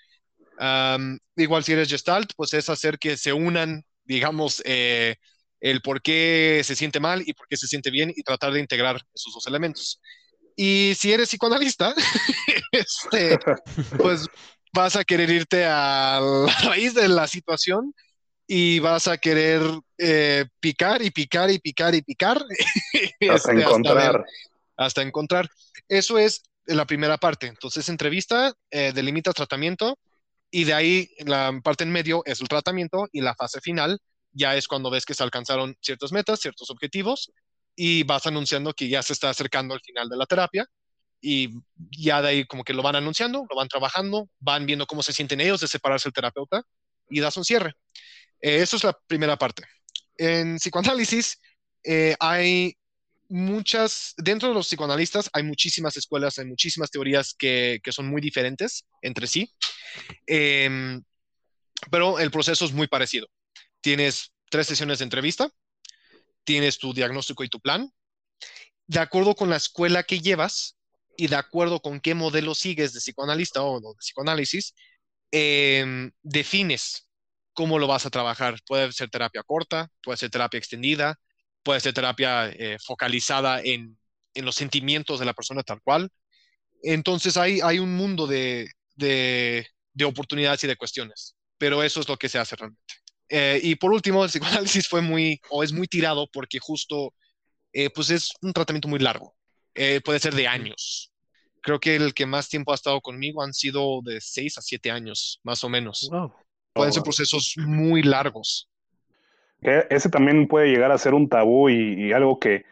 igual 1.35 1.63
si 1.63 1.73
eres 1.73 1.89
gestalt, 1.89 2.31
pues 2.35 2.53
es 2.53 2.69
hacer 2.69 2.97
que 2.97 3.17
se 3.17 3.33
unan, 3.33 3.83
digamos, 4.05 4.61
eh, 4.65 5.17
el 5.59 5.81
por 5.81 6.01
qué 6.01 6.61
se 6.63 6.75
siente 6.75 6.99
mal 6.99 7.23
y 7.25 7.33
por 7.33 7.47
qué 7.47 7.57
se 7.57 7.67
siente 7.67 7.89
bien 7.89 8.13
y 8.15 8.23
tratar 8.23 8.53
de 8.53 8.59
integrar 8.59 9.01
esos 9.13 9.33
dos 9.33 9.47
elementos. 9.47 9.99
Y 10.55 10.93
si 10.97 11.11
eres 11.11 11.29
psicoanalista, 11.29 11.93
este, 12.71 13.39
pues 13.97 14.27
vas 14.73 14.95
a 14.95 15.03
querer 15.03 15.29
irte 15.29 15.65
a 15.65 16.19
la 16.21 16.59
raíz 16.63 16.93
de 16.93 17.07
la 17.07 17.27
situación 17.27 17.93
y 18.47 18.79
vas 18.79 19.07
a 19.07 19.17
querer 19.17 19.61
eh, 19.97 20.45
picar 20.59 21.01
y 21.01 21.11
picar 21.11 21.49
y 21.49 21.59
picar 21.59 21.95
y 21.95 22.01
picar. 22.01 22.43
hasta 23.29 23.51
este, 23.51 23.61
encontrar. 23.61 24.25
Hasta, 24.75 25.01
encontrar. 25.01 25.49
Eso 25.87 26.17
es 26.17 26.43
la 26.65 26.85
primera 26.85 27.17
parte. 27.17 27.47
Entonces, 27.47 27.87
entrevista, 27.89 28.53
eh, 28.71 28.91
delimita 28.93 29.33
tratamiento 29.33 29.97
y 30.51 30.65
de 30.65 30.73
ahí 30.73 31.09
la 31.19 31.59
parte 31.63 31.83
en 31.83 31.91
medio 31.91 32.21
es 32.25 32.41
el 32.41 32.47
tratamiento 32.47 33.07
y 33.11 33.21
la 33.21 33.35
fase 33.35 33.59
final 33.61 33.99
ya 34.31 34.55
es 34.55 34.67
cuando 34.67 34.89
ves 34.89 35.05
que 35.05 35.13
se 35.13 35.23
alcanzaron 35.23 35.75
ciertas 35.81 36.11
metas, 36.11 36.39
ciertos 36.39 36.69
objetivos 36.69 37.31
y 37.75 38.03
vas 38.03 38.25
anunciando 38.27 38.73
que 38.73 38.87
ya 38.87 39.01
se 39.01 39.13
está 39.13 39.29
acercando 39.29 39.73
al 39.73 39.81
final 39.81 40.09
de 40.09 40.17
la 40.17 40.25
terapia 40.25 40.67
y 41.21 41.49
ya 41.89 42.21
de 42.21 42.27
ahí 42.27 42.45
como 42.45 42.63
que 42.63 42.73
lo 42.73 42.83
van 42.83 42.95
anunciando, 42.95 43.45
lo 43.49 43.55
van 43.55 43.67
trabajando, 43.67 44.29
van 44.39 44.65
viendo 44.65 44.85
cómo 44.85 45.01
se 45.01 45.13
sienten 45.13 45.39
ellos 45.41 45.61
de 45.61 45.67
separarse 45.67 46.09
el 46.09 46.13
terapeuta 46.13 46.63
y 47.09 47.19
das 47.19 47.37
un 47.37 47.45
cierre. 47.45 47.73
Eh, 48.43 48.61
eso 48.61 48.75
es 48.75 48.83
la 48.83 48.95
primera 49.07 49.37
parte. 49.37 49.63
En 50.17 50.57
psicoanálisis 50.57 51.39
eh, 51.83 52.15
hay 52.19 52.77
muchas, 53.29 54.13
dentro 54.17 54.49
de 54.49 54.53
los 54.53 54.67
psicoanalistas 54.67 55.29
hay 55.33 55.43
muchísimas 55.43 55.97
escuelas, 55.97 56.37
hay 56.37 56.45
muchísimas 56.45 56.91
teorías 56.91 57.33
que, 57.33 57.79
que 57.83 57.91
son 57.91 58.07
muy 58.07 58.21
diferentes 58.21 58.85
entre 59.01 59.25
sí, 59.25 59.51
em, 60.27 61.01
pero 61.89 62.19
el 62.19 62.29
proceso 62.29 62.65
es 62.65 62.73
muy 62.73 62.87
parecido 62.87 63.27
tienes 63.83 64.33
tres 64.49 64.65
sesiones 64.67 64.99
de 64.99 65.03
entrevista, 65.03 65.51
tienes 66.45 66.79
tu 66.79 66.93
diagnóstico 66.93 67.43
y 67.43 67.49
tu 67.49 67.59
plan. 67.59 67.91
De 68.87 68.99
acuerdo 68.99 69.35
con 69.35 69.49
la 69.49 69.57
escuela 69.57 70.03
que 70.03 70.21
llevas 70.21 70.77
y 71.17 71.27
de 71.27 71.35
acuerdo 71.35 71.81
con 71.81 71.99
qué 71.99 72.15
modelo 72.15 72.55
sigues 72.55 72.93
de 72.93 72.99
psicoanalista 72.99 73.61
o 73.61 73.79
de 73.79 73.87
psicoanálisis, 73.99 74.73
em, 75.31 76.11
defines 76.23 77.07
cómo 77.53 77.79
lo 77.79 77.87
vas 77.87 78.05
a 78.05 78.09
trabajar. 78.09 78.59
Puede 78.65 78.91
ser 78.91 79.09
terapia 79.09 79.43
corta, 79.43 79.89
puede 80.01 80.17
ser 80.17 80.29
terapia 80.29 80.57
extendida, 80.57 81.19
puede 81.63 81.79
ser 81.79 81.93
terapia 81.93 82.49
eh, 82.49 82.77
focalizada 82.83 83.61
en, 83.61 83.97
los 84.35 84.55
sentimientos 84.55 85.19
de 85.19 85.25
la 85.25 85.33
persona 85.33 85.63
tal 85.63 85.81
cual. 85.81 86.09
Entonces 86.83 87.37
hay, 87.37 87.61
hay 87.61 87.79
un 87.79 87.95
mundo 87.95 88.27
de, 88.27 88.69
de 88.95 90.05
oportunidades 90.05 90.63
y 90.63 90.67
de 90.67 90.75
cuestiones, 90.75 91.35
pero 91.57 91.83
eso 91.83 91.99
es 92.01 92.09
lo 92.09 92.17
que 92.17 92.29
se 92.29 92.39
hace 92.39 92.55
realmente. 92.55 92.95
Eh, 93.29 93.59
y 93.63 93.75
por 93.75 93.91
último, 93.91 94.23
el 94.23 94.29
psicoanálisis 94.29 94.87
fue 94.87 95.01
muy, 95.01 95.39
o 95.49 95.63
es 95.63 95.71
muy 95.71 95.87
tirado 95.87 96.27
porque 96.31 96.59
justo, 96.59 97.13
eh, 97.71 97.89
pues 97.89 98.09
es 98.09 98.31
un 98.41 98.53
tratamiento 98.53 98.87
muy 98.87 98.99
largo. 98.99 99.35
Eh, 99.73 100.01
puede 100.05 100.19
ser 100.19 100.35
de 100.35 100.47
años. 100.47 101.11
Creo 101.61 101.79
que 101.79 101.95
el 101.95 102.13
que 102.13 102.25
más 102.25 102.49
tiempo 102.49 102.71
ha 102.71 102.75
estado 102.75 102.99
conmigo 103.01 103.41
han 103.41 103.53
sido 103.53 104.01
de 104.03 104.19
seis 104.19 104.57
a 104.57 104.61
siete 104.61 104.91
años, 104.91 105.39
más 105.43 105.63
o 105.63 105.69
menos. 105.69 106.09
Pueden 106.73 106.93
ser 106.93 107.03
procesos 107.03 107.55
muy 107.57 108.01
largos. 108.03 108.69
Ese 109.61 110.09
también 110.09 110.47
puede 110.47 110.67
llegar 110.69 110.91
a 110.91 110.97
ser 110.97 111.13
un 111.13 111.29
tabú 111.29 111.69
y, 111.69 112.07
y 112.07 112.11
algo 112.11 112.39
que 112.39 112.65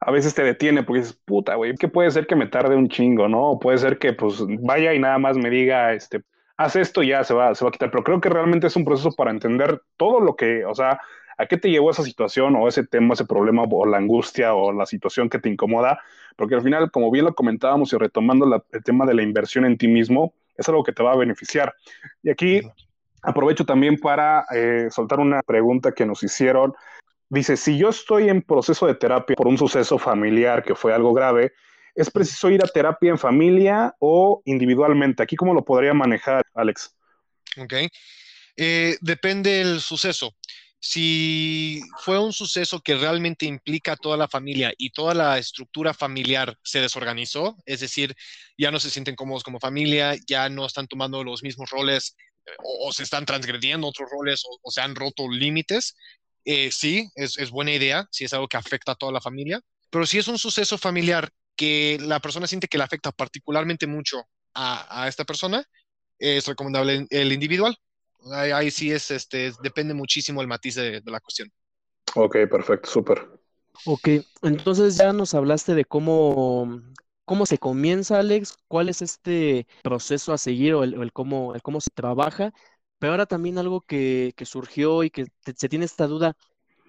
a 0.00 0.10
veces 0.10 0.34
te 0.34 0.42
detiene 0.42 0.82
porque 0.82 1.00
dices, 1.00 1.20
puta, 1.24 1.56
güey, 1.56 1.74
que 1.74 1.88
puede 1.88 2.10
ser 2.10 2.26
que 2.26 2.36
me 2.36 2.46
tarde 2.46 2.76
un 2.76 2.88
chingo, 2.88 3.28
¿no? 3.28 3.50
O 3.50 3.58
puede 3.58 3.78
ser 3.78 3.98
que 3.98 4.12
pues 4.12 4.42
vaya 4.60 4.94
y 4.94 4.98
nada 4.98 5.18
más 5.18 5.36
me 5.36 5.50
diga, 5.50 5.92
este, 5.92 6.22
haz 6.56 6.76
esto 6.76 7.02
y 7.02 7.08
ya 7.08 7.24
se 7.24 7.34
va, 7.34 7.54
se 7.54 7.64
va 7.64 7.70
a 7.70 7.72
quitar. 7.72 7.90
Pero 7.90 8.04
creo 8.04 8.20
que 8.20 8.28
realmente 8.28 8.68
es 8.68 8.76
un 8.76 8.84
proceso 8.84 9.10
para 9.12 9.30
entender 9.30 9.82
todo 9.96 10.20
lo 10.20 10.36
que, 10.36 10.64
o 10.64 10.74
sea, 10.74 11.00
a 11.36 11.46
qué 11.46 11.56
te 11.56 11.70
llevó 11.70 11.90
esa 11.90 12.02
situación 12.02 12.56
o 12.56 12.68
ese 12.68 12.86
tema, 12.86 13.14
ese 13.14 13.24
problema 13.24 13.64
o 13.68 13.86
la 13.86 13.98
angustia 13.98 14.54
o 14.54 14.72
la 14.72 14.86
situación 14.86 15.28
que 15.28 15.38
te 15.38 15.48
incomoda. 15.48 16.00
Porque 16.36 16.54
al 16.54 16.62
final, 16.62 16.90
como 16.90 17.10
bien 17.10 17.24
lo 17.24 17.34
comentábamos 17.34 17.92
y 17.92 17.96
retomando 17.96 18.64
el 18.72 18.84
tema 18.84 19.04
de 19.06 19.14
la 19.14 19.22
inversión 19.22 19.64
en 19.64 19.78
ti 19.78 19.88
mismo, 19.88 20.34
es 20.56 20.68
algo 20.68 20.84
que 20.84 20.92
te 20.92 21.02
va 21.02 21.12
a 21.12 21.16
beneficiar. 21.16 21.74
Y 22.22 22.30
aquí 22.30 22.62
aprovecho 23.28 23.64
también 23.64 23.98
para 23.98 24.44
eh, 24.54 24.88
soltar 24.90 25.20
una 25.20 25.42
pregunta 25.42 25.92
que 25.92 26.06
nos 26.06 26.22
hicieron. 26.22 26.74
Dice, 27.28 27.56
si 27.56 27.76
yo 27.76 27.90
estoy 27.90 28.28
en 28.28 28.42
proceso 28.42 28.86
de 28.86 28.94
terapia 28.94 29.36
por 29.36 29.48
un 29.48 29.58
suceso 29.58 29.98
familiar 29.98 30.62
que 30.62 30.74
fue 30.74 30.94
algo 30.94 31.12
grave, 31.12 31.52
¿Es 31.98 32.12
preciso 32.12 32.48
ir 32.48 32.62
a 32.62 32.68
terapia 32.68 33.10
en 33.10 33.18
familia 33.18 33.92
o 33.98 34.40
individualmente? 34.44 35.20
Aquí, 35.20 35.34
¿cómo 35.34 35.52
lo 35.52 35.64
podría 35.64 35.92
manejar, 35.92 36.44
Alex? 36.54 36.94
¿ok? 37.56 37.74
Eh, 38.56 38.96
depende 39.00 39.50
del 39.50 39.80
suceso. 39.80 40.36
Si 40.78 41.80
fue 42.04 42.20
un 42.20 42.32
suceso 42.32 42.80
que 42.80 42.94
realmente 42.94 43.46
implica 43.46 43.94
a 43.94 43.96
toda 43.96 44.16
la 44.16 44.28
familia 44.28 44.72
y 44.78 44.90
toda 44.90 45.12
la 45.12 45.38
estructura 45.38 45.92
familiar 45.92 46.56
se 46.62 46.80
desorganizó, 46.80 47.56
es 47.66 47.80
decir, 47.80 48.14
ya 48.56 48.70
no 48.70 48.78
se 48.78 48.90
sienten 48.90 49.16
cómodos 49.16 49.42
como 49.42 49.58
familia, 49.58 50.14
ya 50.24 50.48
no 50.48 50.66
están 50.66 50.86
tomando 50.86 51.24
los 51.24 51.42
mismos 51.42 51.68
roles 51.70 52.16
o, 52.62 52.92
se 52.92 53.02
están 53.02 53.26
transgrediendo 53.26 53.86
otros 53.86 54.08
roles 54.10 54.42
o, 54.62 54.70
se 54.70 54.80
han 54.80 54.94
roto 54.94 55.28
límites, 55.28 55.96
eh, 56.44 56.70
sí, 56.72 57.10
es, 57.14 57.38
es 57.38 57.50
buena 57.50 57.72
idea, 57.72 58.06
si 58.10 58.24
es 58.24 58.32
algo 58.32 58.48
que 58.48 58.56
afecta 58.56 58.92
a 58.92 58.96
toda 58.96 59.12
la 59.12 59.20
familia, 59.20 59.60
pero 59.90 60.06
si 60.06 60.18
es 60.18 60.28
un 60.28 60.38
suceso 60.38 60.78
familiar 60.78 61.30
que 61.56 61.98
la 62.00 62.20
persona 62.20 62.46
siente 62.46 62.68
que 62.68 62.78
le 62.78 62.84
afecta 62.84 63.10
particularmente 63.12 63.86
mucho 63.86 64.22
a, 64.54 65.02
a 65.02 65.08
esta 65.08 65.24
persona, 65.24 65.64
es 66.18 66.46
recomendable 66.46 67.06
el 67.10 67.32
individual. 67.32 67.76
Ahí, 68.32 68.70
sí 68.70 68.90
es, 68.90 69.10
este, 69.10 69.52
depende 69.62 69.94
muchísimo 69.94 70.40
el 70.40 70.48
matiz 70.48 70.74
de, 70.74 71.02
la 71.04 71.20
cuestión. 71.20 71.50
Ok, 72.14 72.36
perfecto, 72.50 72.90
súper. 72.90 73.28
Ok, 73.84 74.08
entonces 74.42 74.96
ya 74.96 75.12
nos 75.12 75.34
hablaste 75.34 75.74
de 75.74 75.84
cómo, 75.84 76.82
cómo 77.28 77.44
se 77.44 77.58
comienza, 77.58 78.18
Alex, 78.18 78.56
cuál 78.68 78.88
es 78.88 79.02
este 79.02 79.66
proceso 79.82 80.32
a 80.32 80.38
seguir 80.38 80.72
o 80.74 80.82
el, 80.82 81.12
cómo, 81.12 81.54
el 81.54 81.60
cómo 81.60 81.78
se 81.80 81.90
trabaja, 81.90 82.52
pero 82.98 83.12
ahora 83.12 83.26
también 83.26 83.58
algo 83.58 83.82
que, 83.82 84.34
surgió 84.46 85.04
y 85.04 85.10
que 85.10 85.26
se 85.54 85.68
tiene 85.68 85.84
esta 85.84 86.06
duda, 86.06 86.36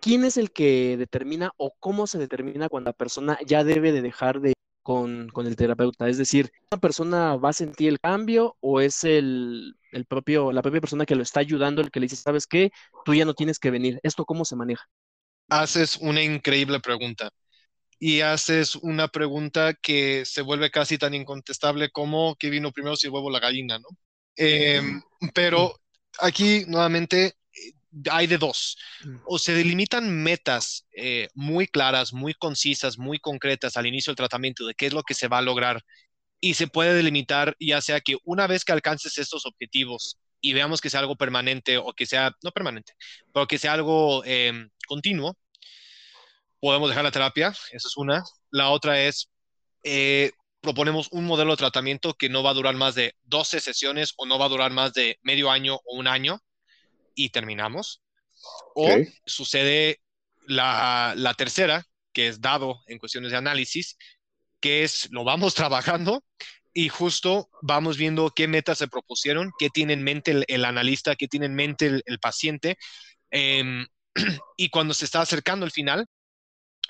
¿quién 0.01 0.23
es 0.23 0.37
el 0.37 0.51
que 0.51 0.95
determina 0.97 1.51
o 1.57 1.73
cómo 1.79 2.07
se 2.07 2.19
determina 2.19 2.69
cuando 2.69 2.89
la 2.89 2.93
persona 2.93 3.37
ya 3.45 3.65
debe 3.65 3.91
de 3.91 4.01
dejar 4.01 4.39
de 4.39 4.53
con, 4.81 5.27
con, 5.27 5.45
el 5.45 5.57
terapeuta? 5.57 6.07
Es 6.07 6.17
decir, 6.17 6.49
¿una 6.71 6.79
persona 6.79 7.35
va 7.35 7.49
a 7.49 7.53
sentir 7.53 7.89
el 7.89 7.99
cambio 7.99 8.55
o 8.61 8.79
es 8.79 9.03
el, 9.03 9.75
el, 9.91 10.05
propio, 10.05 10.53
la 10.53 10.61
propia 10.61 10.79
persona 10.79 11.05
que 11.05 11.15
lo 11.15 11.23
está 11.23 11.41
ayudando 11.41 11.81
el 11.81 11.91
que 11.91 11.99
le 11.99 12.05
dice, 12.05 12.15
sabes 12.15 12.47
qué, 12.47 12.71
tú 13.03 13.13
ya 13.13 13.25
no 13.25 13.33
tienes 13.33 13.59
que 13.59 13.71
venir? 13.71 13.99
¿Esto 14.03 14.23
cómo 14.23 14.45
se 14.45 14.55
maneja? 14.55 14.85
Haces 15.49 15.97
una 15.97 16.23
increíble 16.23 16.79
pregunta 16.79 17.29
y 17.99 18.21
haces 18.21 18.75
una 18.77 19.09
pregunta 19.09 19.73
que 19.73 20.23
se 20.25 20.41
vuelve 20.41 20.71
casi 20.71 20.97
tan 20.97 21.13
incontestable 21.13 21.89
como 21.89 22.35
qué 22.35 22.49
vino 22.49 22.71
primero 22.71 22.95
si 22.95 23.07
el 23.07 23.13
huevo 23.13 23.27
o 23.27 23.31
la 23.31 23.41
gallina, 23.41 23.77
¿no? 23.77 23.89
Em, 24.37 25.01
pero 25.33 25.79
aquí 26.19 26.63
nuevamente 26.67 27.33
hay 28.09 28.27
de 28.27 28.37
dos. 28.37 28.77
Mm. 29.03 29.17
O 29.25 29.37
se 29.37 29.53
delimitan 29.53 30.23
metas 30.23 30.85
eh, 30.95 31.27
muy 31.33 31.67
claras, 31.67 32.13
muy 32.13 32.33
concisas, 32.33 32.97
muy 32.97 33.19
concretas 33.19 33.75
al 33.75 33.85
inicio 33.85 34.11
del 34.11 34.17
tratamiento 34.17 34.65
de 34.65 34.75
qué 34.75 34.87
es 34.87 34.93
lo 34.93 35.03
que 35.03 35.13
se 35.13 35.27
va 35.27 35.39
a 35.39 35.41
lograr 35.41 35.83
y 36.41 36.53
se 36.53 36.67
puede 36.67 36.93
delimitar 36.93 37.55
ya 37.59 37.81
sea 37.81 37.99
que 37.99 38.17
una 38.23 38.47
vez 38.47 38.63
que 38.63 38.71
alcances 38.71 39.17
estos 39.17 39.45
objetivos 39.45 40.19
y 40.39 40.53
veamos 40.53 40.79
que 40.79 40.89
sea 40.89 41.01
algo 41.01 41.17
permanente 41.17 41.77
o 41.77 41.91
que 41.93 42.05
sea, 42.05 42.31
no 42.43 42.51
permanente, 42.51 42.93
pero 43.33 43.45
que 43.45 43.57
sea 43.57 43.73
algo 43.73 44.23
em, 44.23 44.69
continuo, 44.87 45.37
podemos 46.59 46.89
dejar 46.89 47.03
la 47.03 47.11
terapia, 47.11 47.47
esa 47.49 47.87
es 47.87 47.97
una. 47.97 48.23
La 48.51 48.69
otra 48.69 49.01
es, 49.01 49.29
eh, 49.83 50.31
proponemos 50.61 51.07
un 51.11 51.25
modelo 51.25 51.51
de 51.51 51.57
tratamiento 51.57 52.13
que 52.13 52.29
no 52.29 52.43
va 52.43 52.51
a 52.51 52.55
durar 52.55 52.75
más 52.75 52.95
de 52.95 53.15
12 53.23 53.59
sesiones 53.59 54.13
o 54.17 54.25
no 54.25 54.37
va 54.37 54.45
a 54.45 54.49
durar 54.49 54.71
más 54.71 54.93
de 54.93 55.17
medio 55.21 55.49
año 55.49 55.75
o 55.75 55.97
un 55.97 56.07
año 56.07 56.39
y 57.15 57.29
terminamos. 57.29 58.01
O 58.75 58.89
sucede 59.25 59.99
la, 60.47 61.13
la, 61.15 61.33
tercera, 61.33 61.85
que 62.13 62.27
es 62.27 62.41
dado 62.41 62.81
en 62.87 62.97
cuestiones 62.97 63.31
de 63.31 63.37
análisis, 63.37 63.97
que 64.61 64.83
es 64.83 65.09
lo 65.11 65.23
vamos 65.23 65.53
trabajando 65.55 66.23
y 66.73 66.89
justo 66.89 67.49
vamos 67.61 67.97
viendo 67.97 68.31
qué 68.31 68.47
metas 68.47 68.77
se 68.77 68.87
propusieron, 68.87 69.51
qué 69.57 69.69
tiene 69.69 69.93
en 69.93 70.03
mente 70.03 70.43
el, 70.47 70.65
analista, 70.65 71.15
qué 71.15 71.27
tiene 71.27 71.47
en 71.47 71.55
mente 71.55 72.01
el, 72.05 72.19
paciente. 72.19 72.77
Em, 73.31 73.85
y 74.57 74.69
cuando 74.69 74.93
se 74.93 75.05
está 75.05 75.21
acercando 75.21 75.65
al 75.65 75.71
final, 75.71 76.05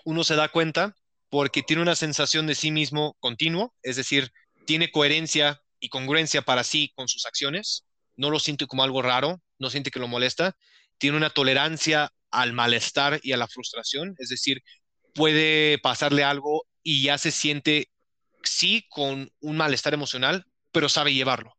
uno 0.10 0.24
se 0.24 0.36
da 0.36 0.49
cuenta 0.49 0.95
porque 1.30 1.62
tiene 1.62 1.84
una 1.84 1.95
sensación 1.95 2.47
de 2.47 2.55
sí 2.55 2.72
mismo 2.72 3.16
continuo, 3.20 3.76
es 3.84 3.95
decir, 3.95 4.32
tiene 4.66 4.89
coherencia 4.89 5.62
y 5.80 5.89
congruencia 5.89 6.41
para 6.41 6.64
sí 6.64 6.91
con 6.95 7.07
sus 7.07 7.28
acciones, 7.28 7.86
no 8.16 8.32
lo 8.32 8.39
siente 8.39 8.66
como 8.66 8.84
algo 8.84 9.03
raro, 9.03 9.39
no 9.60 9.70
siente 9.70 9.91
que 9.91 9.99
lo 9.99 10.07
molesta, 10.07 10.55
tiene 10.97 11.16
una 11.16 11.30
tolerancia 11.30 12.12
al 12.32 12.53
malestar 12.53 13.20
y 13.22 13.34
a 13.34 13.38
la 13.38 13.47
frustración, 13.47 14.16
es 14.18 14.30
decir, 14.30 14.64
puede 15.14 15.78
pasarle 15.78 16.24
algo 16.24 16.66
y 16.82 17.03
ya 17.03 17.20
se 17.20 17.30
siente, 17.30 17.91
sí, 18.41 18.88
con 18.89 19.32
un 19.41 19.57
malestar 19.57 19.93
emocional, 19.93 20.43
pero 20.72 20.89
sabe 20.89 21.14
llevarlo, 21.14 21.53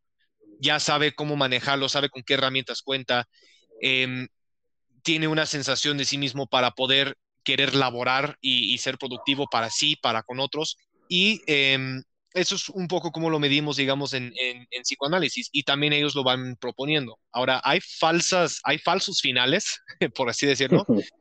ya 0.59 0.81
sabe 0.81 1.15
cómo 1.15 1.37
manejarlo, 1.37 1.87
sabe 1.87 2.09
con 2.09 2.21
qué 2.23 2.33
herramientas 2.33 2.81
cuenta, 2.81 3.29
em, 3.79 4.27
tiene 5.03 5.29
una 5.29 5.45
sensación 5.45 5.97
de 5.97 6.03
sí 6.03 6.17
mismo 6.17 6.47
para 6.47 6.71
poder 6.71 7.15
querer 7.43 7.75
laborar 7.75 8.37
y, 8.41 8.77
ser 8.77 8.97
productivo 8.97 9.47
para 9.49 9.69
sí, 9.69 9.95
para 9.95 10.23
con 10.23 10.39
otros, 10.39 10.77
y 11.07 11.41
em, 11.47 12.03
eso 12.33 12.55
es 12.55 12.69
un 12.69 12.87
poco 12.87 13.11
como 13.11 13.29
lo 13.29 13.39
medimos, 13.39 13.75
digamos, 13.77 14.13
en, 14.13 14.33
en, 14.39 14.65
psicoanálisis 14.83 15.49
y 15.51 15.63
también 15.63 15.93
ellos 15.93 16.15
lo 16.15 16.23
van 16.23 16.55
proponiendo. 16.55 17.19
Ahora, 17.31 17.61
hay 17.63 17.79
falsas, 17.81 18.59
hay 18.63 18.77
falsos 18.77 19.19
finales, 19.21 19.81
por 20.15 20.29
así 20.29 20.45
decirlo, 20.45 20.85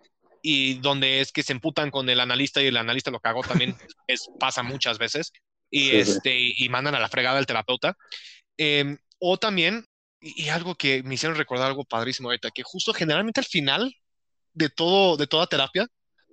y 0.42 0.74
donde 0.74 1.20
es 1.20 1.32
que 1.32 1.42
se 1.42 1.52
emputan 1.52 1.90
con 1.90 2.08
el 2.08 2.20
analista 2.20 2.62
y 2.62 2.66
el 2.66 2.76
analista 2.76 3.10
lo 3.10 3.20
cagó 3.20 3.42
también, 3.42 3.76
es, 4.06 4.28
pasa 4.38 4.62
muchas 4.62 4.98
veces, 4.98 5.32
y, 5.70 5.90
este, 5.90 6.36
y 6.38 6.68
mandan 6.68 6.94
a 6.94 7.00
la 7.00 7.08
fregada 7.08 7.38
al 7.38 7.46
terapeuta. 7.46 7.96
Em, 8.56 8.98
o 9.18 9.38
también, 9.38 9.86
y, 10.20 10.48
algo 10.48 10.74
que 10.74 11.02
me 11.02 11.14
hicieron 11.14 11.38
recordar 11.38 11.68
algo 11.68 11.84
padrísimo 11.84 12.28
ahorita, 12.28 12.50
que 12.50 12.62
justo 12.62 12.92
generalmente 12.92 13.40
al 13.40 13.46
final 13.46 13.94
de, 14.52 14.68
todo, 14.68 15.16
de 15.16 15.26
toda 15.26 15.46
terapia 15.46 15.86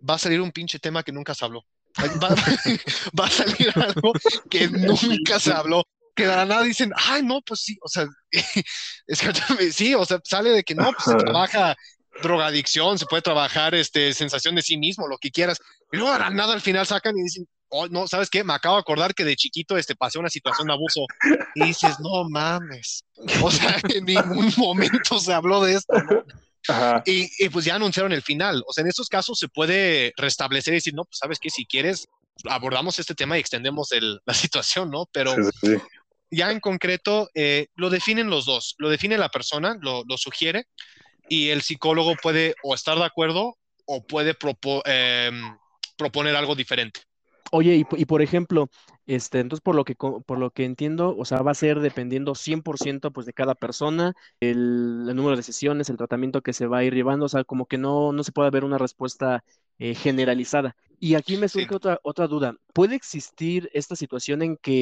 va 0.07 0.15
a 0.15 0.19
salir 0.19 0.41
un 0.41 0.51
pinche 0.51 0.79
tema 0.79 1.03
que 1.03 1.11
nunca 1.11 1.33
se 1.33 1.45
habló. 1.45 1.63
Va, 3.19 3.25
a 3.25 3.29
salir 3.29 3.71
algo 3.75 4.13
que 4.49 4.67
nunca 4.67 5.39
se 5.39 5.51
habló. 5.51 5.83
Que 6.15 6.27
de 6.27 6.35
la 6.35 6.45
nada 6.45 6.63
dicen, 6.63 6.91
ay, 6.95 7.23
no, 7.23 7.41
pues 7.41 7.61
sí, 7.61 7.77
o 7.81 7.87
sea, 7.87 8.07
es 9.07 9.21
que, 9.21 9.71
sí, 9.71 9.95
o 9.95 10.05
sea, 10.05 10.19
sale 10.23 10.49
de 10.49 10.63
que 10.63 10.75
no, 10.75 10.91
pues 10.91 11.03
se 11.05 11.15
trabaja 11.15 11.75
drogadicción, 12.21 12.97
se 12.97 13.05
puede 13.05 13.21
trabajar 13.21 13.75
este, 13.75 14.13
sensación 14.13 14.55
de 14.55 14.63
sí 14.63 14.77
mismo, 14.77 15.07
lo 15.07 15.17
que 15.17 15.31
quieras. 15.31 15.59
Y 15.91 15.97
luego 15.97 16.13
de 16.13 16.19
la 16.19 16.29
nada 16.29 16.53
al 16.53 16.61
final 16.61 16.87
sacan 16.87 17.17
y 17.17 17.23
dicen, 17.23 17.47
oh, 17.69 17.87
no, 17.87 18.07
¿sabes 18.07 18.29
qué? 18.29 18.43
Me 18.43 18.53
acabo 18.53 18.75
de 18.75 18.81
acordar 18.81 19.13
que 19.13 19.25
de 19.25 19.35
chiquito 19.35 19.77
este, 19.77 19.95
pasé 19.95 20.19
una 20.19 20.29
situación 20.29 20.67
de 20.67 20.73
abuso. 20.73 21.01
Y 21.55 21.65
dices, 21.65 21.99
no 21.99 22.27
mames. 22.29 23.03
O 23.41 23.51
sea, 23.51 23.77
en 23.93 24.05
ningún 24.05 24.51
momento 24.57 25.19
se 25.19 25.33
habló 25.33 25.63
de 25.63 25.75
esto, 25.75 25.93
¿no? 26.03 26.23
Y, 27.05 27.49
pues 27.49 27.65
ya 27.65 27.75
anunciaron 27.75 28.11
el 28.11 28.21
final. 28.21 28.63
O 28.67 28.73
sea, 28.73 28.81
en 28.81 28.89
estos 28.89 29.07
casos 29.07 29.39
se 29.39 29.47
puede 29.47 30.13
restablecer 30.17 30.73
y 30.73 30.77
decir, 30.77 30.93
no, 30.93 31.05
pues 31.05 31.17
sabes 31.19 31.39
que 31.39 31.49
si 31.49 31.65
quieres, 31.65 32.07
abordamos 32.45 32.99
este 32.99 33.15
tema 33.15 33.37
y 33.37 33.39
extendemos 33.39 33.89
la 34.25 34.33
situación, 34.33 34.91
¿no? 34.91 35.05
Pero 35.11 35.35
ya 36.29 36.51
en 36.51 36.59
concreto, 36.59 37.29
eh, 37.33 37.67
lo 37.75 37.89
definen 37.89 38.29
los 38.29 38.45
dos. 38.45 38.75
Lo 38.77 38.89
define 38.89 39.17
la 39.17 39.29
persona, 39.29 39.77
lo, 39.81 40.03
sugiere, 40.17 40.65
y 41.29 41.49
el 41.49 41.61
psicólogo 41.61 42.15
puede 42.21 42.55
o 42.63 42.75
estar 42.75 42.97
de 42.97 43.05
acuerdo 43.05 43.57
o 43.85 44.05
puede 44.05 44.35
em, 44.85 45.57
proponer 45.97 46.35
algo 46.35 46.55
diferente. 46.55 47.01
Oye, 47.51 47.75
y, 47.75 48.05
por 48.05 48.21
ejemplo, 48.21 48.69
este, 49.05 49.39
entonces 49.39 49.61
por 49.61 49.75
lo 49.75 49.85
que 49.85 49.95
por 49.95 50.37
lo 50.37 50.51
que 50.51 50.65
entiendo, 50.65 51.15
o 51.17 51.25
sea, 51.25 51.41
va 51.41 51.51
a 51.51 51.55
ser 51.55 51.79
dependiendo 51.79 52.35
100% 52.35 53.11
pues 53.11 53.25
de 53.25 53.33
cada 53.33 53.55
persona, 53.55 54.13
el, 54.39 55.05
número 55.15 55.37
de 55.37 55.43
sesiones, 55.43 55.89
el 55.89 55.97
tratamiento 55.97 56.41
que 56.41 56.53
se 56.53 56.67
va 56.67 56.79
a 56.79 56.83
ir 56.83 56.93
llevando, 56.93 57.25
o 57.25 57.29
sea, 57.29 57.43
como 57.43 57.65
que 57.65 57.77
no, 57.77 58.11
no 58.11 58.23
se 58.23 58.31
puede 58.31 58.47
haber 58.49 58.63
una 58.63 58.77
respuesta 58.77 59.43
eh, 59.79 59.95
generalizada. 59.95 60.75
Y 60.99 61.15
aquí 61.15 61.37
me 61.37 61.47
surge 61.47 61.73
otra, 61.75 61.99
otra 62.03 62.27
duda. 62.27 62.55
¿Puede 62.73 62.95
existir 62.95 63.69
esta 63.73 63.95
situación 63.95 64.41
en 64.41 64.57
que 64.57 64.81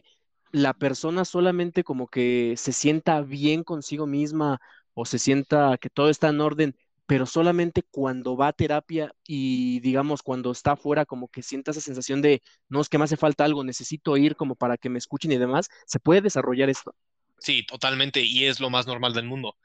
la 0.51 0.73
persona 0.73 1.25
solamente 1.25 1.83
como 1.83 2.07
que 2.07 2.55
se 2.57 2.71
sienta 2.71 3.21
bien 3.21 3.63
consigo 3.63 4.07
misma 4.07 4.59
o 4.93 5.05
se 5.05 5.19
sienta 5.19 5.77
que 5.77 5.89
todo 5.89 6.09
está 6.09 6.29
en 6.29 6.41
orden, 6.41 6.75
pero 7.05 7.25
solamente 7.25 7.83
cuando 7.83 8.35
va 8.35 8.47
a 8.47 8.53
terapia 8.53 9.13
y 9.27 9.79
digamos 9.81 10.23
cuando 10.23 10.51
está 10.51 10.71
afuera 10.71 11.05
como 11.05 11.27
que 11.27 11.43
sienta 11.43 11.71
esa 11.71 11.81
sensación 11.81 12.21
de, 12.21 12.41
no, 12.67 12.81
es 12.81 12.89
que 12.89 12.97
me 12.97 13.03
hace 13.03 13.17
falta 13.17 13.45
algo, 13.45 13.63
necesito 13.63 14.17
ir 14.17 14.35
como 14.35 14.55
para 14.55 14.77
que 14.77 14.89
me 14.89 14.97
escuchen 14.97 15.31
y 15.31 15.37
demás, 15.37 15.69
¿se 15.85 15.99
puede 15.99 16.21
desarrollar 16.21 16.69
esto? 16.69 16.95
Sí, 17.39 17.63
totalmente, 17.63 18.21
y 18.21 18.45
es 18.45 18.59
lo 18.59 18.69
más 18.69 18.87
normal 18.87 19.13
del 19.13 19.25
mundo. 19.25 19.55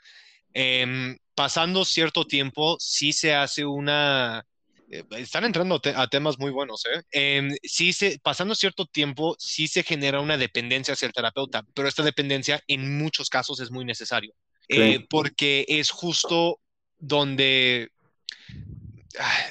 Em, 0.52 1.16
pasando 1.34 1.84
cierto 1.84 2.26
tiempo, 2.26 2.76
sí 2.78 3.12
se 3.12 3.34
hace 3.34 3.64
una... 3.64 4.44
Eh, 4.90 5.04
están 5.12 5.44
entrando 5.44 5.80
a 5.94 6.08
temas 6.08 6.38
muy 6.38 6.50
buenos, 6.50 6.84
¿eh? 6.86 7.02
Em, 7.12 7.54
sí 7.62 7.92
se, 7.92 8.18
pasando 8.18 8.54
cierto 8.54 8.86
tiempo, 8.86 9.36
sí 9.38 9.68
se 9.68 9.84
genera 9.84 10.20
una 10.20 10.36
dependencia 10.36 10.94
hacia 10.94 11.06
el 11.06 11.12
terapeuta, 11.12 11.64
pero 11.74 11.86
esta 11.86 12.02
dependencia 12.02 12.60
en 12.66 12.98
muchos 12.98 13.30
casos 13.30 13.60
es 13.60 13.70
muy 13.70 13.84
necesario. 13.84 14.34
Eh, 14.72 15.04
porque 15.08 15.64
es 15.66 15.90
justo 15.90 16.59
donde 17.00 17.90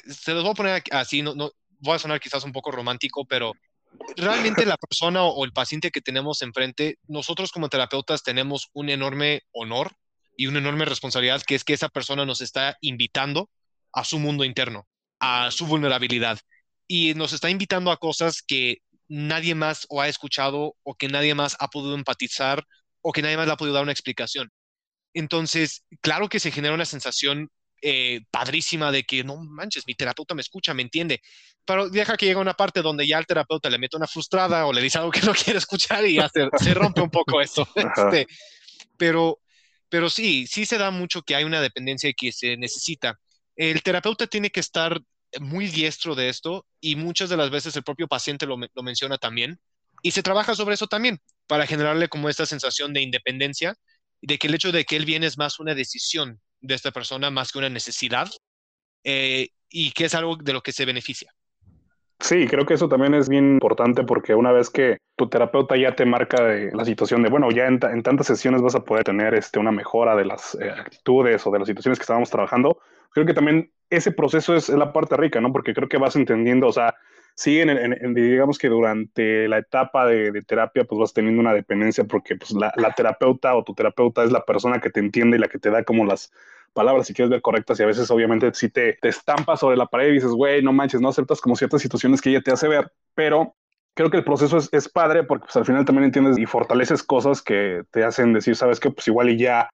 se 0.08 0.32
los 0.32 0.42
voy 0.42 0.52
a 0.52 0.54
poner 0.54 0.82
así, 0.90 1.22
no, 1.22 1.34
no 1.34 1.52
voy 1.80 1.96
a 1.96 1.98
sonar 1.98 2.20
quizás 2.20 2.44
un 2.44 2.52
poco 2.52 2.70
romántico, 2.70 3.24
pero 3.24 3.52
realmente 4.16 4.66
la 4.66 4.76
persona 4.76 5.24
o, 5.24 5.44
el 5.44 5.52
paciente 5.52 5.90
que 5.90 6.00
tenemos 6.00 6.42
enfrente, 6.42 6.98
nosotros 7.08 7.52
como 7.52 7.68
terapeutas 7.68 8.22
tenemos 8.22 8.68
un 8.72 8.88
enorme 8.88 9.42
honor 9.52 9.92
y 10.36 10.46
una 10.46 10.58
enorme 10.58 10.84
responsabilidad 10.84 11.42
que 11.42 11.54
es 11.54 11.64
que 11.64 11.72
esa 11.72 11.88
persona 11.88 12.24
nos 12.24 12.40
está 12.40 12.76
invitando 12.80 13.50
a 13.92 14.04
su 14.04 14.18
mundo 14.18 14.44
interno, 14.44 14.86
a 15.18 15.50
su 15.50 15.66
vulnerabilidad 15.66 16.38
y 16.86 17.14
nos 17.14 17.32
está 17.32 17.50
invitando 17.50 17.90
a 17.90 17.98
cosas 17.98 18.42
que 18.42 18.78
nadie 19.08 19.54
más 19.54 19.86
o 19.88 20.00
ha 20.00 20.08
escuchado 20.08 20.76
o 20.82 20.94
que 20.94 21.08
nadie 21.08 21.34
más 21.34 21.56
ha 21.58 21.68
podido 21.68 21.94
empatizar 21.94 22.64
o 23.02 23.12
que 23.12 23.22
nadie 23.22 23.36
más 23.36 23.46
le 23.46 23.52
ha 23.52 23.56
podido 23.56 23.74
dar 23.74 23.82
una 23.82 23.92
explicación. 23.92 24.50
Entonces, 25.14 25.84
claro 26.00 26.28
que 26.28 26.40
se 26.40 26.50
genera 26.50 26.74
una 26.74 26.84
sensación 26.84 27.50
eh, 27.82 28.20
padrísima 28.30 28.92
de 28.92 29.04
que 29.04 29.24
no 29.24 29.36
manches, 29.38 29.86
mi 29.86 29.94
terapeuta 29.94 30.34
me 30.34 30.42
escucha, 30.42 30.74
me 30.74 30.82
entiende, 30.82 31.22
pero 31.64 31.88
deja 31.88 32.16
que 32.16 32.26
llegue 32.26 32.38
una 32.38 32.52
parte 32.52 32.82
donde 32.82 33.06
ya 33.06 33.18
el 33.18 33.26
terapeuta 33.26 33.70
le 33.70 33.78
mete 33.78 33.96
una 33.96 34.06
frustrada 34.06 34.66
o 34.66 34.72
le 34.72 34.82
dice 34.82 34.98
algo 34.98 35.10
que 35.10 35.22
no 35.22 35.32
quiere 35.44 35.58
escuchar 35.58 36.04
y 36.04 36.16
ya 36.16 36.28
se, 36.28 36.74
rompe 36.74 37.00
un 37.00 37.10
poco 37.10 37.40
eso. 37.40 37.66
Este, 37.74 38.26
pero, 38.98 39.40
pero 39.88 40.10
sí, 40.10 40.46
sí 40.46 40.66
se 40.66 40.76
da 40.76 40.90
mucho 40.90 41.22
que 41.22 41.34
hay 41.34 41.44
una 41.44 41.62
dependencia 41.62 42.12
que 42.12 42.32
se 42.32 42.56
necesita. 42.56 43.18
El 43.56 43.82
terapeuta 43.82 44.26
tiene 44.26 44.50
que 44.50 44.60
estar 44.60 45.00
muy 45.40 45.68
diestro 45.68 46.14
de 46.14 46.28
esto 46.28 46.66
y 46.80 46.96
muchas 46.96 47.30
de 47.30 47.36
las 47.36 47.50
veces 47.50 47.74
el 47.76 47.82
propio 47.82 48.08
paciente 48.08 48.46
lo, 48.46 48.58
lo 48.58 48.82
menciona 48.82 49.16
también 49.16 49.58
y 50.02 50.10
se 50.10 50.22
trabaja 50.22 50.54
sobre 50.54 50.74
eso 50.74 50.86
también 50.86 51.20
para 51.46 51.66
generarle 51.66 52.08
como 52.08 52.28
esta 52.28 52.46
sensación 52.46 52.92
de 52.92 53.00
independencia 53.00 53.76
de 54.22 54.38
que 54.38 54.48
el 54.48 54.54
hecho 54.54 54.72
de 54.72 54.84
que 54.84 54.96
él 54.96 55.04
viene 55.04 55.26
es 55.26 55.38
más 55.38 55.60
una 55.60 55.74
decisión 55.74 56.40
de 56.60 56.74
esta 56.74 56.90
persona 56.90 57.30
más 57.30 57.52
que 57.52 57.58
una 57.58 57.68
necesidad 57.68 58.28
eh, 59.04 59.48
y 59.68 59.92
que 59.92 60.04
es 60.04 60.14
algo 60.14 60.36
de 60.36 60.52
lo 60.52 60.62
que 60.62 60.72
se 60.72 60.84
beneficia. 60.84 61.32
Sí, 62.20 62.46
creo 62.46 62.66
que 62.66 62.74
eso 62.74 62.88
también 62.88 63.14
es 63.14 63.30
bien 63.30 63.54
importante 63.54 64.04
porque 64.04 64.34
una 64.34 64.52
vez 64.52 64.68
que 64.68 64.98
tu 65.16 65.30
terapeuta 65.30 65.76
ya 65.76 65.96
te 65.96 66.04
marca 66.04 66.44
de 66.44 66.70
la 66.72 66.84
situación 66.84 67.22
de, 67.22 67.30
bueno, 67.30 67.50
ya 67.50 67.66
en, 67.66 67.78
tantas 67.78 68.26
sesiones 68.26 68.60
vas 68.60 68.74
a 68.74 68.84
poder 68.84 69.04
tener 69.04 69.34
este, 69.34 69.58
una 69.58 69.72
mejora 69.72 70.14
de 70.14 70.26
las 70.26 70.54
eh, 70.60 70.70
actitudes 70.70 71.46
o 71.46 71.50
de 71.50 71.60
las 71.60 71.68
situaciones 71.68 71.98
que 71.98 72.02
estábamos 72.02 72.28
trabajando, 72.28 72.78
creo 73.12 73.24
que 73.24 73.32
también 73.32 73.72
ese 73.88 74.12
proceso 74.12 74.54
es, 74.54 74.68
la 74.68 74.92
parte 74.92 75.16
rica, 75.16 75.40
¿no? 75.40 75.50
Porque 75.50 75.72
creo 75.72 75.88
que 75.88 75.96
vas 75.96 76.14
entendiendo, 76.14 76.66
o 76.68 76.72
sea, 76.72 76.94
sí, 77.34 77.60
en, 77.60 78.14
digamos 78.14 78.58
que 78.58 78.68
durante 78.68 79.48
la 79.48 79.58
etapa 79.58 80.06
de, 80.06 80.42
terapia, 80.42 80.84
pues 80.84 80.98
vas 80.98 81.12
teniendo 81.12 81.40
una 81.40 81.54
dependencia 81.54 82.04
porque 82.04 82.36
pues, 82.36 82.52
la, 82.52 82.94
terapeuta 82.94 83.54
o 83.54 83.64
tu 83.64 83.74
terapeuta 83.74 84.24
es 84.24 84.32
la 84.32 84.44
persona 84.44 84.80
que 84.80 84.90
te 84.90 85.00
entiende 85.00 85.36
y 85.36 85.40
la 85.40 85.48
que 85.48 85.58
te 85.58 85.70
da 85.70 85.84
como 85.84 86.04
las 86.04 86.32
palabras, 86.72 87.06
si 87.06 87.14
quieres 87.14 87.30
ver 87.30 87.42
correctas, 87.42 87.80
y 87.80 87.82
a 87.82 87.86
veces 87.86 88.10
obviamente 88.10 88.52
si 88.54 88.68
te, 88.68 88.94
te 89.00 89.08
estampas 89.08 89.60
sobre 89.60 89.76
la 89.76 89.86
pared 89.86 90.08
y 90.08 90.12
dices, 90.12 90.30
güey, 90.30 90.62
no 90.62 90.72
manches, 90.72 91.00
no 91.00 91.08
aceptas 91.08 91.40
como 91.40 91.56
ciertas 91.56 91.82
situaciones 91.82 92.20
que 92.20 92.30
ella 92.30 92.42
te 92.42 92.52
hace 92.52 92.68
ver, 92.68 92.92
pero 93.14 93.56
creo 93.94 94.10
que 94.10 94.18
el 94.18 94.24
proceso 94.24 94.56
es, 94.56 94.68
es 94.72 94.88
padre 94.88 95.24
porque 95.24 95.46
pues, 95.46 95.56
al 95.56 95.66
final 95.66 95.84
también 95.84 96.04
entiendes 96.04 96.38
y 96.38 96.46
fortaleces 96.46 97.02
cosas 97.02 97.42
que 97.42 97.82
te 97.90 98.04
hacen 98.04 98.32
decir, 98.32 98.56
sabes 98.56 98.80
que 98.80 98.90
pues 98.90 99.08
igual 99.08 99.30
y 99.30 99.38
ya 99.38 99.68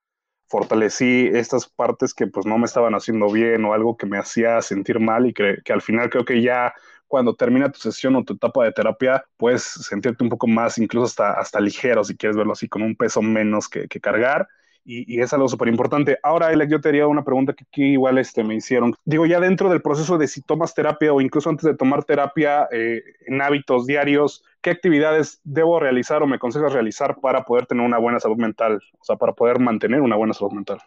fortalecí 0.49 1.29
estas 1.33 1.67
partes 1.67 2.13
que 2.13 2.27
pues 2.27 2.45
no 2.45 2.57
me 2.57 2.65
estaban 2.65 2.95
haciendo 2.95 3.29
bien 3.31 3.65
o 3.65 3.73
algo 3.73 3.97
que 3.97 4.05
me 4.05 4.17
hacía 4.17 4.61
sentir 4.61 4.99
mal 4.99 5.27
y 5.27 5.33
que 5.33 5.61
al 5.69 5.81
final 5.81 6.09
creo 6.09 6.25
que 6.25 6.41
ya 6.41 6.73
cuando 7.07 7.35
termina 7.35 7.71
tu 7.71 7.79
sesión 7.79 8.15
o 8.15 8.23
tu 8.23 8.33
etapa 8.33 8.65
de 8.65 8.71
terapia, 8.71 9.23
puedes 9.37 9.63
sentirte 9.63 10.23
un 10.23 10.29
poco 10.29 10.47
más, 10.47 10.77
incluso 10.77 11.05
hasta, 11.05 11.31
hasta 11.39 11.59
ligero, 11.59 12.03
si 12.03 12.15
quieres 12.15 12.37
verlo 12.37 12.53
así, 12.53 12.67
con 12.67 12.81
un 12.81 12.95
peso 12.95 13.21
menos 13.21 13.67
que, 13.69 13.87
que 13.87 13.99
cargar. 13.99 14.47
Y, 14.89 15.03
y, 15.13 15.19
es 15.19 15.33
algo 15.33 15.49
súper 15.49 15.67
importante. 15.67 16.17
Ahora, 16.23 16.47
Alec, 16.47 16.69
yo 16.69 16.79
te 16.79 16.87
haría 16.87 17.07
una 17.07 17.25
pregunta 17.25 17.51
que 17.51 17.65
aquí 17.65 17.83
igual 17.91 18.17
este, 18.19 18.41
me 18.45 18.55
hicieron. 18.55 18.95
Digo, 19.03 19.25
ya 19.25 19.41
dentro 19.41 19.69
del 19.69 19.81
proceso 19.81 20.17
de 20.17 20.29
si 20.29 20.41
tomas 20.41 20.73
terapia 20.73 21.11
o 21.11 21.19
incluso 21.19 21.49
antes 21.49 21.65
de 21.65 21.75
tomar 21.75 22.05
terapia 22.05 22.69
eh, 22.71 23.03
en 23.25 23.41
hábitos 23.41 23.85
diarios, 23.85 24.45
¿qué 24.61 24.69
actividades 24.69 25.41
debo 25.43 25.81
realizar 25.81 26.23
o 26.23 26.27
me 26.27 26.37
aconsejas 26.37 26.71
realizar 26.71 27.17
para 27.19 27.43
poder 27.43 27.65
tener 27.65 27.85
una 27.85 27.97
buena 27.97 28.21
salud 28.21 28.37
mental? 28.37 28.81
O 28.97 29.03
sea, 29.03 29.17
para 29.17 29.33
poder 29.33 29.59
mantener 29.59 29.99
una 29.99 30.15
buena 30.15 30.33
salud 30.33 30.53
mental. 30.53 30.79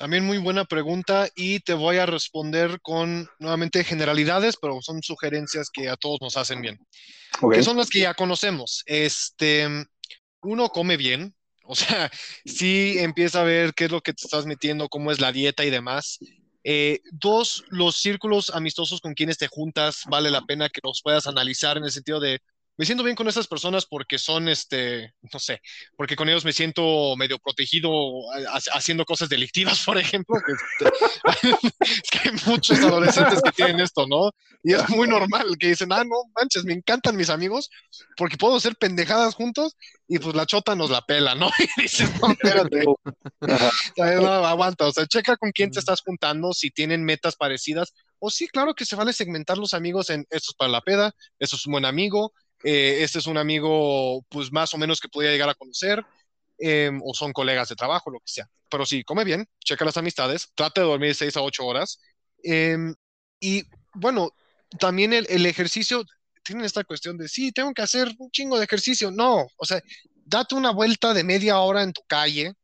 También 0.00 0.24
muy 0.24 0.38
buena 0.38 0.64
pregunta 0.64 1.28
y 1.36 1.60
te 1.60 1.74
voy 1.74 1.98
a 1.98 2.06
responder 2.06 2.80
con 2.80 3.28
nuevamente 3.38 3.84
generalidades, 3.84 4.56
pero 4.56 4.80
son 4.80 5.02
sugerencias 5.02 5.68
que 5.70 5.90
a 5.90 5.96
todos 5.96 6.22
nos 6.22 6.38
hacen 6.38 6.62
bien. 6.62 6.78
Que 7.52 7.62
son 7.62 7.76
las 7.76 7.90
que 7.90 7.98
ya 8.00 8.14
conocemos. 8.14 8.82
Este, 8.86 9.68
uno 10.40 10.70
come 10.70 10.96
bien, 10.96 11.34
o 11.64 11.74
sea, 11.74 12.10
sí 12.46 12.94
empieza 12.96 13.42
a 13.42 13.44
ver 13.44 13.74
qué 13.74 13.84
es 13.84 13.90
lo 13.90 14.00
que 14.00 14.14
te 14.14 14.24
estás 14.24 14.46
metiendo, 14.46 14.88
cómo 14.88 15.12
es 15.12 15.20
la 15.20 15.32
dieta 15.32 15.66
y 15.66 15.70
demás. 15.70 16.18
Eh, 16.64 17.00
dos, 17.12 17.64
los 17.68 17.96
círculos 17.96 18.48
amistosos 18.54 19.02
con 19.02 19.12
quienes 19.12 19.36
te 19.36 19.48
juntas, 19.48 20.04
vale 20.08 20.30
la 20.30 20.40
pena 20.46 20.70
que 20.70 20.80
los 20.82 21.02
puedas 21.02 21.26
analizar 21.26 21.76
en 21.76 21.84
el 21.84 21.92
sentido 21.92 22.20
de 22.20 22.40
me 22.80 22.86
siento 22.86 23.04
bien 23.04 23.14
con 23.14 23.28
esas 23.28 23.46
personas 23.46 23.84
porque 23.84 24.16
son, 24.16 24.48
este, 24.48 25.12
no 25.30 25.38
sé, 25.38 25.60
porque 25.98 26.16
con 26.16 26.30
ellos 26.30 26.46
me 26.46 26.52
siento 26.54 27.14
medio 27.14 27.38
protegido 27.38 27.90
haciendo 28.72 29.04
cosas 29.04 29.28
delictivas, 29.28 29.84
por 29.84 29.98
ejemplo. 29.98 30.36
es 31.42 32.10
que 32.10 32.30
hay 32.30 32.34
muchos 32.46 32.78
adolescentes 32.78 33.42
que 33.42 33.52
tienen 33.52 33.80
esto, 33.80 34.06
¿no? 34.06 34.30
Y 34.62 34.72
es 34.72 34.88
muy 34.88 35.06
normal 35.06 35.58
que 35.58 35.66
dicen, 35.66 35.92
ah, 35.92 36.04
no 36.04 36.22
manches, 36.34 36.64
me 36.64 36.72
encantan 36.72 37.16
mis 37.16 37.28
amigos 37.28 37.68
porque 38.16 38.38
puedo 38.38 38.56
hacer 38.56 38.74
pendejadas 38.76 39.34
juntos 39.34 39.76
y 40.08 40.18
pues 40.18 40.34
la 40.34 40.46
chota 40.46 40.74
nos 40.74 40.88
la 40.88 41.02
pela, 41.02 41.34
¿no? 41.34 41.50
Y 41.76 41.82
dices, 41.82 42.10
no, 42.18 42.30
espérate. 42.30 42.82
no, 44.22 44.26
aguanta, 44.46 44.86
o 44.86 44.92
sea, 44.92 45.06
checa 45.06 45.36
con 45.36 45.50
quién 45.50 45.70
te 45.70 45.80
estás 45.80 46.00
juntando, 46.00 46.54
si 46.54 46.70
tienen 46.70 47.04
metas 47.04 47.36
parecidas. 47.36 47.92
O 48.20 48.30
sí, 48.30 48.48
claro 48.48 48.74
que 48.74 48.86
se 48.86 48.96
vale 48.96 49.12
segmentar 49.12 49.58
los 49.58 49.74
amigos 49.74 50.08
en 50.08 50.22
esto 50.30 50.52
es 50.52 50.56
para 50.56 50.70
la 50.70 50.80
peda, 50.80 51.12
esto 51.38 51.56
es 51.56 51.66
un 51.66 51.72
buen 51.72 51.84
amigo, 51.84 52.32
eh, 52.62 52.98
este 53.02 53.18
es 53.18 53.26
un 53.26 53.38
amigo, 53.38 54.22
pues 54.28 54.52
más 54.52 54.72
o 54.74 54.78
menos 54.78 55.00
que 55.00 55.08
podía 55.08 55.30
llegar 55.30 55.48
a 55.48 55.54
conocer, 55.54 56.04
em, 56.58 57.00
o 57.04 57.14
son 57.14 57.32
colegas 57.32 57.68
de 57.68 57.76
trabajo, 57.76 58.10
lo 58.10 58.18
que 58.20 58.32
sea. 58.32 58.48
Pero 58.68 58.86
sí, 58.86 59.02
come 59.04 59.24
bien, 59.24 59.48
checa 59.64 59.84
las 59.84 59.96
amistades, 59.96 60.48
trata 60.54 60.80
de 60.80 60.86
dormir 60.86 61.14
6 61.14 61.36
a 61.36 61.42
8 61.42 61.64
horas. 61.64 62.00
Em, 62.42 62.94
y 63.40 63.64
bueno, 63.94 64.30
también 64.78 65.12
el, 65.12 65.26
el, 65.30 65.46
ejercicio, 65.46 66.04
tienen 66.44 66.64
esta 66.64 66.84
cuestión 66.84 67.18
de, 67.18 67.28
sí, 67.28 67.52
tengo 67.52 67.72
que 67.74 67.82
hacer 67.82 68.08
un 68.18 68.30
chingo 68.30 68.58
de 68.58 68.64
ejercicio. 68.64 69.10
No, 69.10 69.46
o 69.56 69.64
sea, 69.64 69.82
date 70.24 70.54
una 70.54 70.70
vuelta 70.70 71.14
de 71.14 71.24
media 71.24 71.58
hora 71.60 71.82
en 71.82 71.92
tu 71.92 72.02
calle, 72.06 72.54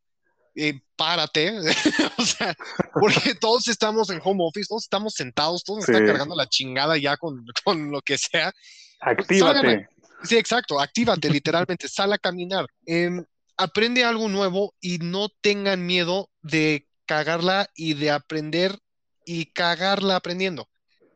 eh, 0.54 0.80
párate, 0.96 1.58
o 2.18 2.24
sea, 2.24 2.54
porque 2.92 3.34
todos 3.40 3.68
estamos 3.68 4.08
en 4.10 4.20
home 4.22 4.44
office, 4.44 4.68
todos 4.68 4.84
estamos 4.84 5.14
sentados, 5.14 5.64
todos 5.64 5.80
nos 5.80 5.88
están 5.88 6.06
cargando 6.06 6.34
la 6.34 6.48
chingada 6.48 6.96
ya 6.96 7.16
con, 7.16 7.44
con 7.64 7.90
lo 7.90 8.00
que 8.00 8.16
sea. 8.16 8.52
Actívate. 9.00 9.88
sí, 10.22 10.36
exacto, 10.36 10.80
actívate, 10.80 11.30
literalmente, 11.30 11.88
sal 11.88 12.12
a 12.12 12.18
caminar. 12.18 12.66
Em, 12.84 13.24
aprende 13.56 14.04
algo 14.04 14.28
nuevo 14.28 14.74
y 14.80 14.98
no 14.98 15.28
tengan 15.40 15.86
miedo 15.86 16.30
de 16.42 16.86
cagarla 17.06 17.68
y 17.74 17.94
de 17.94 18.10
aprender 18.10 18.78
y 19.24 19.46
cagarla 19.46 20.16
aprendiendo. 20.16 20.68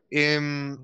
Em, 0.09 0.77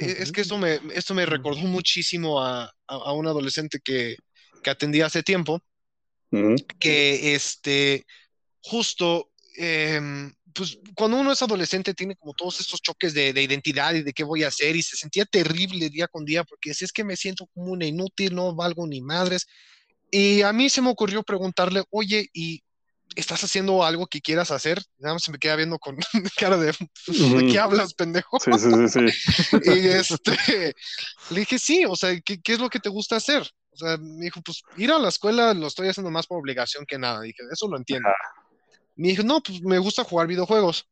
e, 0.00 0.16
es 0.20 0.32
que 0.32 0.40
esto 0.40 0.58
me, 0.58 0.80
esto 0.94 1.14
me 1.14 1.26
recordó 1.26 1.60
muchísimo 1.60 2.42
a, 2.42 2.72
a, 2.86 3.12
un 3.12 3.26
adolescente 3.26 3.80
que, 3.82 4.16
que, 4.62 4.70
atendí 4.70 5.00
hace 5.00 5.22
tiempo, 5.22 5.62
que 6.78 7.34
este, 7.34 8.06
justo 8.60 9.30
em, 9.56 10.32
pues 10.58 10.76
cuando 10.96 11.18
uno 11.18 11.30
es 11.30 11.40
adolescente 11.40 11.94
tiene 11.94 12.16
como 12.16 12.34
todos 12.34 12.58
estos 12.58 12.82
choques 12.82 13.14
de, 13.14 13.28
identidad 13.28 13.94
y 13.94 14.02
de 14.02 14.12
qué 14.12 14.24
voy 14.24 14.42
a 14.42 14.48
hacer 14.48 14.74
y 14.74 14.82
se 14.82 14.96
sentía 14.96 15.24
terrible 15.24 15.88
día 15.88 16.08
con 16.08 16.24
día 16.24 16.42
porque 16.42 16.74
si 16.74 16.84
es 16.84 16.92
que 16.92 17.04
me 17.04 17.16
siento 17.16 17.46
como 17.54 17.72
una 17.72 17.86
inútil, 17.86 18.34
no 18.34 18.56
valgo 18.56 18.84
ni 18.86 19.00
madres. 19.00 19.46
Y 20.10 20.42
a 20.42 20.52
mí 20.52 20.68
se 20.68 20.82
me 20.82 20.90
ocurrió 20.90 21.22
preguntarle, 21.22 21.84
oye, 21.90 22.28
¿y 22.32 22.64
estás 23.14 23.44
haciendo 23.44 23.84
algo 23.84 24.08
que 24.08 24.20
quieras 24.20 24.50
hacer? 24.50 24.82
Nada 24.98 25.14
más 25.14 25.22
se 25.22 25.30
me 25.30 25.38
queda 25.38 25.54
viendo 25.54 25.78
con 25.78 25.96
cara 26.36 26.56
de, 26.56 26.72
¿de 26.72 27.46
qué 27.52 27.58
hablas, 27.60 27.94
pendejo? 27.94 28.40
Sí, 28.40 28.50
sí, 28.58 28.88
sí. 28.88 29.08
sí. 29.08 29.56
y 29.64 29.86
este, 29.86 30.74
le 31.30 31.40
dije, 31.40 31.58
sí, 31.60 31.84
o 31.84 31.94
sea, 31.94 32.18
¿qué, 32.20 32.40
¿qué, 32.40 32.54
es 32.54 32.58
lo 32.58 32.68
que 32.68 32.80
te 32.80 32.88
gusta 32.88 33.14
hacer? 33.14 33.48
O 33.70 33.76
sea, 33.76 33.96
me 33.96 34.24
dijo, 34.24 34.40
pues 34.42 34.62
ir 34.76 34.90
a 34.90 34.98
la 34.98 35.08
escuela 35.08 35.54
lo 35.54 35.68
estoy 35.68 35.86
haciendo 35.86 36.10
más 36.10 36.26
por 36.26 36.40
obligación 36.40 36.84
que 36.84 36.98
nada. 36.98 37.20
dije, 37.20 37.42
eso 37.52 37.68
lo 37.68 37.76
entiendo. 37.76 38.08
Me 38.98 39.08
dijo, 39.08 39.22
no, 39.22 39.40
pues 39.40 39.62
me 39.62 39.78
gusta 39.78 40.02
jugar 40.02 40.26
videojuegos. 40.26 40.84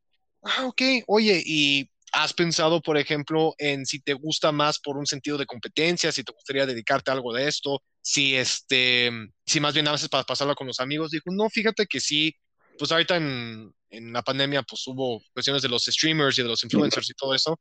Ah, 0.43 0.67
ok. 0.67 0.81
Oye, 1.09 1.43
¿y 1.45 1.91
has 2.13 2.33
pensado, 2.33 2.81
por 2.81 2.97
ejemplo, 2.97 3.55
en 3.59 3.85
si 3.85 4.01
te 4.01 4.15
gusta 4.15 4.53
más 4.53 4.79
por 4.79 4.97
un 4.97 5.07
sentido 5.07 5.37
de 5.37 5.45
competencia, 5.45 6.13
si 6.13 6.23
te 6.23 6.33
gustaría 6.33 6.67
dedicarte 6.67 7.11
a 7.11 7.15
algo 7.15 7.35
de 7.35 7.49
esto, 7.49 7.83
si 8.01 8.37
este, 8.37 9.11
si 9.45 9.59
más 9.59 9.75
bien 9.75 9.89
a 9.89 9.93
veces 9.93 10.09
para 10.09 10.23
pasarlo 10.23 10.55
con 10.55 10.69
los 10.69 10.79
amigos? 10.79 11.11
Dijo, 11.11 11.31
no, 11.33 11.51
fíjate 11.51 11.87
que 11.87 11.99
sí, 11.99 12.33
pues 12.79 12.93
ahorita 12.93 13.17
en, 13.17 13.75
en 13.91 14.13
la 14.13 14.23
pandemia 14.23 14.63
pues 14.63 14.87
hubo 14.87 15.21
cuestiones 15.33 15.63
de 15.63 15.69
los 15.69 15.85
streamers 15.85 16.39
y 16.39 16.43
de 16.43 16.49
los 16.49 16.63
influencers 16.63 17.11
y 17.11 17.15
todo 17.15 17.35
eso. 17.35 17.59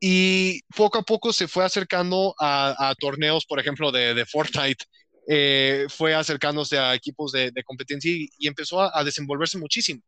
Y 0.00 0.60
poco 0.76 0.98
a 0.98 1.02
poco 1.02 1.32
se 1.32 1.46
fue 1.46 1.64
acercando 1.64 2.34
a, 2.40 2.90
a 2.90 2.94
torneos, 2.96 3.46
por 3.46 3.60
ejemplo, 3.60 3.92
de, 3.92 4.14
de 4.14 4.26
Fortnite 4.26 4.84
eh, 5.30 5.84
fue 5.90 6.14
acercándose 6.14 6.78
a 6.78 6.94
equipos 6.94 7.32
de, 7.32 7.52
competencia 7.66 8.10
y, 8.10 8.46
empezó 8.46 8.80
a, 8.80 9.04
desenvolverse 9.04 9.58
muchísimo. 9.58 10.00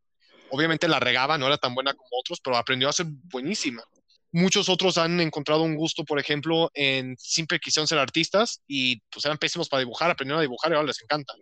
Obviamente 0.49 0.87
la 0.87 0.99
regaba, 0.99 1.37
no 1.37 1.45
era 1.45 1.57
tan 1.57 1.75
buena 1.75 1.93
como 1.93 2.09
otros, 2.19 2.41
pero 2.43 2.57
aprendió 2.57 2.89
a 2.89 2.93
ser 2.93 3.05
buenísima. 3.31 3.83
Muchos 4.31 4.67
otros 4.67 4.97
han 4.97 5.19
encontrado 5.19 5.61
un 5.61 5.75
gusto, 5.75 6.03
por 6.05 6.19
ejemplo, 6.19 6.71
en 6.73 7.15
siempre 7.19 7.59
quisieron 7.59 7.87
ser 7.87 7.99
artistas 7.99 8.61
y 8.67 8.99
pues 9.11 9.23
eran 9.25 9.37
pésimos 9.37 9.69
para 9.69 9.81
dibujar, 9.81 10.09
aprendieron 10.09 10.39
a 10.39 10.41
dibujar 10.41 10.71
y 10.71 10.75
ahora 10.75 10.87
les 10.87 11.03
encanta. 11.03 11.33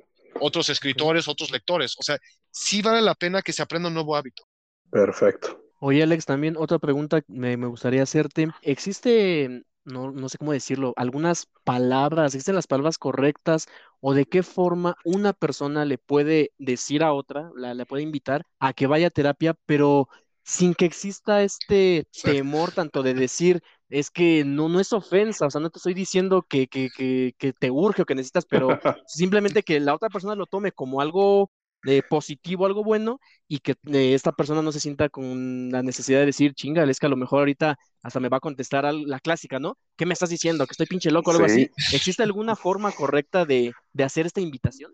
otros 0.42 0.70
escritores, 0.70 1.28
otros 1.30 1.50
lectores. 1.50 1.96
O 1.98 2.04
sea, 2.04 2.18
sí 2.52 2.82
vale 2.82 3.02
la 3.02 3.16
pena 3.16 3.42
que 3.42 3.54
se 3.54 3.62
aprenda 3.62 3.88
un 3.88 3.94
nuevo 3.94 4.16
hábito. 4.16 4.44
Perfecto. 4.92 5.64
Oye, 5.80 6.04
Alex, 6.04 6.26
también 6.26 6.58
otra 6.58 6.80
pregunta 6.80 7.22
me, 7.28 7.56
me 7.56 7.68
gustaría 7.68 8.04
hacerte. 8.04 8.50
¿Existe, 8.62 9.64
no, 9.90 10.12
no 10.12 10.30
sé 10.30 10.38
cómo 10.38 10.54
decirlo, 10.54 10.94
algunas 10.98 11.48
palabras, 11.64 12.34
existen 12.36 12.56
las 12.56 12.68
palabras 12.68 12.98
correctas 12.98 13.68
o 14.00 14.14
de 14.14 14.26
qué 14.26 14.44
forma 14.44 14.96
una 15.04 15.34
persona 15.34 15.86
le 15.86 15.98
puede 15.98 16.52
decir 16.58 17.04
a 17.04 17.14
otra, 17.14 17.52
la, 17.56 17.74
la 17.74 17.86
puede 17.86 18.04
invitar 18.04 18.44
a 18.60 18.74
que 18.74 18.88
vaya 18.88 19.08
a 19.08 19.10
terapia, 19.12 19.56
pero 19.66 20.08
sin 20.44 20.74
que 20.74 20.86
exista 20.86 21.44
este 21.44 22.08
temor 22.24 22.72
tanto 22.72 23.04
de 23.04 23.14
decir, 23.14 23.62
es 23.90 24.12
que 24.12 24.44
no, 24.46 24.70
no 24.70 24.80
es 24.80 24.94
ofensa, 24.94 25.48
o 25.48 25.52
sea, 25.52 25.62
no 25.62 25.70
te 25.70 25.80
estoy 25.80 25.94
diciendo 25.94 26.44
que, 26.48 26.68
que, 26.68 26.90
que, 26.96 27.34
que 27.38 27.54
te 27.54 27.72
urge 27.72 28.04
o 28.04 28.06
que 28.06 28.16
necesitas, 28.16 28.46
pero 28.46 28.70
simplemente 29.06 29.64
que 29.64 29.80
la 29.80 29.94
otra 29.96 30.10
persona 30.10 30.36
lo 30.36 30.46
tome 30.48 30.72
como 30.72 31.02
algo 31.02 31.52
eh, 31.86 32.04
positivo, 32.04 32.66
algo 32.66 32.84
bueno, 32.84 33.20
y 33.48 33.60
que 33.60 33.74
eh, 33.92 34.14
esta 34.14 34.32
persona 34.32 34.62
no 34.62 34.72
se 34.72 34.80
sienta 34.80 35.10
con 35.10 35.70
la 35.72 35.84
necesidad 35.84 36.20
de 36.20 36.26
decir, 36.28 36.54
chinga, 36.54 36.84
es 36.84 37.00
que 37.00 37.06
a 37.08 37.10
lo 37.10 37.16
mejor 37.18 37.40
ahorita 37.40 37.78
hasta 38.04 38.20
me 38.20 38.30
va 38.30 38.38
a 38.38 38.40
contestar 38.40 38.86
al- 38.86 39.04
la 39.04 39.20
clásica, 39.20 39.60
¿no? 39.60 39.78
¿Qué 39.98 40.06
me 40.06 40.14
estás 40.14 40.30
diciendo? 40.30 40.66
¿Que 40.68 40.74
estoy 40.74 40.88
pinche 40.88 41.12
loco 41.12 41.32
o 41.32 41.34
algo 41.34 41.46
Sí. 41.46 41.46
así? 41.46 41.72
¿Existe 41.92 42.24
alguna 42.24 42.56
forma 42.56 42.92
correcta 42.94 43.46
de, 43.46 43.78
de 43.94 44.04
hacer 44.04 44.26
esta 44.26 44.42
invitación? 44.42 44.92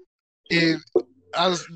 Eh, 0.50 0.78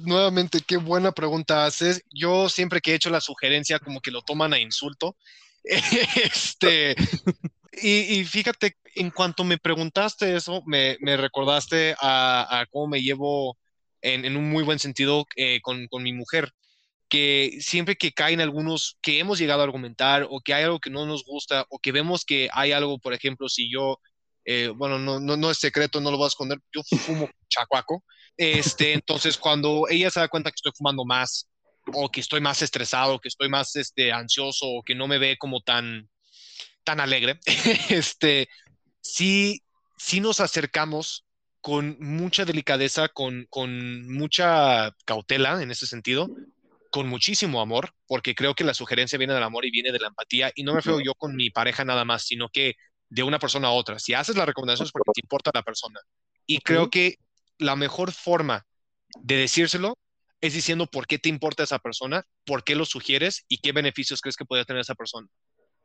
nuevamente, 0.06 0.60
qué 0.66 0.78
buena 0.78 1.12
pregunta 1.12 1.66
haces. 1.66 2.04
Yo 2.14 2.50
siempre 2.50 2.82
que 2.82 2.92
he 2.92 2.96
hecho 2.96 3.10
la 3.10 3.22
sugerencia, 3.22 3.80
como 3.80 4.02
que 4.02 4.12
lo 4.12 4.22
toman 4.22 4.54
a 4.54 4.60
insulto. 4.60 5.16
Este, 6.24 6.96
y, 7.74 8.20
y 8.22 8.26
fíjate, 8.26 8.78
en 8.96 9.12
cuanto 9.12 9.44
me 9.44 9.58
preguntaste 9.58 10.36
eso, 10.36 10.62
me, 10.66 10.98
me 11.02 11.18
recordaste 11.18 11.96
a, 12.02 12.62
a 12.62 12.66
cómo 12.68 12.88
me 12.88 13.02
llevo 13.02 13.58
en, 14.02 14.26
en 14.26 14.38
un 14.38 14.50
muy 14.50 14.64
buen 14.64 14.80
sentido 14.80 15.26
eh, 15.36 15.60
con, 15.62 15.88
con 15.88 16.04
mi 16.04 16.14
mujer, 16.14 16.54
que 17.10 17.58
siempre 17.60 17.96
que 17.96 18.12
caen 18.14 18.40
algunos 18.40 18.98
que 19.02 19.20
hemos 19.20 19.40
llegado 19.40 19.62
a 19.62 19.64
argumentar 19.64 20.28
o 20.30 20.42
que 20.42 20.54
hay 20.54 20.64
algo 20.64 20.80
que 20.80 20.92
no 20.92 21.06
nos 21.06 21.26
gusta 21.26 21.66
o 21.70 21.80
que 21.80 21.92
vemos 21.92 22.24
que 22.24 22.50
hay 22.54 22.72
algo, 22.72 23.00
por 23.00 23.14
ejemplo, 23.14 23.50
si 23.50 23.70
yo, 23.70 24.00
eh, 24.46 24.72
bueno, 24.76 25.00
no, 25.00 25.20
no, 25.20 25.36
no 25.36 25.52
es 25.52 25.58
secreto, 25.58 26.00
no 26.00 26.12
lo 26.12 26.18
voy 26.18 26.26
a 26.26 26.28
esconder, 26.28 26.60
yo 26.72 26.82
fumo 26.84 27.28
chacuaco. 27.50 28.04
Este, 28.38 28.94
entonces, 28.94 29.38
cuando 29.38 29.88
ella 29.90 30.10
se 30.12 30.20
da 30.20 30.28
cuenta 30.28 30.52
que 30.52 30.56
estoy 30.56 30.72
fumando 30.78 31.04
más 31.04 31.50
o 31.94 32.10
que 32.10 32.22
estoy 32.22 32.42
más 32.42 32.62
estresado, 32.62 33.20
que 33.20 33.28
estoy 33.28 33.50
más 33.50 33.76
este, 33.76 34.12
ansioso 34.12 34.68
o 34.68 34.84
que 34.84 34.96
no 34.96 35.08
me 35.08 35.18
ve 35.18 35.38
como 35.38 35.62
tan, 35.62 36.10
tan 36.84 37.00
alegre, 37.00 37.40
este, 37.90 38.48
sí, 39.02 39.64
sí 39.98 40.20
nos 40.20 40.40
acercamos 40.40 41.26
con 41.62 41.98
mucha 42.00 42.46
delicadeza, 42.46 43.10
con, 43.10 43.46
con 43.50 44.12
mucha 44.12 44.96
cautela 45.06 45.62
en 45.62 45.72
ese 45.72 45.88
sentido, 45.88 46.30
con 46.92 47.08
muchísimo 47.08 47.62
amor, 47.62 47.94
porque 48.08 48.36
creo 48.36 48.56
que 48.56 48.64
la 48.64 48.74
sugerencia 48.74 49.18
viene 49.18 49.34
del 49.34 49.44
amor 49.44 49.66
y 49.66 49.72
viene 49.72 49.92
de 49.92 50.00
la 50.00 50.08
empatía, 50.08 50.52
y 50.56 50.64
no 50.64 50.72
me 50.74 50.78
refiero 50.78 51.00
yo 51.02 51.14
con 51.16 51.36
mi 51.36 51.50
pareja 51.50 51.86
nada 51.86 52.06
más, 52.06 52.24
sino 52.24 52.50
que 52.50 52.76
de 53.10 53.24
una 53.24 53.40
persona 53.40 53.68
a 53.68 53.72
otra. 53.72 54.00
Si 54.00 54.14
haces 54.14 54.36
la 54.36 54.46
recomendación 54.46 54.86
es 54.86 54.92
porque 54.92 55.12
te 55.14 55.22
importa 55.22 55.52
la 55.54 55.64
persona. 55.64 56.00
Y 56.46 56.60
creo 56.60 56.90
que 56.90 57.18
la 57.58 57.76
mejor 57.76 58.12
forma 58.12 58.66
de 59.22 59.36
decírselo 59.36 59.98
es 60.42 60.54
diciendo 60.54 60.88
por 60.88 61.08
qué 61.08 61.20
te 61.20 61.30
importa 61.30 61.64
esa 61.64 61.80
persona, 61.80 62.24
por 62.46 62.64
qué 62.64 62.76
lo 62.76 62.86
sugieres 62.86 63.46
y 63.48 63.58
qué 63.58 63.72
beneficios 63.72 64.22
crees 64.22 64.36
que 64.36 64.46
podría 64.46 64.66
tener 64.66 64.82
esa 64.82 64.96
persona. 64.96 65.28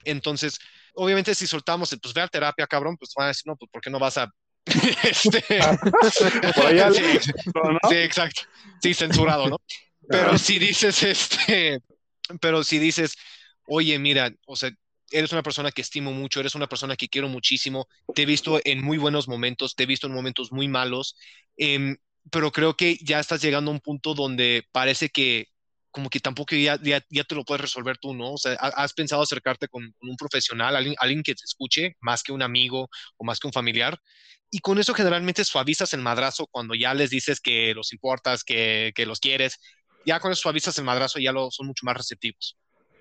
Entonces, 0.05 0.59
obviamente, 0.95 1.35
si 1.35 1.47
soltamos, 1.47 1.93
el, 1.93 2.01
pues 2.01 2.15
ve 2.15 2.21
a 2.21 2.29
terapia, 2.29 2.67
cabrón, 2.67 2.97
pues 2.97 3.13
van 3.17 3.27
a 3.27 3.29
decir, 3.29 3.45
no, 3.47 3.57
pues 3.57 3.71
¿por 3.71 3.81
qué 3.81 3.91
no 3.91 3.99
vas 3.99 4.19
a. 4.19 4.31
este... 5.03 5.43
Por 6.55 6.67
allá, 6.67 6.93
sí, 6.93 7.03
¿no? 7.55 7.73
¿no? 7.73 7.79
sí, 7.89 7.97
exacto. 7.97 8.43
Sí, 8.81 8.95
censurado, 8.95 9.49
¿no? 9.49 9.59
Pero 10.09 10.37
si 10.37 10.59
dices, 10.59 11.03
este, 11.03 11.81
pero 12.39 12.63
si 12.63 12.79
dices, 12.79 13.17
oye, 13.67 13.99
mira, 13.99 14.31
o 14.47 14.55
sea, 14.55 14.71
eres 15.11 15.33
una 15.33 15.43
persona 15.43 15.71
que 15.73 15.81
estimo 15.81 16.13
mucho, 16.13 16.41
eres 16.41 16.55
una 16.55 16.67
persona 16.67 16.95
que 16.95 17.09
quiero 17.09 17.29
muchísimo, 17.29 17.89
te 18.15 18.23
he 18.23 18.27
visto 18.27 18.61
en 18.65 18.83
muy 18.85 18.99
buenos 18.99 19.29
momentos, 19.29 19.75
te 19.75 19.85
he 19.85 19.87
visto 19.87 20.07
en 20.07 20.13
momentos 20.13 20.53
muy 20.53 20.69
malos, 20.69 21.17
em, 21.57 21.97
pero 22.31 22.53
creo 22.53 22.77
que 22.77 22.99
ya 23.01 23.19
estás 23.19 23.41
llegando 23.41 23.71
a 23.71 23.75
un 23.75 23.81
punto 23.81 24.13
donde 24.13 24.65
parece 24.73 25.09
que 25.09 25.49
como 25.95 26.11
que 26.11 26.19
tampoco 26.19 26.57
ya, 26.57 26.77
ya, 26.83 27.01
ya 27.09 27.23
te 27.23 27.37
lo 27.37 27.45
puedes 27.45 27.61
resolver 27.63 27.97
tú, 27.99 28.15
¿no? 28.15 28.33
O 28.33 28.37
sea, 28.37 28.55
ha- 28.61 28.83
has 28.83 28.93
pensado 28.93 29.23
acercarte 29.23 29.69
con, 29.69 29.93
con 29.99 30.11
un 30.11 30.17
profesional, 30.17 30.75
alguien, 30.75 30.97
alguien 30.99 31.23
que 31.23 31.37
te 31.37 31.45
escuche, 31.45 31.95
más 32.01 32.25
que 32.25 32.33
un 32.33 32.43
amigo 32.43 32.89
o 33.17 33.25
más 33.25 33.39
que 33.39 33.47
un 33.47 33.53
familiar, 33.53 33.97
y 34.51 34.59
con 34.59 34.79
eso 34.79 34.93
generalmente 34.93 35.45
suavizas 35.45 35.93
el 35.95 36.01
madrazo 36.01 36.49
cuando 36.49 36.75
ya 36.75 36.95
les 36.95 37.11
dices 37.11 37.41
que 37.41 37.75
los 37.75 37.93
importas, 37.93 38.43
que, 38.43 38.93
que 38.97 39.07
los 39.07 39.21
quieres, 39.21 39.59
ya 40.05 40.19
con 40.19 40.33
eso 40.33 40.43
suavizas 40.43 40.77
el 40.79 40.85
madrazo 40.85 41.21
y 41.21 41.25
ya 41.25 41.33
lo, 41.33 41.51
son 41.53 41.69
mucho 41.69 41.87
más 41.87 41.97
receptivos. 41.97 42.57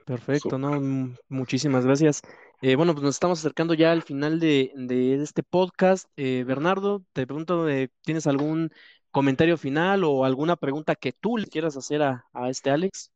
Perfecto, 0.05 0.57
¿no? 0.59 0.75
M- 0.75 1.15
Muchísimas 1.29 1.85
gracias. 1.85 2.21
Eh, 2.61 2.75
bueno, 2.75 2.93
pues 2.93 3.03
nos 3.03 3.15
estamos 3.15 3.39
acercando 3.39 3.73
ya 3.73 3.91
al 3.91 4.03
final 4.03 4.39
de, 4.39 4.71
de 4.75 5.15
este 5.15 5.41
podcast. 5.41 6.05
Eh, 6.15 6.43
Bernardo, 6.45 7.03
te 7.11 7.25
pregunto, 7.25 7.67
eh, 7.67 7.89
¿tienes 8.03 8.27
algún 8.27 8.69
comentario 9.13 9.57
final 9.57 10.03
o 10.03 10.25
alguna 10.25 10.57
pregunta 10.57 10.95
que 10.95 11.13
tú 11.13 11.37
le 11.37 11.47
quieras 11.47 11.77
hacer 11.77 12.01
a, 12.01 12.25
a 12.33 12.49
este 12.49 12.71
Alex? 12.71 13.11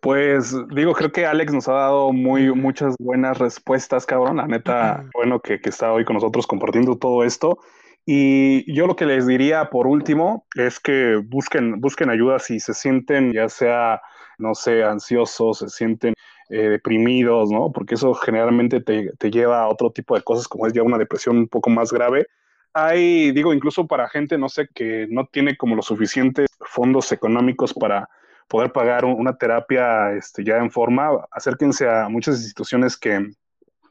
Pues 0.00 0.56
digo, 0.74 0.94
creo 0.94 1.12
que 1.12 1.26
Alex 1.26 1.52
nos 1.52 1.68
ha 1.68 1.74
dado 1.74 2.12
muy 2.12 2.54
muchas 2.54 2.94
buenas 2.98 3.36
respuestas, 3.36 4.06
cabrón. 4.06 4.38
La 4.38 4.46
neta, 4.46 5.04
bueno 5.12 5.40
que, 5.40 5.60
que 5.60 5.68
está 5.68 5.92
hoy 5.92 6.06
con 6.06 6.14
nosotros 6.14 6.46
compartiendo 6.46 6.96
todo 6.96 7.24
esto. 7.24 7.58
Y 8.06 8.72
yo 8.72 8.86
lo 8.86 8.96
que 8.96 9.04
les 9.04 9.26
diría 9.26 9.68
por 9.68 9.86
último 9.86 10.46
es 10.54 10.80
que 10.80 11.16
busquen, 11.22 11.80
busquen 11.80 12.08
ayuda 12.08 12.38
si 12.38 12.58
se 12.60 12.72
sienten, 12.72 13.32
ya 13.32 13.50
sea, 13.50 14.00
no 14.38 14.54
sé, 14.54 14.84
ansiosos, 14.84 15.58
se 15.58 15.68
sienten 15.68 16.14
eh, 16.48 16.68
deprimidos, 16.70 17.50
¿no? 17.50 17.70
Porque 17.70 17.96
eso 17.96 18.14
generalmente 18.14 18.80
te, 18.80 19.12
te 19.18 19.30
lleva 19.30 19.62
a 19.62 19.68
otro 19.68 19.90
tipo 19.90 20.14
de 20.14 20.22
cosas, 20.22 20.48
como 20.48 20.66
es 20.66 20.72
ya 20.72 20.82
una 20.82 20.96
depresión 20.96 21.36
un 21.36 21.48
poco 21.48 21.68
más 21.68 21.92
grave. 21.92 22.26
Hay, 22.72 23.32
digo, 23.32 23.52
incluso 23.52 23.86
para 23.86 24.08
gente, 24.08 24.38
no 24.38 24.48
sé, 24.48 24.68
que 24.74 25.06
no 25.10 25.26
tiene 25.26 25.56
como 25.56 25.74
los 25.74 25.86
suficientes 25.86 26.46
fondos 26.60 27.10
económicos 27.12 27.74
para 27.74 28.08
poder 28.48 28.72
pagar 28.72 29.04
un- 29.04 29.14
una 29.18 29.36
terapia 29.36 30.12
este, 30.12 30.44
ya 30.44 30.58
en 30.58 30.70
forma, 30.70 31.10
acérquense 31.30 31.88
a 31.88 32.08
muchas 32.08 32.36
instituciones 32.36 32.96
que, 32.96 33.30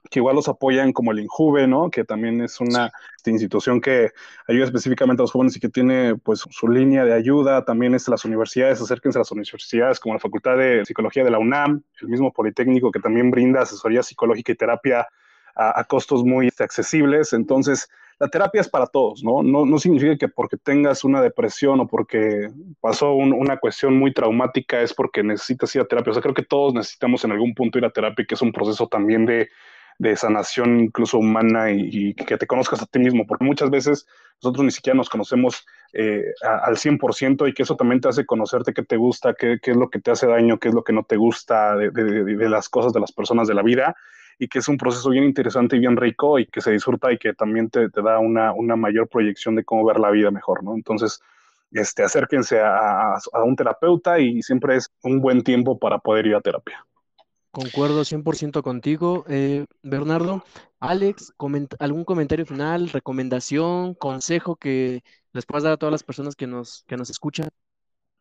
que 0.10 0.20
igual 0.20 0.36
los 0.36 0.48
apoyan, 0.48 0.92
como 0.94 1.12
el 1.12 1.20
INJUVE, 1.20 1.68
¿no? 1.68 1.90
Que 1.90 2.04
también 2.04 2.42
es 2.42 2.60
una 2.62 2.92
institución 3.26 3.80
que 3.80 4.12
ayuda 4.48 4.66
específicamente 4.66 5.22
a 5.22 5.24
los 5.24 5.32
jóvenes 5.32 5.56
y 5.56 5.60
que 5.60 5.70
tiene 5.70 6.16
pues 6.16 6.44
su 6.50 6.68
línea 6.68 7.06
de 7.06 7.14
ayuda. 7.14 7.64
También 7.64 7.94
es 7.96 8.08
las 8.08 8.26
universidades, 8.26 8.82
acérquense 8.82 9.20
a 9.20 9.22
las 9.22 9.32
universidades 9.32 10.00
como 10.00 10.16
la 10.16 10.20
Facultad 10.20 10.58
de 10.58 10.84
Psicología 10.86 11.24
de 11.24 11.32
la 11.32 11.38
UNAM, 11.40 11.84
el 12.02 12.08
mismo 12.08 12.32
Politécnico 12.34 12.92
que 12.92 13.00
también 13.00 13.30
brinda 13.30 13.62
asesoría 13.62 14.04
psicológica 14.04 14.52
y 14.52 14.56
terapia 14.56 15.08
a, 15.56 15.80
a 15.80 15.84
costos 15.84 16.24
muy 16.24 16.48
este, 16.48 16.64
accesibles. 16.64 17.34
Entonces, 17.34 17.88
la 18.20 18.28
terapia 18.28 18.62
es 18.62 18.68
para 18.70 18.86
todos, 18.88 19.24
¿no? 19.24 19.42
No, 19.44 19.66
no 19.66 19.78
significa 19.80 20.18
que 20.18 20.28
porque 20.28 20.58
tengas 20.58 21.04
una 21.04 21.22
depresión 21.22 21.80
o 21.80 21.88
porque 21.88 22.50
pasó 22.82 23.14
un- 23.14 23.34
una 23.34 23.58
cuestión 23.58 23.98
muy 23.98 24.14
traumática 24.14 24.82
es 24.82 24.94
porque 24.94 25.24
necesitas 25.24 25.74
ir 25.76 25.82
a 25.82 25.86
terapia. 25.86 26.12
O 26.12 26.14
sea, 26.14 26.22
creo 26.22 26.34
que 26.34 26.44
todos 26.44 26.74
necesitamos 26.74 27.24
en 27.24 27.32
algún 27.32 27.54
punto 27.56 27.78
ir 27.78 27.86
a 27.86 27.90
terapia, 27.92 28.26
que 28.28 28.36
es 28.36 28.42
un 28.42 28.52
proceso 28.52 28.88
también 28.88 29.26
de, 29.26 29.50
de 30.00 30.16
sanación 30.16 30.80
incluso 30.82 31.18
humana 31.18 31.72
y, 31.72 32.14
que 32.14 32.38
te 32.38 32.48
conozcas 32.48 32.82
a 32.82 32.86
ti 32.86 33.00
mismo, 33.00 33.26
porque 33.28 33.46
muchas 33.46 33.70
veces 33.70 34.06
nosotros 34.42 34.66
ni 34.66 34.72
siquiera 34.72 34.96
nos 34.98 35.10
conocemos 35.10 35.66
eh, 35.94 36.24
a- 36.44 36.66
al 36.66 36.78
100% 36.78 37.48
y 37.48 37.54
que 37.54 37.64
eso 37.64 37.76
también 37.76 38.00
te 38.02 38.10
hace 38.10 38.26
conocerte 38.26 38.74
qué 38.74 38.84
te 38.84 38.96
gusta, 38.98 39.34
qué, 39.34 39.60
qué 39.62 39.72
es 39.72 39.78
lo 39.78 39.90
que 39.90 40.00
te 40.00 40.12
hace 40.12 40.28
daño, 40.28 40.60
qué 40.60 40.68
es 40.70 40.74
lo 40.74 40.84
que 40.84 40.94
no 40.94 41.04
te 41.04 41.16
gusta 41.18 41.76
de- 41.76 41.90
de- 41.92 42.24
de 42.36 42.50
las 42.50 42.70
cosas, 42.70 42.94
de 42.94 43.00
las 43.00 43.12
personas, 43.12 43.48
de 43.48 43.56
la 43.56 43.64
vida 43.64 43.96
y 44.40 44.48
que 44.48 44.60
es 44.60 44.68
un 44.70 44.78
proceso 44.78 45.10
bien 45.12 45.26
interesante 45.26 45.76
y 45.78 45.80
bien 45.80 45.98
rico 45.98 46.40
y 46.40 46.48
que 46.48 46.62
se 46.62 46.72
disfruta 46.72 47.12
y 47.14 47.20
que 47.20 47.34
también 47.34 47.70
te, 47.70 47.90
te 47.90 48.02
da 48.02 48.20
una, 48.20 48.54
una 48.54 48.76
mayor 48.78 49.10
proyección 49.10 49.56
de 49.56 49.66
cómo 49.66 49.86
ver 49.86 50.00
la 50.00 50.12
vida 50.12 50.32
mejor, 50.32 50.64
¿no? 50.64 50.76
Entonces, 50.76 51.22
este, 51.72 52.04
acérquense 52.04 52.60
a, 52.62 53.16
a- 53.16 53.44
un 53.44 53.56
terapeuta 53.56 54.20
y 54.20 54.42
siempre 54.42 54.78
es 54.78 54.90
un 55.04 55.22
buen 55.22 55.44
tiempo 55.44 55.78
para 55.80 56.00
poder 56.00 56.28
ir 56.28 56.36
a 56.36 56.42
terapia. 56.42 56.86
Concuerdo 57.52 58.06
100% 58.06 58.62
contigo, 58.64 59.26
eh, 59.28 59.66
Bernardo. 59.82 60.44
Alex, 60.80 61.34
coment- 61.38 61.76
¿algún 61.80 62.06
comentario 62.06 62.46
final, 62.46 62.90
recomendación, 62.90 63.96
consejo 63.96 64.56
que 64.56 65.04
les 65.34 65.46
puedas 65.48 65.64
dar 65.64 65.74
a 65.74 65.78
todas 65.78 65.92
las 65.92 66.04
personas 66.04 66.36
que 66.36 66.46
nos, 66.48 66.84
que 66.88 66.96
nos 66.98 67.10
escuchan? 67.10 67.50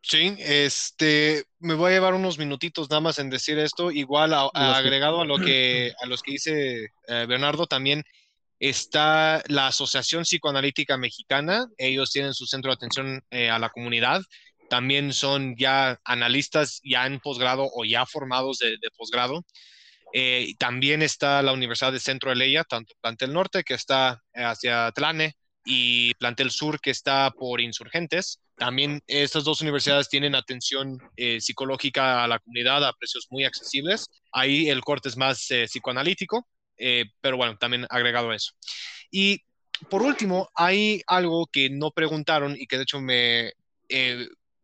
Sí, 0.00 0.36
este, 0.38 1.44
me 1.58 1.74
voy 1.74 1.90
a 1.90 1.94
llevar 1.94 2.14
unos 2.14 2.38
minutitos 2.38 2.88
nada 2.88 3.00
más 3.00 3.18
en 3.18 3.30
decir 3.30 3.58
esto, 3.58 3.90
igual 3.90 4.32
a- 4.32 4.48
agregado 4.78 5.20
a 5.20 5.24
lo 5.26 5.38
que, 5.38 5.92
a 6.02 6.06
los 6.06 6.22
que 6.22 6.32
dice 6.32 6.84
eh, 7.08 7.26
Bernardo 7.28 7.66
también 7.66 8.04
está 8.60 9.42
la 9.48 9.66
Asociación 9.68 10.22
Psicoanalítica 10.24 10.96
Mexicana, 10.96 11.66
ellos 11.76 12.10
tienen 12.10 12.34
su 12.34 12.46
centro 12.46 12.70
de 12.70 12.74
atención 12.76 13.22
eh, 13.30 13.50
a 13.50 13.58
la 13.58 13.68
comunidad, 13.70 14.22
también 14.70 15.12
son 15.12 15.56
ya 15.56 15.98
analistas 16.04 16.80
ya 16.84 17.06
en 17.06 17.20
posgrado 17.20 17.68
o 17.72 17.84
ya 17.84 18.04
formados 18.06 18.58
de, 18.58 18.70
de 18.70 18.90
posgrado. 18.96 19.44
Eh, 20.14 20.54
también 20.58 21.02
está 21.02 21.42
la 21.42 21.52
Universidad 21.52 21.92
de 21.92 22.00
Centro 22.00 22.30
de 22.30 22.36
Leia, 22.36 22.64
tanto 22.64 22.94
Plantel 23.00 23.32
Norte, 23.32 23.62
que 23.62 23.74
está 23.74 24.22
hacia 24.34 24.90
Tlane, 24.92 25.36
y 25.70 26.14
Plantel 26.14 26.50
Sur, 26.50 26.80
que 26.80 26.90
está 26.90 27.30
por 27.30 27.60
Insurgentes. 27.60 28.40
También 28.56 29.02
estas 29.06 29.44
dos 29.44 29.60
universidades 29.60 30.08
tienen 30.08 30.34
atención 30.34 30.98
eh, 31.14 31.42
psicológica 31.42 32.24
a 32.24 32.26
la 32.26 32.38
comunidad 32.38 32.82
a 32.86 32.94
precios 32.94 33.26
muy 33.28 33.44
accesibles. 33.44 34.06
Ahí 34.32 34.70
el 34.70 34.80
corte 34.80 35.10
es 35.10 35.18
más 35.18 35.50
eh, 35.50 35.66
psicoanalítico, 35.66 36.48
eh, 36.78 37.04
pero 37.20 37.36
bueno, 37.36 37.58
también 37.58 37.86
agregado 37.90 38.30
a 38.30 38.36
eso. 38.36 38.52
Y 39.10 39.42
por 39.90 40.00
último, 40.00 40.48
hay 40.54 41.02
algo 41.06 41.46
que 41.46 41.68
no 41.68 41.90
preguntaron 41.90 42.56
y 42.58 42.66
que 42.66 42.78
de 42.78 42.84
hecho 42.84 43.02
me, 43.02 43.52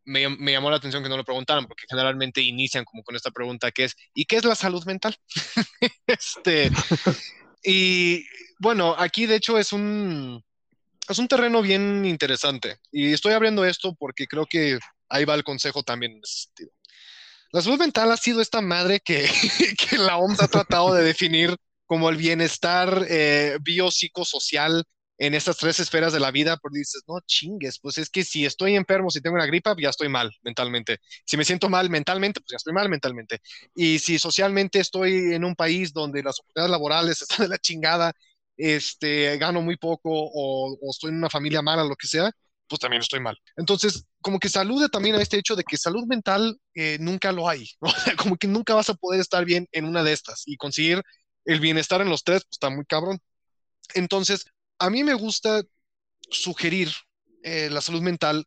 me, 0.07 0.31
me, 0.31 0.53
llamó 0.53 0.71
la 0.71 0.77
atención 0.77 1.03
que 1.03 1.11
no 1.11 1.19
lo 1.19 1.25
preguntaran, 1.25 1.67
porque 1.67 1.85
generalmente 1.87 2.41
inician 2.41 2.87
como 2.87 3.03
con 3.03 3.15
esta 3.15 3.31
pregunta 3.31 3.71
que 3.73 3.85
es, 3.85 3.95
¿y 4.15 4.25
qué 4.25 4.37
es 4.37 4.45
la 4.47 4.55
salud 4.55 4.83
mental? 4.87 5.15
este, 6.07 6.71
y 7.63 8.25
bueno, 8.59 8.95
aquí 8.97 9.27
de 9.27 9.37
hecho 9.37 9.59
es 9.59 9.71
un, 9.75 10.43
es 11.09 11.19
un 11.19 11.29
terreno 11.29 11.63
bien 11.63 12.05
interesante. 12.05 12.79
Y 12.91 13.13
estoy 13.13 13.33
abriendo 13.33 13.65
esto 13.65 13.95
porque 13.95 14.27
creo 14.27 14.47
que 14.47 14.79
ahí 15.09 15.25
va 15.25 15.35
el 15.35 15.45
consejo 15.45 15.83
también 15.83 16.13
en 16.13 16.21
ese 16.25 16.45
sentido. 16.45 16.71
La 17.53 17.63
salud 17.63 17.79
mental 17.79 18.11
ha 18.11 18.17
sido 18.17 18.41
esta 18.41 18.61
madre 18.61 19.01
que, 19.01 19.29
la 19.99 20.17
OMS 20.17 20.41
ha 20.43 20.49
tratado 20.49 20.95
de 20.95 21.05
definir 21.05 21.57
como 21.87 22.09
el 22.09 22.17
bienestar 22.17 23.07
eh, 23.09 23.59
biopsicosocial 23.63 24.85
en 25.19 25.35
estas 25.35 25.57
tres 25.57 25.79
esferas 25.79 26.13
de 26.13 26.21
la 26.21 26.31
vida, 26.31 26.57
porque 26.57 26.79
dices, 26.79 27.03
no 27.07 27.21
chingues, 27.27 27.79
pues 27.79 27.99
es 27.99 28.11
que 28.11 28.25
si 28.25 28.45
estoy 28.45 28.75
enfermo, 28.75 29.11
si 29.11 29.21
tengo 29.21 29.37
una 29.37 29.47
gripa, 29.47 29.77
ya 29.79 29.91
estoy 29.91 30.09
mal 30.09 30.33
mentalmente. 30.43 30.99
Si 31.25 31.37
me 31.37 31.45
siento 31.45 31.69
mal 31.69 31.89
mentalmente, 31.89 32.41
pues 32.41 32.51
ya 32.51 32.57
estoy 32.57 32.73
mal 32.73 32.89
mentalmente. 32.89 33.41
Y 33.75 34.01
si 34.01 34.19
socialmente 34.19 34.81
estoy 34.81 35.35
en 35.35 35.45
un 35.45 35.55
país 35.55 35.93
donde 35.93 36.23
las 36.23 36.41
oportunidades 36.41 36.71
laborales 36.73 37.23
están 37.23 37.45
de 37.45 37.49
la 37.49 37.59
chingada, 37.59 38.13
este, 38.57 39.37
gano 39.39 39.63
muy 39.63 39.77
poco 39.77 40.11
o, 40.13 40.79
estoy 40.91 41.11
en 41.11 41.19
una 41.19 41.31
familia 41.31 41.63
mala, 41.63 41.85
lo 41.85 41.97
que 41.97 42.07
sea, 42.07 42.31
pues 42.69 42.81
también 42.81 43.03
estoy 43.03 43.21
mal. 43.21 43.37
Entonces, 43.57 44.05
como 44.21 44.39
que 44.39 44.49
salude 44.49 44.89
también 44.89 45.17
a 45.17 45.23
este 45.23 45.39
hecho 45.39 45.57
de 45.57 45.65
que 45.65 45.77
salud 45.77 46.05
mental 46.07 46.59
eh, 46.75 46.97
nunca 47.01 47.33
lo 47.33 47.49
hay, 47.49 47.69
o 47.81 47.93
como 48.17 48.37
que 48.37 48.49
nunca 48.49 48.75
vas 48.75 48.91
a 48.91 48.95
poder 48.95 49.21
estar 49.21 49.45
bien 49.45 49.69
en 49.73 49.85
una 49.85 50.03
de 50.03 50.13
estas 50.13 50.43
y 50.47 50.57
conseguir 50.57 51.03
el 51.45 51.61
bienestar 51.61 52.01
en 52.01 52.09
los 52.09 52.25
tres, 52.25 52.43
pues 52.45 52.53
está 52.53 52.71
muy 52.71 52.85
cabrón. 52.87 53.21
Entonces, 53.95 54.47
a 54.79 54.91
mí 54.91 55.05
me 55.05 55.15
gusta 55.15 55.63
sugerir 56.31 56.91
eh, 57.43 57.69
la 57.71 57.83
salud 57.83 58.01
mental 58.01 58.47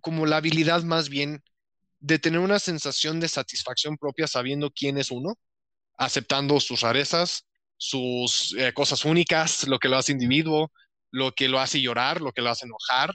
como 0.00 0.26
la 0.26 0.36
habilidad 0.36 0.84
más 0.84 1.08
bien 1.08 1.42
de 1.98 2.18
tener 2.18 2.38
una 2.38 2.60
sensación 2.60 3.18
de 3.18 3.28
satisfacción 3.28 3.96
propia 3.96 4.28
sabiendo 4.28 4.70
quién 4.70 4.98
es 4.98 5.10
uno, 5.10 5.36
aceptando 5.96 6.60
sus 6.60 6.82
rarezas, 6.82 7.44
sus 7.76 8.54
eh, 8.58 8.72
cosas 8.72 9.04
únicas, 9.04 9.66
lo 9.66 9.78
que 9.78 9.88
lo 9.88 9.96
hace 9.96 10.12
individuo, 10.12 10.72
lo 11.10 11.32
que 11.32 11.48
lo 11.48 11.60
hace 11.60 11.80
llorar, 11.80 12.20
lo 12.20 12.32
que 12.32 12.42
lo 12.42 12.50
hace 12.50 12.66
enojar. 12.66 13.14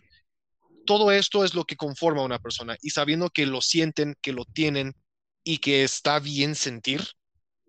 Todo 0.86 1.12
esto 1.12 1.43
es 1.43 1.53
lo 1.53 1.66
que 1.66 1.76
conforma 1.76 2.22
a 2.22 2.26
una 2.26 2.39
persona 2.39 2.76
y 2.82 2.89
sabiendo 2.91 3.30
que 3.30 3.45
lo 3.45 3.62
sienten, 3.62 4.16
que 4.22 4.34
lo 4.34 4.45
tienen 4.45 4.95
y 5.43 5.59
que 5.59 5.84
está 5.84 6.20
bien 6.20 6.55
sentir 6.55 7.07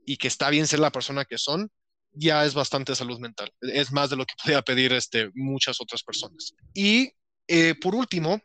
y 0.07 0.16
que 0.16 0.28
está 0.28 0.51
bien 0.51 0.66
ser 0.66 0.80
la 0.80 0.93
persona 0.93 1.24
que 1.24 1.38
son, 1.38 1.70
ya 2.12 2.45
es 2.45 2.55
bastante 2.55 2.95
salud 2.95 3.18
mental. 3.18 3.53
Es 3.61 3.93
más 3.93 4.11
de 4.11 4.16
lo 4.16 4.24
que 4.26 4.34
podría 4.43 4.62
pedir 4.62 4.93
este, 4.93 5.30
muchas 5.34 5.80
otras 5.80 6.03
personas. 6.03 6.55
Y 6.74 7.12
eh, 7.49 7.74
por 7.74 7.95
último, 7.95 8.40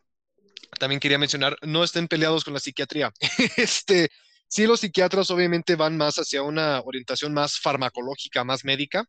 también 0.78 1.00
quería 1.00 1.18
mencionar, 1.18 1.56
no 1.62 1.84
estén 1.84 2.08
peleados 2.08 2.44
con 2.44 2.54
la 2.54 2.60
psiquiatría. 2.60 3.12
este, 3.56 4.10
sí, 4.48 4.66
los 4.66 4.80
psiquiatras 4.80 5.30
obviamente 5.30 5.76
van 5.76 5.96
más 5.96 6.16
hacia 6.16 6.42
una 6.42 6.80
orientación 6.80 7.32
más 7.32 7.58
farmacológica, 7.58 8.44
más 8.44 8.64
médica, 8.64 9.04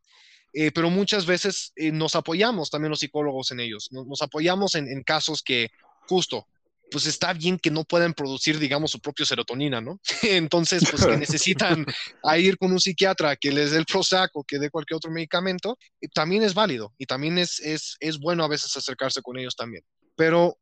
eh, 0.53 0.71
pero 0.71 0.89
muchas 0.89 1.25
veces 1.25 1.71
eh, 1.75 1.91
nos 1.91 2.15
apoyamos 2.15 2.69
también 2.69 2.89
los 2.89 2.99
psicólogos 2.99 3.51
en 3.51 3.59
ellos. 3.59 3.89
Nos, 3.91 4.07
nos 4.07 4.21
apoyamos 4.21 4.75
en, 4.75 4.87
en 4.87 5.03
casos 5.03 5.43
que 5.43 5.69
justo 6.07 6.47
pues 6.89 7.05
está 7.05 7.33
bien 7.33 7.57
que 7.57 7.71
no 7.71 7.83
puedan 7.83 8.13
producir, 8.13 8.59
digamos, 8.59 8.91
su 8.91 8.99
propio 8.99 9.25
serotonina, 9.25 9.81
¿no? 9.81 9.99
Entonces, 10.23 10.83
pues 10.89 11.05
que 11.05 11.17
necesitan 11.17 11.85
ir 12.37 12.57
con 12.57 12.71
un 12.71 12.79
psiquiatra 12.79 13.35
que 13.35 13.51
les 13.51 13.71
dé 13.71 13.77
el 13.77 13.85
Prozac 13.85 14.31
o 14.33 14.43
que 14.43 14.59
dé 14.59 14.69
cualquier 14.69 14.97
otro 14.97 15.11
medicamento, 15.11 15.77
también 16.13 16.43
es 16.43 16.53
válido 16.53 16.93
y 16.97 17.05
también 17.05 17.37
es, 17.37 17.59
es, 17.59 17.95
es 17.99 18.19
bueno 18.19 18.43
a 18.43 18.47
veces 18.47 18.75
acercarse 18.75 19.21
con 19.21 19.37
ellos 19.37 19.55
también. 19.55 19.83
Pero, 20.15 20.57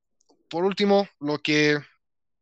por 0.49 0.65
último, 0.65 1.07
lo 1.19 1.39
que 1.39 1.79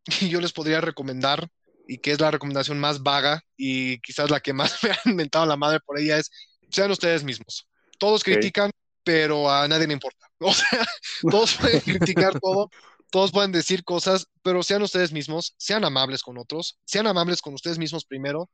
yo 0.30 0.42
les 0.42 0.52
podría 0.52 0.82
recomendar 0.82 1.48
y 1.88 1.98
que 1.98 2.12
es 2.12 2.20
la 2.20 2.32
recomendación 2.32 2.80
más 2.80 3.04
vaga 3.04 3.44
y 3.58 4.00
quizás 4.00 4.30
la 4.30 4.40
que 4.40 4.54
más 4.54 4.78
me 4.84 4.92
ha 4.92 5.00
inventado 5.06 5.46
la 5.46 5.58
madre 5.58 5.80
por 5.80 6.00
ella 6.00 6.18
es, 6.18 6.32
sean 6.70 6.92
ustedes 6.92 7.24
mismos. 7.24 7.68
Todos 7.98 8.24
critican, 8.24 8.72
pero 9.04 9.50
a 9.50 9.68
nadie 9.68 9.88
le 9.88 9.94
importa. 9.94 10.18
O 10.38 10.54
sea, 10.54 10.86
todos 11.32 11.56
pueden 11.56 11.80
criticar 11.80 12.38
todo, 12.42 12.70
todos 13.10 13.32
pueden 13.32 13.54
decir 13.54 13.86
cosas, 13.86 14.28
pero 14.44 14.62
sean 14.64 14.82
ustedes 14.82 15.14
mismos, 15.14 15.56
sean 15.58 15.86
amables 15.86 16.22
con 16.22 16.38
otros, 16.38 16.78
sean 16.84 17.08
amables 17.08 17.42
con 17.42 17.54
ustedes 17.54 17.78
mismos 17.78 18.04
primero 18.04 18.50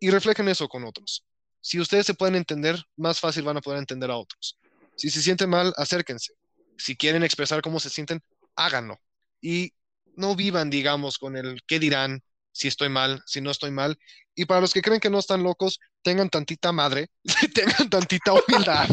y 0.00 0.10
reflejen 0.10 0.48
eso 0.48 0.66
con 0.66 0.84
otros. 0.84 1.24
Si 1.60 1.78
ustedes 1.78 2.06
se 2.06 2.14
pueden 2.14 2.34
entender, 2.34 2.82
más 2.96 3.20
fácil 3.20 3.44
van 3.44 3.58
a 3.58 3.60
poder 3.60 3.78
entender 3.78 4.10
a 4.10 4.16
otros. 4.16 4.58
Si 4.96 5.08
se 5.08 5.22
sienten 5.22 5.48
mal, 5.48 5.72
acérquense. 5.76 6.34
Si 6.76 6.96
quieren 6.96 7.22
expresar 7.22 7.62
cómo 7.62 7.78
se 7.78 7.90
sienten, 7.90 8.20
háganlo. 8.56 8.98
Y 9.40 9.72
no 10.16 10.34
vivan, 10.34 10.68
digamos, 10.68 11.16
con 11.16 11.36
el 11.36 11.62
qué 11.66 11.78
dirán, 11.78 12.22
si 12.52 12.68
estoy 12.68 12.88
mal, 12.88 13.22
si 13.26 13.40
no 13.40 13.50
estoy 13.50 13.70
mal. 13.70 13.98
Y 14.34 14.44
para 14.44 14.60
los 14.60 14.72
que 14.72 14.82
creen 14.82 15.00
que 15.00 15.10
no 15.10 15.18
están 15.18 15.42
locos, 15.42 15.80
tengan 16.02 16.30
tantita 16.30 16.72
madre, 16.72 17.08
tengan 17.54 17.90
tantita 17.90 18.32
humildad 18.32 18.88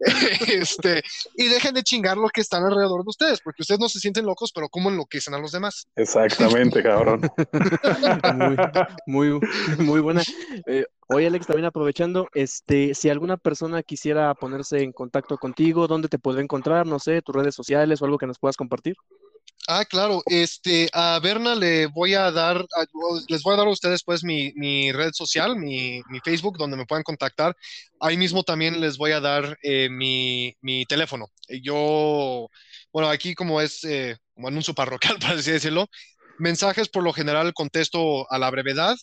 este, 0.46 1.02
y 1.36 1.48
dejen 1.48 1.74
de 1.74 1.82
chingar 1.82 2.16
los 2.16 2.30
que 2.30 2.40
están 2.40 2.64
alrededor 2.64 3.02
de 3.02 3.10
ustedes, 3.10 3.40
porque 3.40 3.62
ustedes 3.62 3.80
no 3.80 3.88
se 3.88 3.98
sienten 3.98 4.26
locos, 4.26 4.52
pero 4.52 4.68
¿cómo 4.68 4.90
enloquecen 4.90 5.34
a 5.34 5.38
los 5.38 5.52
demás? 5.52 5.86
Exactamente, 5.96 6.82
cabrón. 6.82 7.22
muy, 9.06 9.32
muy, 9.32 9.40
muy 9.78 10.00
buena. 10.00 10.22
Eh, 10.66 10.84
oye, 11.08 11.26
Alex, 11.26 11.46
también 11.46 11.66
aprovechando, 11.66 12.28
este, 12.34 12.94
si 12.94 13.10
alguna 13.10 13.36
persona 13.36 13.82
quisiera 13.82 14.34
ponerse 14.34 14.82
en 14.82 14.92
contacto 14.92 15.36
contigo, 15.36 15.88
¿dónde 15.88 16.08
te 16.08 16.18
puede 16.18 16.42
encontrar? 16.42 16.86
No 16.86 16.98
sé, 16.98 17.20
tus 17.22 17.34
redes 17.34 17.54
sociales 17.54 18.00
o 18.00 18.04
algo 18.04 18.18
que 18.18 18.26
nos 18.26 18.38
puedas 18.38 18.56
compartir. 18.56 18.96
Ah, 19.66 19.84
claro, 19.84 20.22
este, 20.26 20.88
a 20.94 21.18
Berna 21.22 21.54
le 21.54 21.86
voy 21.88 22.14
a 22.14 22.30
dar, 22.30 22.64
les 23.28 23.42
voy 23.42 23.52
a 23.52 23.56
dar 23.58 23.66
a 23.66 23.70
ustedes 23.70 24.02
pues 24.02 24.24
mi, 24.24 24.92
red 24.92 25.12
social, 25.12 25.56
mi, 25.56 26.02
Facebook, 26.24 26.56
donde 26.56 26.76
me 26.76 26.86
puedan 26.86 27.02
contactar. 27.02 27.54
Ahí 28.00 28.16
mismo 28.16 28.44
también 28.44 28.80
les 28.80 28.96
voy 28.96 29.12
a 29.12 29.20
dar 29.20 29.58
eh, 29.62 29.90
mi, 29.90 30.54
teléfono. 30.88 31.26
Yo, 31.62 32.48
bueno, 32.92 33.10
aquí 33.10 33.34
como 33.34 33.60
es 33.60 33.84
eh, 33.84 34.16
como 34.34 34.48
anuncio 34.48 34.74
parroquial, 34.74 35.18
para 35.20 35.34
así 35.38 35.50
decirlo, 35.50 35.86
mensajes 36.38 36.88
por 36.88 37.02
lo 37.02 37.12
general 37.12 37.52
contesto 37.52 38.30
a 38.32 38.38
la 38.38 38.50
brevedad, 38.50 38.96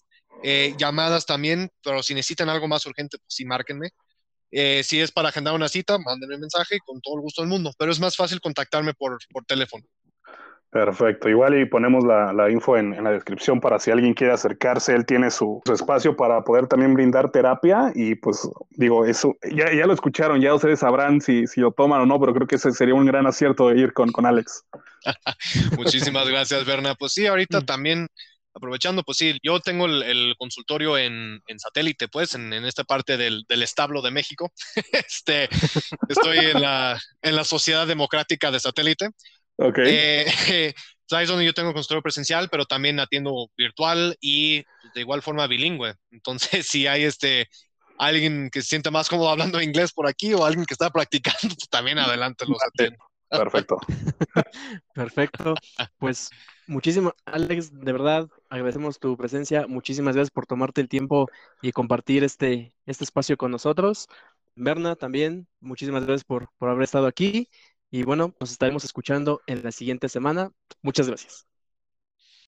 eh, 0.43 0.73
llamadas 0.79 1.25
también, 1.27 1.69
pero 1.83 2.01
si 2.01 2.15
necesitan 2.15 2.49
algo 2.49 2.67
más 2.67 2.85
urgente, 2.87 3.17
pues 3.19 3.33
sí, 3.35 3.45
márquenme. 3.45 3.89
si 4.83 4.99
es 5.01 5.11
para 5.11 5.29
agendar 5.29 5.53
una 5.53 5.69
cita, 5.69 5.97
mándenme 5.99 6.35
un 6.35 6.41
mensaje 6.41 6.79
con 6.85 7.01
todo 7.01 7.15
el 7.17 7.21
gusto 7.21 7.41
del 7.43 7.49
mundo, 7.49 7.71
pero 7.77 7.91
es 7.91 7.99
más 7.99 8.15
fácil 8.15 8.41
contactarme 8.41 8.93
por, 8.95 9.17
por 9.31 9.45
teléfono. 9.45 9.85
Perfecto, 10.75 11.29
igual 11.29 11.57
y 11.57 11.63
ponemos 11.63 12.03
la, 12.03 12.33
la 12.33 12.51
info 12.51 12.75
en, 12.75 12.93
en, 12.93 13.05
la 13.05 13.11
descripción 13.11 13.61
para 13.61 13.79
si 13.79 13.91
alguien 13.91 14.13
quiere 14.13 14.33
acercarse, 14.33 14.93
él 14.93 15.05
tiene 15.05 15.31
su, 15.31 15.61
su, 15.65 15.71
espacio 15.71 16.17
para 16.17 16.43
poder 16.43 16.67
también 16.67 16.93
brindar 16.93 17.31
terapia 17.31 17.93
y 17.95 18.15
pues 18.15 18.45
digo, 18.71 19.05
eso 19.05 19.37
ya, 19.41 19.73
ya 19.73 19.85
lo 19.85 19.93
escucharon, 19.93 20.41
ya 20.41 20.53
ustedes 20.53 20.79
sabrán 20.79 21.21
si, 21.21 21.47
si, 21.47 21.61
lo 21.61 21.71
toman 21.71 22.01
o 22.01 22.05
no, 22.05 22.19
pero 22.19 22.33
creo 22.33 22.45
que 22.45 22.57
ese 22.57 22.73
sería 22.73 22.93
un 22.93 23.05
gran 23.05 23.25
acierto 23.25 23.69
de 23.69 23.79
ir 23.79 23.93
con, 23.93 24.11
con 24.11 24.25
Alex. 24.25 24.65
Muchísimas 25.77 26.27
gracias, 26.27 26.65
Berna. 26.65 26.93
Pues 26.95 27.13
sí, 27.13 27.25
ahorita 27.25 27.61
mm. 27.61 27.65
también 27.65 28.07
aprovechando, 28.53 29.01
pues 29.03 29.17
sí, 29.17 29.37
yo 29.41 29.61
tengo 29.61 29.85
el, 29.85 30.03
el 30.03 30.35
consultorio 30.37 30.97
en, 30.97 31.41
en, 31.47 31.57
satélite, 31.57 32.09
pues, 32.09 32.35
en, 32.35 32.51
en 32.51 32.65
esta 32.65 32.83
parte 32.83 33.15
del, 33.15 33.45
del, 33.47 33.63
establo 33.63 34.01
de 34.01 34.11
México. 34.11 34.51
este, 34.91 35.47
estoy 36.09 36.37
en 36.37 36.61
la, 36.61 36.99
en 37.21 37.35
la 37.37 37.45
Sociedad 37.45 37.87
Democrática 37.87 38.51
de 38.51 38.59
Satélite. 38.59 39.11
Ok. 39.57 39.79
Eh, 39.85 40.25
ahí 41.11 41.23
es 41.23 41.29
donde 41.29 41.45
yo 41.45 41.53
tengo 41.53 41.73
consultorio 41.73 42.01
presencial, 42.01 42.49
pero 42.49 42.65
también 42.65 42.99
atiendo 42.99 43.49
virtual 43.57 44.17
y 44.19 44.63
de 44.93 45.01
igual 45.01 45.21
forma 45.21 45.47
bilingüe. 45.47 45.93
Entonces, 46.11 46.67
si 46.67 46.87
hay 46.87 47.03
este 47.03 47.47
alguien 47.97 48.49
que 48.51 48.61
se 48.61 48.69
siente 48.69 48.91
más 48.91 49.07
cómodo 49.07 49.29
hablando 49.29 49.61
inglés 49.61 49.93
por 49.93 50.07
aquí 50.07 50.33
o 50.33 50.45
alguien 50.45 50.65
que 50.65 50.73
está 50.73 50.89
practicando, 50.89 51.39
pues 51.41 51.69
también 51.69 51.99
adelante 51.99 52.45
los 52.47 52.57
atiendo. 52.67 52.97
Perfecto. 53.29 53.77
Perfecto. 54.93 55.55
Pues 55.97 56.29
muchísimas, 56.67 57.13
Alex, 57.25 57.71
de 57.73 57.91
verdad 57.91 58.29
agradecemos 58.49 58.99
tu 58.99 59.17
presencia. 59.17 59.65
Muchísimas 59.67 60.15
gracias 60.15 60.31
por 60.31 60.45
tomarte 60.45 60.81
el 60.81 60.89
tiempo 60.89 61.29
y 61.61 61.71
compartir 61.71 62.23
este, 62.23 62.73
este 62.85 63.03
espacio 63.03 63.35
con 63.37 63.51
nosotros. 63.51 64.07
Berna, 64.55 64.95
también, 64.95 65.47
muchísimas 65.59 66.05
gracias 66.05 66.23
por, 66.23 66.49
por 66.57 66.69
haber 66.69 66.83
estado 66.83 67.07
aquí. 67.07 67.49
Y 67.95 68.03
bueno, 68.03 68.35
nos 68.41 68.51
estaremos 68.51 68.83
escuchando 68.83 69.41
en 69.47 69.63
la 69.63 69.71
siguiente 69.71 70.09
semana. 70.09 70.51
Muchas 70.81 71.07
gracias. 71.07 71.47